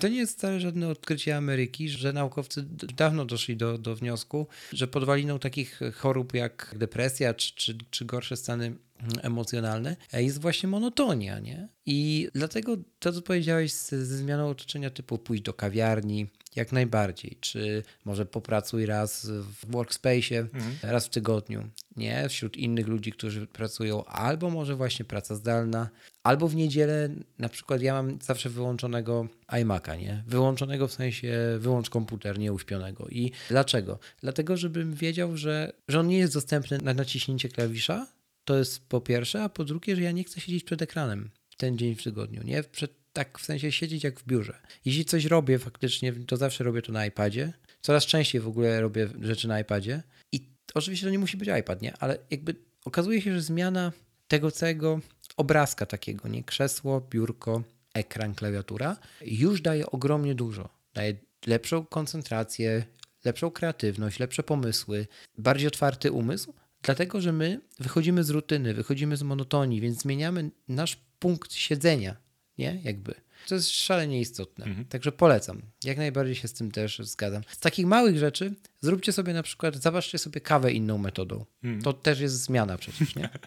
To 0.00 0.08
nie 0.08 0.16
jest 0.16 0.38
wcale 0.38 0.60
żadne 0.60 0.88
odkrycie 0.88 1.36
Ameryki, 1.36 1.88
że 1.88 2.12
naukowcy 2.12 2.64
dawno 2.96 3.24
doszli 3.24 3.56
do, 3.56 3.78
do 3.78 3.96
wniosku, 3.96 4.46
że 4.72 4.88
podwaliną 4.88 5.38
takich 5.38 5.80
chorób 5.94 6.34
jak 6.34 6.74
depresja 6.78 7.34
czy, 7.34 7.54
czy, 7.54 7.78
czy 7.90 8.04
gorsze 8.04 8.36
stany 8.36 8.76
emocjonalne, 9.22 9.96
jest 10.12 10.40
właśnie 10.40 10.68
monotonia, 10.68 11.38
nie? 11.38 11.68
I 11.86 12.28
dlatego 12.34 12.76
to, 12.98 13.12
co 13.12 13.22
powiedziałeś 13.22 13.72
ze 13.72 14.06
zmianą 14.06 14.48
otoczenia 14.48 14.90
typu 14.90 15.18
pójść 15.18 15.42
do 15.42 15.52
kawiarni, 15.52 16.26
jak 16.56 16.72
najbardziej. 16.72 17.36
Czy 17.40 17.82
może 18.04 18.26
popracuj 18.26 18.86
raz 18.86 19.26
w 19.26 19.70
workspace, 19.70 20.38
mhm. 20.38 20.76
raz 20.82 21.06
w 21.06 21.10
tygodniu, 21.10 21.68
nie? 21.96 22.28
Wśród 22.28 22.56
innych 22.56 22.86
ludzi, 22.86 23.12
którzy 23.12 23.46
pracują, 23.46 24.04
albo 24.04 24.50
może 24.50 24.76
właśnie 24.76 25.04
praca 25.04 25.34
zdalna, 25.34 25.90
albo 26.22 26.48
w 26.48 26.56
niedzielę, 26.56 27.08
na 27.38 27.48
przykład 27.48 27.82
ja 27.82 27.94
mam 27.94 28.18
zawsze 28.22 28.50
wyłączonego 28.50 29.28
iMac'a, 29.48 29.98
nie? 29.98 30.24
Wyłączonego 30.26 30.88
w 30.88 30.92
sensie 30.92 31.56
wyłącz 31.58 31.90
komputer, 31.90 32.38
nieuśpionego. 32.38 33.08
I 33.08 33.32
dlaczego? 33.48 33.98
Dlatego, 34.20 34.56
żebym 34.56 34.94
wiedział, 34.94 35.36
że, 35.36 35.72
że 35.88 36.00
on 36.00 36.08
nie 36.08 36.18
jest 36.18 36.34
dostępny 36.34 36.78
na 36.78 36.94
naciśnięcie 36.94 37.48
klawisza, 37.48 38.06
to 38.44 38.58
jest 38.58 38.88
po 38.88 39.00
pierwsze, 39.00 39.42
a 39.42 39.48
po 39.48 39.64
drugie, 39.64 39.96
że 39.96 40.02
ja 40.02 40.12
nie 40.12 40.24
chcę 40.24 40.40
siedzieć 40.40 40.64
przed 40.64 40.82
ekranem 40.82 41.30
ten 41.56 41.78
dzień 41.78 41.94
w 41.94 42.02
tygodniu, 42.02 42.42
nie? 42.42 42.62
Przed, 42.62 42.92
tak 43.16 43.38
w 43.38 43.44
sensie 43.44 43.72
siedzieć 43.72 44.04
jak 44.04 44.20
w 44.20 44.26
biurze. 44.26 44.60
Jeśli 44.84 45.04
coś 45.04 45.24
robię 45.24 45.58
faktycznie, 45.58 46.12
to 46.12 46.36
zawsze 46.36 46.64
robię 46.64 46.82
to 46.82 46.92
na 46.92 47.06
iPadzie. 47.06 47.52
Coraz 47.80 48.06
częściej 48.06 48.40
w 48.40 48.48
ogóle 48.48 48.80
robię 48.80 49.08
rzeczy 49.20 49.48
na 49.48 49.60
iPadzie. 49.60 50.02
I 50.32 50.40
oczywiście 50.74 51.06
to 51.06 51.10
nie 51.10 51.18
musi 51.18 51.36
być 51.36 51.48
iPad, 51.60 51.82
nie? 51.82 51.96
Ale 51.96 52.18
jakby 52.30 52.54
okazuje 52.84 53.22
się, 53.22 53.34
że 53.34 53.42
zmiana 53.42 53.92
tego 54.28 54.50
całego 54.50 55.00
obrazka 55.36 55.86
takiego, 55.86 56.28
nie? 56.28 56.44
Krzesło, 56.44 57.00
biurko, 57.10 57.62
ekran, 57.94 58.34
klawiatura, 58.34 58.96
już 59.20 59.60
daje 59.60 59.86
ogromnie 59.86 60.34
dużo. 60.34 60.68
Daje 60.94 61.14
lepszą 61.46 61.86
koncentrację, 61.86 62.84
lepszą 63.24 63.50
kreatywność, 63.50 64.18
lepsze 64.18 64.42
pomysły, 64.42 65.06
bardziej 65.38 65.68
otwarty 65.68 66.12
umysł, 66.12 66.52
Dlatego, 66.82 67.20
że 67.20 67.32
my 67.32 67.60
wychodzimy 67.78 68.24
z 68.24 68.30
rutyny, 68.30 68.74
wychodzimy 68.74 69.16
z 69.16 69.22
monotonii, 69.22 69.80
więc 69.80 70.02
zmieniamy 70.02 70.50
nasz 70.68 70.96
punkt 71.18 71.54
siedzenia, 71.54 72.16
nie? 72.58 72.80
Jakby. 72.84 73.14
To 73.48 73.54
jest 73.54 73.70
szalenie 73.70 74.20
istotne. 74.20 74.64
Mhm. 74.64 74.86
Także 74.86 75.12
polecam. 75.12 75.62
Jak 75.84 75.96
najbardziej 75.96 76.34
się 76.34 76.48
z 76.48 76.52
tym 76.52 76.70
też 76.70 76.98
zgadzam. 76.98 77.42
Z 77.48 77.58
takich 77.58 77.86
małych 77.86 78.18
rzeczy 78.18 78.54
zróbcie 78.80 79.12
sobie 79.12 79.32
na 79.32 79.42
przykład, 79.42 79.76
zobaczcie 79.76 80.18
sobie 80.18 80.40
kawę 80.40 80.72
inną 80.72 80.98
metodą. 80.98 81.44
Mhm. 81.64 81.82
To 81.82 81.92
też 81.92 82.20
jest 82.20 82.42
zmiana 82.42 82.78
przecież, 82.78 83.16
nie? 83.16 83.28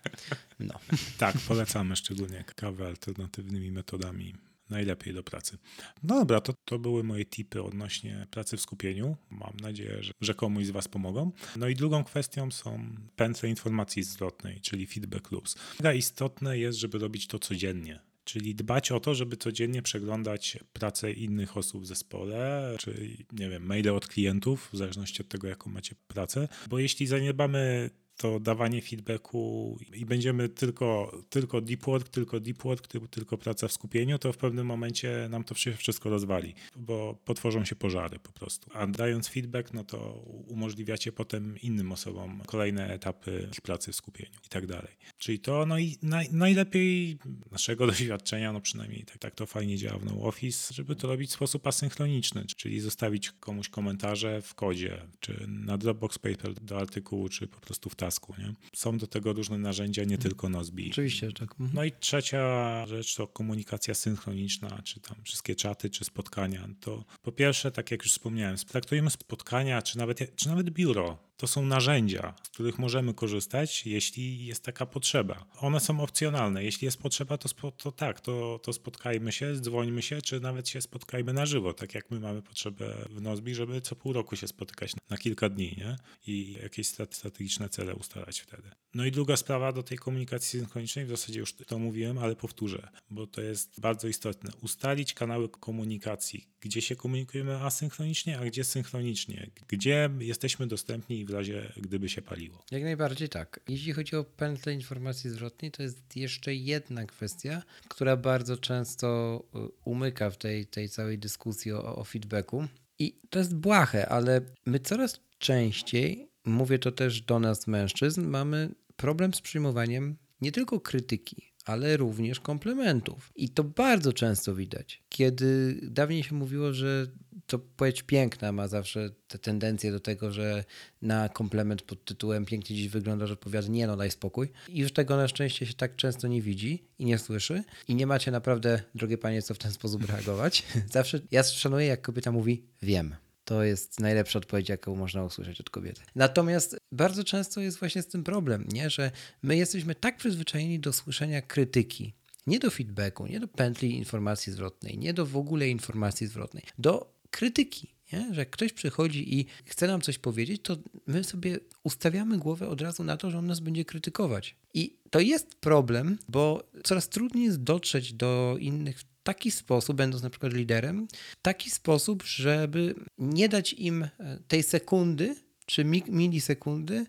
No. 0.59 0.79
tak, 1.17 1.35
polecamy 1.47 1.95
szczególnie 1.95 2.43
kawę 2.55 2.87
alternatywnymi 2.87 3.71
metodami 3.71 4.33
najlepiej 4.69 5.13
do 5.13 5.23
pracy. 5.23 5.57
No 6.03 6.19
dobra, 6.19 6.41
to, 6.41 6.53
to 6.65 6.79
były 6.79 7.03
moje 7.03 7.25
tipy 7.25 7.63
odnośnie 7.63 8.27
pracy 8.31 8.57
w 8.57 8.61
skupieniu. 8.61 9.17
Mam 9.29 9.53
nadzieję, 9.61 10.03
że, 10.03 10.11
że 10.21 10.33
komuś 10.33 10.65
z 10.65 10.69
Was 10.69 10.87
pomogą. 10.87 11.31
No 11.55 11.67
i 11.67 11.75
drugą 11.75 12.03
kwestią 12.03 12.51
są 12.51 12.95
pętle 13.15 13.49
informacji 13.49 14.03
zwrotnej, 14.03 14.61
czyli 14.61 14.87
feedback 14.87 15.31
loops. 15.31 15.55
Mega 15.79 15.93
istotne 15.93 16.57
jest, 16.57 16.79
żeby 16.79 16.97
robić 16.97 17.27
to 17.27 17.39
codziennie. 17.39 17.99
Czyli 18.29 18.55
dbać 18.55 18.91
o 18.91 18.99
to, 18.99 19.15
żeby 19.15 19.37
codziennie 19.37 19.81
przeglądać 19.81 20.57
pracę 20.73 21.11
innych 21.11 21.57
osób 21.57 21.83
w 21.83 21.85
zespole, 21.85 22.75
czy 22.79 23.17
nie 23.31 23.49
wiem, 23.49 23.65
maile 23.65 23.89
od 23.89 24.07
klientów, 24.07 24.69
w 24.73 24.77
zależności 24.77 25.21
od 25.21 25.27
tego, 25.29 25.47
jaką 25.47 25.69
macie 25.69 25.95
pracę. 26.07 26.47
Bo 26.69 26.79
jeśli 26.79 27.07
zaniedbamy 27.07 27.89
to 28.19 28.39
dawanie 28.39 28.81
feedbacku 28.81 29.77
i 29.93 30.05
będziemy 30.05 30.49
tylko, 30.49 31.17
tylko 31.29 31.61
deep 31.61 31.83
work, 31.85 32.09
tylko 32.09 32.39
deep 32.39 32.63
work, 32.63 32.87
tylko 33.09 33.37
praca 33.37 33.67
w 33.67 33.71
skupieniu, 33.71 34.19
to 34.19 34.33
w 34.33 34.37
pewnym 34.37 34.65
momencie 34.65 35.27
nam 35.29 35.43
to 35.43 35.55
wszystko 35.77 36.09
rozwali, 36.09 36.53
bo 36.75 37.19
potworzą 37.25 37.65
się 37.65 37.75
pożary 37.75 38.19
po 38.19 38.31
prostu. 38.31 38.69
A 38.73 38.87
dając 38.87 39.27
feedback, 39.27 39.73
no 39.73 39.83
to 39.83 40.13
umożliwiacie 40.47 41.11
potem 41.11 41.57
innym 41.61 41.91
osobom 41.91 42.41
kolejne 42.45 42.93
etapy 42.93 43.49
ich 43.53 43.61
pracy 43.61 43.91
w 43.91 43.95
skupieniu 43.95 44.39
i 44.45 44.49
tak 44.49 44.67
dalej. 44.67 44.91
Czyli 45.17 45.39
to 45.39 45.65
no 45.65 45.77
i 45.77 45.97
naj, 46.01 46.27
najlepiej 46.31 47.17
naszego 47.51 47.87
doświadczenia, 47.91 48.53
no 48.53 48.61
przynajmniej 48.61 49.03
tak, 49.03 49.17
tak 49.17 49.35
to 49.35 49.45
fajnie 49.45 49.77
działa 49.77 49.99
w 49.99 50.05
No 50.05 50.21
Office, 50.21 50.73
żeby 50.73 50.95
to 50.95 51.07
robić 51.07 51.29
w 51.29 51.33
sposób 51.33 51.67
asynchroniczny, 51.67 52.45
czyli 52.55 52.79
zostawić 52.79 53.31
komuś 53.31 53.69
komentarze 53.69 54.41
w 54.41 54.55
kodzie, 54.55 55.01
czy 55.19 55.45
na 55.47 55.77
Dropbox 55.77 56.19
Paper 56.19 56.53
do 56.53 56.77
artykułu, 56.77 57.29
czy 57.29 57.47
po 57.47 57.59
prostu 57.59 57.89
w 57.89 57.95
tab 57.95 58.08
tasku. 58.09 58.35
Nie? 58.37 58.53
Są 58.75 58.97
do 58.97 59.07
tego 59.07 59.33
różne 59.33 59.57
narzędzia, 59.57 60.03
nie 60.03 60.17
tylko 60.17 60.49
Nozbi. 60.49 60.89
Oczywiście, 60.91 61.31
tak. 61.31 61.51
Mhm. 61.51 61.69
No 61.73 61.83
i 61.83 61.91
trzecia 61.91 62.85
rzecz 62.87 63.15
to 63.15 63.27
komunikacja 63.27 63.93
synchroniczna, 63.93 64.81
czy 64.83 64.99
tam 64.99 65.17
wszystkie 65.23 65.55
czaty, 65.55 65.89
czy 65.89 66.05
spotkania. 66.05 66.69
To 66.79 67.05
po 67.21 67.31
pierwsze, 67.31 67.71
tak 67.71 67.91
jak 67.91 68.03
już 68.03 68.11
wspomniałem, 68.11 68.57
traktujemy 68.57 69.09
spotkania, 69.09 69.81
czy 69.81 69.97
nawet, 69.97 70.35
czy 70.35 70.47
nawet 70.47 70.69
biuro 70.69 71.28
to 71.39 71.47
są 71.47 71.65
narzędzia, 71.65 72.33
z 72.43 72.49
których 72.49 72.79
możemy 72.79 73.13
korzystać, 73.13 73.85
jeśli 73.85 74.45
jest 74.45 74.63
taka 74.63 74.85
potrzeba. 74.85 75.45
One 75.57 75.79
są 75.79 76.01
opcjonalne. 76.01 76.63
Jeśli 76.63 76.85
jest 76.85 76.97
potrzeba, 76.97 77.37
to, 77.37 77.71
to 77.71 77.91
tak, 77.91 78.21
to, 78.21 78.59
to 78.63 78.73
spotkajmy 78.73 79.31
się, 79.31 79.55
dzwońmy 79.55 80.01
się, 80.01 80.21
czy 80.21 80.39
nawet 80.39 80.69
się 80.69 80.81
spotkajmy 80.81 81.33
na 81.33 81.45
żywo, 81.45 81.73
tak 81.73 81.93
jak 81.95 82.11
my 82.11 82.19
mamy 82.19 82.41
potrzebę 82.41 82.95
w 83.09 83.21
Nozbi, 83.21 83.55
żeby 83.55 83.81
co 83.81 83.95
pół 83.95 84.13
roku 84.13 84.35
się 84.35 84.47
spotykać 84.47 84.93
na 85.09 85.17
kilka 85.17 85.49
dni 85.49 85.75
nie? 85.77 85.95
i 86.27 86.53
jakieś 86.63 86.87
strategiczne 86.87 87.69
cele 87.69 87.95
ustalać 87.95 88.39
wtedy. 88.39 88.71
No 88.93 89.05
i 89.05 89.11
druga 89.11 89.37
sprawa 89.37 89.71
do 89.71 89.83
tej 89.83 89.97
komunikacji 89.97 90.59
synchronicznej, 90.59 91.05
w 91.05 91.09
zasadzie 91.09 91.39
już 91.39 91.53
to 91.53 91.79
mówiłem, 91.79 92.17
ale 92.17 92.35
powtórzę, 92.35 92.89
bo 93.09 93.27
to 93.27 93.41
jest 93.41 93.79
bardzo 93.81 94.07
istotne. 94.07 94.51
Ustalić 94.61 95.13
kanały 95.13 95.49
komunikacji, 95.49 96.47
gdzie 96.61 96.81
się 96.81 96.95
komunikujemy 96.95 97.55
asynchronicznie, 97.55 98.39
a 98.39 98.45
gdzie 98.45 98.63
synchronicznie, 98.63 99.49
gdzie 99.67 100.09
jesteśmy 100.19 100.67
dostępni 100.67 101.25
w 101.25 101.29
razie 101.29 101.73
gdyby 101.77 102.09
się 102.09 102.21
paliło. 102.21 102.63
Jak 102.71 102.83
najbardziej 102.83 103.29
tak. 103.29 103.59
Jeśli 103.67 103.93
chodzi 103.93 104.15
o 104.15 104.23
pętlę 104.23 104.73
informacji 104.73 105.29
zwrotnej, 105.29 105.71
to 105.71 105.83
jest 105.83 106.15
jeszcze 106.15 106.55
jedna 106.55 107.05
kwestia, 107.05 107.63
która 107.87 108.17
bardzo 108.17 108.57
często 108.57 109.39
y, 109.55 109.59
umyka 109.85 110.29
w 110.29 110.37
tej, 110.37 110.65
tej 110.65 110.89
całej 110.89 111.19
dyskusji 111.19 111.71
o, 111.71 111.95
o 111.95 112.03
feedbacku. 112.03 112.67
I 112.99 113.19
to 113.29 113.39
jest 113.39 113.55
błahe, 113.55 114.09
ale 114.09 114.41
my 114.65 114.79
coraz 114.79 115.19
częściej, 115.37 116.29
mówię 116.45 116.79
to 116.79 116.91
też 116.91 117.21
do 117.21 117.39
nas 117.39 117.67
mężczyzn, 117.67 118.21
mamy 118.21 118.69
problem 118.95 119.33
z 119.33 119.41
przyjmowaniem 119.41 120.17
nie 120.41 120.51
tylko 120.51 120.79
krytyki, 120.79 121.48
ale 121.69 121.97
również 121.97 122.39
komplementów. 122.39 123.31
I 123.35 123.49
to 123.49 123.63
bardzo 123.63 124.13
często 124.13 124.55
widać. 124.55 125.03
Kiedy 125.09 125.79
dawniej 125.83 126.23
się 126.23 126.35
mówiło, 126.35 126.73
że 126.73 127.07
to 127.47 127.59
płeć 127.59 128.03
piękna 128.03 128.51
ma 128.51 128.67
zawsze 128.67 129.09
tę 129.27 129.39
tendencję 129.39 129.91
do 129.91 129.99
tego, 129.99 130.31
że 130.31 130.63
na 131.01 131.29
komplement 131.29 131.81
pod 131.81 132.05
tytułem 132.05 132.45
pięknie 132.45 132.75
dziś 132.75 132.89
wyglądasz 132.89 133.31
odpowiada 133.31 133.67
nie 133.67 133.87
no 133.87 133.97
daj 133.97 134.11
spokój. 134.11 134.51
I 134.69 134.79
już 134.79 134.93
tego 134.93 135.17
na 135.17 135.27
szczęście 135.27 135.65
się 135.65 135.73
tak 135.73 135.95
często 135.95 136.27
nie 136.27 136.41
widzi 136.41 136.83
i 136.99 137.05
nie 137.05 137.17
słyszy 137.17 137.63
i 137.87 137.95
nie 137.95 138.07
macie 138.07 138.31
naprawdę, 138.31 138.81
drogie 138.95 139.17
panie, 139.17 139.41
co 139.41 139.53
w 139.53 139.57
ten 139.57 139.71
sposób 139.71 140.09
reagować. 140.09 140.63
Zawsze 140.91 141.19
ja 141.31 141.43
szanuję, 141.43 141.85
jak 141.85 142.01
kobieta 142.01 142.31
mówi 142.31 142.63
wiem. 142.81 143.15
To 143.49 143.63
jest 143.63 143.99
najlepsza 143.99 144.39
odpowiedź, 144.39 144.69
jaką 144.69 144.95
można 144.95 145.23
usłyszeć 145.23 145.61
od 145.61 145.69
kobiety. 145.69 146.01
Natomiast 146.15 146.77
bardzo 146.91 147.23
często 147.23 147.61
jest 147.61 147.79
właśnie 147.79 148.01
z 148.01 148.07
tym 148.07 148.23
problem, 148.23 148.67
nie? 148.71 148.89
że 148.89 149.11
my 149.41 149.57
jesteśmy 149.57 149.95
tak 149.95 150.17
przyzwyczajeni 150.17 150.79
do 150.79 150.93
słyszenia 150.93 151.41
krytyki, 151.41 152.13
nie 152.47 152.59
do 152.59 152.71
feedbacku, 152.71 153.27
nie 153.27 153.39
do 153.39 153.47
pętli 153.47 153.97
informacji 153.97 154.53
zwrotnej, 154.53 154.97
nie 154.97 155.13
do 155.13 155.25
w 155.25 155.37
ogóle 155.37 155.69
informacji 155.69 156.27
zwrotnej, 156.27 156.63
do 156.77 157.13
krytyki. 157.29 157.93
Nie? 158.13 158.33
Że 158.33 158.45
ktoś 158.45 158.73
przychodzi 158.73 159.39
i 159.39 159.45
chce 159.65 159.87
nam 159.87 160.01
coś 160.01 160.17
powiedzieć, 160.17 160.61
to 160.61 160.77
my 161.07 161.23
sobie 161.23 161.59
ustawiamy 161.83 162.37
głowę 162.37 162.67
od 162.67 162.81
razu 162.81 163.03
na 163.03 163.17
to, 163.17 163.31
że 163.31 163.37
on 163.37 163.47
nas 163.47 163.59
będzie 163.59 163.85
krytykować. 163.85 164.55
I 164.73 164.97
to 165.09 165.19
jest 165.19 165.55
problem, 165.55 166.17
bo 166.27 166.63
coraz 166.83 167.09
trudniej 167.09 167.45
jest 167.45 167.63
dotrzeć 167.63 168.13
do 168.13 168.55
innych 168.59 169.03
taki 169.29 169.51
sposób, 169.51 169.97
będąc 169.97 170.23
na 170.23 170.29
przykład 170.29 170.53
liderem, 170.53 171.07
w 171.31 171.41
taki 171.41 171.69
sposób, 171.69 172.23
żeby 172.23 172.95
nie 173.17 173.49
dać 173.49 173.73
im 173.73 174.03
e, 174.03 174.09
tej 174.47 174.63
sekundy 174.63 175.35
czy 175.65 175.85
milisekundy 176.09 177.05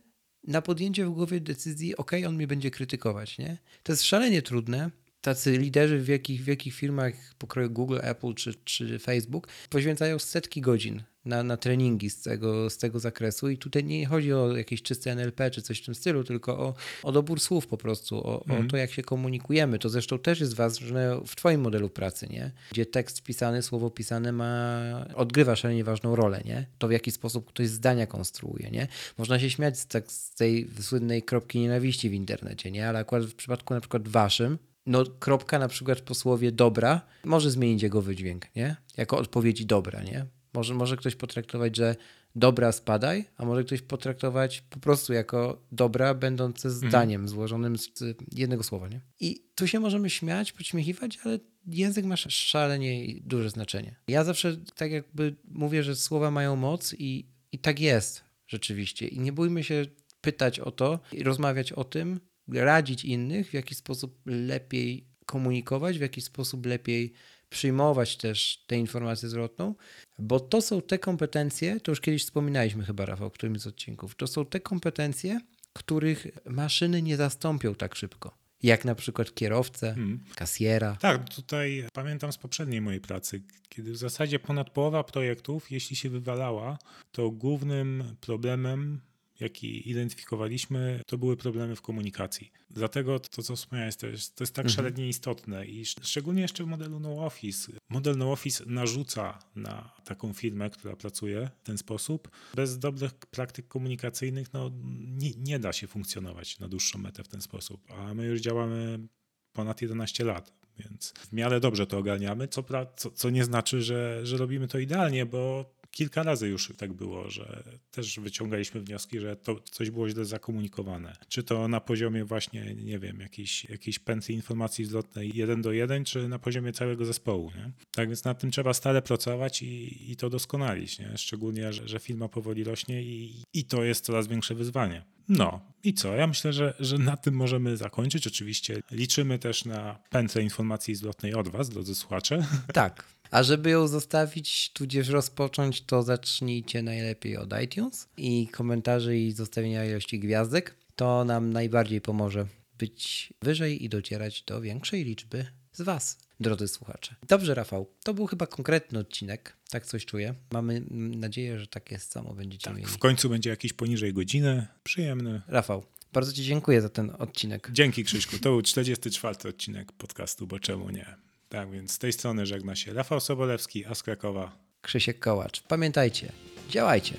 na 0.47 0.63
podjęcie 0.63 1.07
w 1.07 1.11
głowie 1.11 1.41
decyzji, 1.41 1.97
ok, 1.97 2.13
on 2.27 2.35
mnie 2.35 2.47
będzie 2.47 2.71
krytykować, 2.71 3.39
nie? 3.39 3.59
To 3.83 3.93
jest 3.93 4.03
szalenie 4.03 4.43
trudne, 4.43 4.91
tacy 5.21 5.59
liderzy 5.59 5.99
w 5.99 6.05
wielkich, 6.05 6.43
wielkich 6.43 6.75
firmach 6.75 7.13
pokroju 7.39 7.71
Google, 7.71 7.99
Apple 8.03 8.35
czy, 8.35 8.55
czy 8.55 8.99
Facebook 8.99 9.49
poświęcają 9.71 10.19
setki 10.19 10.61
godzin 10.61 11.03
na, 11.25 11.43
na 11.43 11.57
treningi 11.57 12.11
z 12.11 12.23
tego, 12.23 12.71
z 12.71 12.79
tego 12.79 13.01
zakresu 13.01 13.51
i 13.51 13.59
tutaj 13.59 13.85
nie 13.85 14.07
chodzi 14.07 14.33
o 14.33 14.57
jakieś 14.57 14.83
czyste 14.83 15.13
NLP 15.13 15.51
czy 15.51 15.63
coś 15.63 15.83
w 15.83 15.85
tym 15.85 15.95
stylu, 15.95 16.25
tylko 16.25 16.59
o, 16.59 16.75
o 17.03 17.13
dobór 17.13 17.41
słów 17.41 17.67
po 17.67 17.77
prostu, 17.77 18.27
o, 18.27 18.29
mm. 18.29 18.41
o 18.41 18.45
mhm. 18.45 18.69
to 18.69 18.77
jak 18.77 18.93
się 18.93 19.03
komunikujemy. 19.03 19.79
To 19.79 19.89
zresztą 19.89 20.19
też 20.19 20.41
jest 20.41 20.55
ważne 20.55 21.21
w 21.27 21.37
twoim 21.37 21.61
modelu 21.61 21.91
pracy, 21.91 22.27
nie? 22.31 22.51
Gdzie 22.71 22.87
tekst 22.87 23.23
pisany, 23.23 23.63
słowo 23.63 23.91
pisane 23.91 24.33
ma, 24.33 24.81
odgrywa 25.15 25.57
szalenie 25.57 25.85
ważną 25.85 26.17
rolę, 26.17 26.43
nie? 26.45 26.67
To 26.79 26.89
w 26.89 26.93
jaki 26.93 27.11
sposób 27.11 27.49
ktoś 27.49 27.69
zdania 27.69 28.07
konstruuje, 28.07 28.71
nie? 28.71 28.89
Można 29.19 29.39
się 29.39 29.51
śmiać 29.51 29.79
z, 29.79 29.87
tak, 29.87 30.13
z 30.13 30.35
tej 30.35 30.69
słynnej 30.81 31.23
kropki 31.23 31.61
nienawiści 31.61 32.11
w 32.11 32.15
internecie, 32.15 32.71
nie? 32.71 32.89
Ale 32.89 32.99
akurat 32.99 33.25
w 33.25 33.35
przypadku 33.35 33.75
na 33.75 33.81
przykład 33.81 34.09
waszym, 34.09 34.59
no 34.87 35.05
kropka 35.19 35.59
na 35.59 35.69
przykład 35.69 36.01
po 36.01 36.15
słowie 36.15 36.53
dobra 36.53 37.01
może 37.25 37.51
zmienić 37.51 37.83
jego 37.83 38.03
wydźwięk, 38.03 38.47
nie? 38.57 38.77
Jako 38.97 39.19
odpowiedzi 39.19 39.67
dobra, 39.67 40.03
nie? 40.03 40.27
Może, 40.55 40.75
może 40.75 40.97
ktoś 40.97 41.17
potraktować, 41.17 41.77
że 41.77 41.97
dobra 42.35 42.73
spadaj, 42.73 43.25
a 43.37 43.45
może 43.45 43.65
ktoś 43.65 43.83
potraktować 43.83 44.63
po 44.71 44.81
prostu 44.81 45.13
jako 45.13 45.63
dobra, 45.73 46.15
będące 46.15 46.69
mhm. 46.69 46.91
zdaniem 46.91 47.21
mhm. 47.21 47.29
złożonym 47.29 47.79
z 47.79 47.91
jednego 48.33 48.63
słowa, 48.63 48.89
nie? 48.89 49.01
I 49.21 49.45
tu 49.55 49.67
się 49.67 49.81
możemy 49.81 50.11
śmiać, 50.11 50.53
podśmiechiwać, 50.53 51.19
ale 51.25 51.39
język 51.67 52.05
ma 52.05 52.17
szalenie 52.17 53.21
duże 53.21 53.51
znaczenie. 53.51 53.97
Ja 54.09 54.25
zawsze 54.25 54.57
tak 54.75 54.93
jakby 54.93 55.37
mówię, 55.45 55.83
że 55.83 55.97
słowa 55.97 56.31
mają 56.31 56.57
moc 56.57 56.95
i, 56.99 57.27
i 57.53 57.59
tak 57.59 57.81
jest 57.81 58.25
rzeczywiście. 58.47 59.09
I 59.09 59.21
nie 59.21 59.33
bójmy 59.33 59.65
się 59.65 59.87
pytać 60.21 60.61
o 60.61 60.71
to 60.71 61.01
i 61.13 61.23
rozmawiać 61.23 61.73
o 61.73 61.85
tym, 61.85 62.21
radzić 62.49 63.05
innych, 63.05 63.51
w 63.51 63.55
jaki 63.55 63.75
sposób 63.75 64.21
lepiej 64.27 65.07
komunikować, 65.27 65.99
w 65.99 66.01
jaki 66.01 66.21
sposób 66.21 66.67
lepiej 66.67 67.13
przyjmować 67.51 68.17
też 68.17 68.65
tę 68.67 68.77
informację 68.77 69.29
zwrotną, 69.29 69.75
bo 70.19 70.41
to 70.41 70.63
są 70.63 70.83
te 70.83 70.99
kompetencje, 70.99 71.81
to 71.81 71.93
już 71.93 72.01
kiedyś 72.01 72.25
wspominaliśmy 72.25 72.85
chyba, 72.85 73.07
Rafał, 73.07 73.31
w 73.31 73.33
którymś 73.33 73.61
z 73.61 73.67
odcinków, 73.67 74.15
to 74.15 74.27
są 74.27 74.47
te 74.47 74.61
kompetencje, 74.61 75.41
których 75.73 76.27
maszyny 76.47 77.03
nie 77.03 77.17
zastąpią 77.17 77.75
tak 77.75 77.95
szybko 77.95 78.41
jak 78.63 78.85
na 78.85 78.95
przykład 78.95 79.35
kierowcę, 79.35 79.95
hmm. 79.95 80.21
kasjera. 80.35 80.97
Tak, 81.01 81.35
tutaj 81.35 81.85
pamiętam 81.93 82.33
z 82.33 82.39
poprzedniej 82.39 82.81
mojej 82.81 83.01
pracy, 83.01 83.43
kiedy 83.69 83.93
w 83.93 83.97
zasadzie 83.97 84.39
ponad 84.39 84.71
połowa 84.71 85.05
projektów, 85.05 85.71
jeśli 85.71 85.97
się 85.97 86.11
wywalała, 86.11 86.79
to 87.13 87.31
głównym 87.31 88.17
problemem 88.21 89.01
jaki 89.41 89.91
identyfikowaliśmy, 89.91 91.01
to 91.07 91.19
były 91.19 91.37
problemy 91.37 91.77
w 91.77 91.83
komunikacji. 91.83 92.53
Dlatego 92.71 93.21
to, 93.21 93.43
co 93.43 93.57
wspomniałeś, 93.57 93.97
to 93.97 94.07
jest, 94.07 94.37
to 94.37 94.45
jest 94.45 94.55
tak 94.55 94.67
mhm. 94.67 94.77
szalenie 94.77 95.09
istotne 95.09 95.67
i 95.67 95.85
szczególnie 95.85 96.43
jeszcze 96.43 96.65
w 96.65 96.67
modelu 96.67 97.01
No 97.01 97.27
Office. 97.27 97.73
Model 97.89 98.17
No 98.17 98.33
Office 98.33 98.65
narzuca 98.67 99.39
na 99.57 99.95
taką 100.05 100.33
firmę, 100.33 100.71
która 100.71 100.97
pracuje 100.97 101.51
w 101.59 101.63
ten 101.63 101.79
sposób. 101.79 102.31
Bez 102.55 102.79
dobrych 102.79 103.13
praktyk 103.15 103.69
komunikacyjnych 103.69 104.53
no, 104.53 104.71
nie, 104.95 105.31
nie 105.37 105.59
da 105.59 105.73
się 105.73 105.87
funkcjonować 105.87 106.59
na 106.59 106.69
dłuższą 106.69 106.99
metę 106.99 107.25
w 107.25 107.29
ten 107.29 107.41
sposób. 107.41 107.93
A 107.93 108.15
my 108.15 108.27
już 108.27 108.41
działamy 108.41 109.09
ponad 109.53 109.83
11 109.83 110.25
lat, 110.25 110.53
więc 110.79 111.13
w 111.13 111.33
miarę 111.33 111.61
dobrze 111.61 111.87
to 111.87 111.99
ogarniamy, 111.99 112.49
co, 112.49 112.65
co, 112.97 113.11
co 113.11 113.31
nie 113.31 113.45
znaczy, 113.45 113.83
że, 113.83 114.27
że 114.27 114.37
robimy 114.37 114.69
to 114.69 114.79
idealnie, 114.79 115.27
bo 115.27 115.75
kilka 115.91 116.23
razy 116.23 116.49
już 116.49 116.73
tak 116.77 116.93
było, 116.93 117.31
że 117.31 117.63
też 117.91 118.21
wyciągaliśmy 118.21 118.81
wnioski, 118.81 119.21
że 119.21 119.37
to 119.37 119.61
coś 119.61 119.91
było 119.91 120.09
źle 120.09 120.25
zakomunikowane. 120.25 121.17
Czy 121.29 121.43
to 121.43 121.69
na 121.69 121.81
poziomie 121.81 122.25
właśnie, 122.25 122.75
nie 122.75 122.99
wiem, 122.99 123.21
jakiejś, 123.21 123.65
jakiejś 123.65 123.99
pętli 123.99 124.35
informacji 124.35 124.85
zwrotnej 124.85 125.33
jeden 125.35 125.63
do 125.63 125.73
jeden, 125.73 126.05
czy 126.05 126.29
na 126.29 126.39
poziomie 126.39 126.73
całego 126.73 127.05
zespołu. 127.05 127.51
Nie? 127.57 127.71
Tak 127.91 128.09
więc 128.09 128.25
nad 128.25 128.41
tym 128.41 128.51
trzeba 128.51 128.75
stale 128.75 129.03
pracować 129.03 129.63
i, 129.63 130.13
i 130.13 130.17
to 130.17 130.31
doskonalić. 130.31 130.99
Nie? 130.99 131.19
Szczególnie, 131.19 131.73
że, 131.73 131.89
że 131.89 131.99
firma 131.99 132.29
powoli 132.29 132.65
rośnie 132.65 133.03
i, 133.03 133.45
i 133.55 133.65
to 133.65 133.85
jest 133.85 134.05
coraz 134.05 134.27
większe 134.27 134.55
wyzwanie. 134.55 135.05
No 135.29 135.61
i 135.85 135.95
co? 135.95 136.15
Ja 136.15 136.27
myślę, 136.27 136.53
że, 136.53 136.75
że 136.81 136.99
na 136.99 137.17
tym 137.17 137.35
możemy 137.35 137.77
zakończyć. 137.77 138.27
Oczywiście 138.27 138.83
liczymy 138.91 139.39
też 139.39 139.65
na 139.65 139.99
pętlę 140.11 140.43
informacji 140.43 140.95
zwrotnej 140.95 141.35
od 141.35 141.49
Was, 141.49 141.69
drodzy 141.69 141.95
słuchacze. 141.95 142.47
Tak. 142.73 143.20
A 143.31 143.43
żeby 143.43 143.71
ją 143.71 143.89
zostawić, 143.89 144.71
tudzież 144.73 145.09
rozpocząć, 145.09 145.83
to 145.83 146.03
zacznijcie 146.03 146.83
najlepiej 146.83 147.37
od 147.37 147.51
iTunes 147.65 148.09
i 148.17 148.49
komentarzy 148.49 149.19
i 149.19 149.33
zostawienia 149.33 149.85
ilości 149.85 150.21
gwiazdek. 150.21 150.77
To 150.97 151.25
nam 151.25 151.53
najbardziej 151.53 152.01
pomoże 152.01 152.47
być 152.79 153.33
wyżej 153.43 153.85
i 153.85 153.89
docierać 153.89 154.43
do 154.43 154.61
większej 154.61 155.05
liczby 155.05 155.47
z 155.73 155.83
Was, 155.83 156.19
drodzy 156.41 156.69
słuchacze. 156.69 157.15
Dobrze, 157.29 157.55
Rafał, 157.55 157.87
to 158.03 158.15
był 158.15 158.27
chyba 158.27 158.47
konkretny 158.47 158.99
odcinek, 158.99 159.57
tak 159.71 159.87
coś 159.87 160.05
czuję. 160.05 160.35
Mamy 160.53 160.83
nadzieję, 161.17 161.59
że 161.59 161.67
takie 161.67 161.99
samo 161.99 162.35
będziecie 162.35 162.65
tak, 162.65 162.77
mieli. 162.77 162.89
W 162.89 162.99
końcu 162.99 163.29
będzie 163.29 163.51
jakiś 163.51 163.73
poniżej 163.73 164.13
godziny, 164.13 164.67
przyjemny. 164.85 165.43
Rafał, 165.49 165.85
bardzo 166.13 166.33
Ci 166.33 166.45
dziękuję 166.45 166.81
za 166.81 166.89
ten 166.89 167.13
odcinek. 167.19 167.69
Dzięki 167.73 168.05
Krzyśku, 168.05 168.39
to 168.39 168.51
był 168.51 168.63
44 168.63 169.49
odcinek 169.49 169.93
podcastu, 169.93 170.47
bo 170.47 170.59
czemu 170.59 170.91
nie? 170.91 171.30
Tak 171.51 171.71
więc 171.71 171.93
z 171.93 171.99
tej 171.99 172.13
strony 172.13 172.47
żegna 172.47 172.77
się 172.77 172.93
Rafał 172.93 173.21
Sobolewski, 173.21 173.87
a 173.87 173.95
z 173.95 174.03
Krakowa 174.03 174.53
Krzysiek 174.83 175.19
Kołacz. 175.19 175.63
Pamiętajcie, 175.63 176.33
działajcie. 176.69 177.15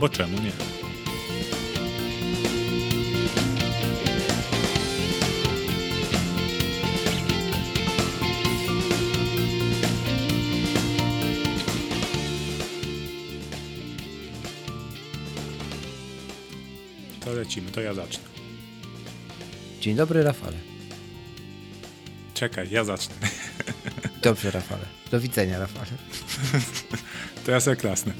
Bo 0.00 0.08
czemu 0.08 0.38
nie? 0.38 0.52
To 17.24 17.32
lecimy, 17.32 17.70
to 17.70 17.80
ja 17.80 17.94
zacznę. 17.94 18.24
Dzień 19.80 19.96
dobry, 19.96 20.22
Rafale. 20.22 20.75
Czekaj, 22.36 22.70
ja 22.70 22.84
zacznę. 22.84 23.14
Dobrze, 24.22 24.50
Rafale. 24.50 24.84
Do 25.10 25.20
widzenia, 25.20 25.58
Rafale. 25.58 25.86
Teraz 27.46 27.66
ja 27.66 27.76
klasnę. 27.76 28.12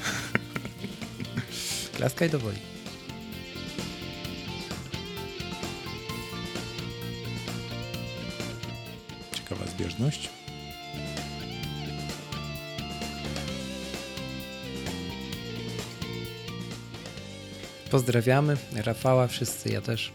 Klaskaj 1.97 2.31
do 2.31 2.39
woli. 2.39 2.57
Ciekawa 9.33 9.67
zbieżność. 9.67 10.31
Pozdrawiamy 17.91 18.57
Rafała, 18.73 19.27
wszyscy, 19.27 19.69
ja 19.69 19.81
też. 19.81 20.13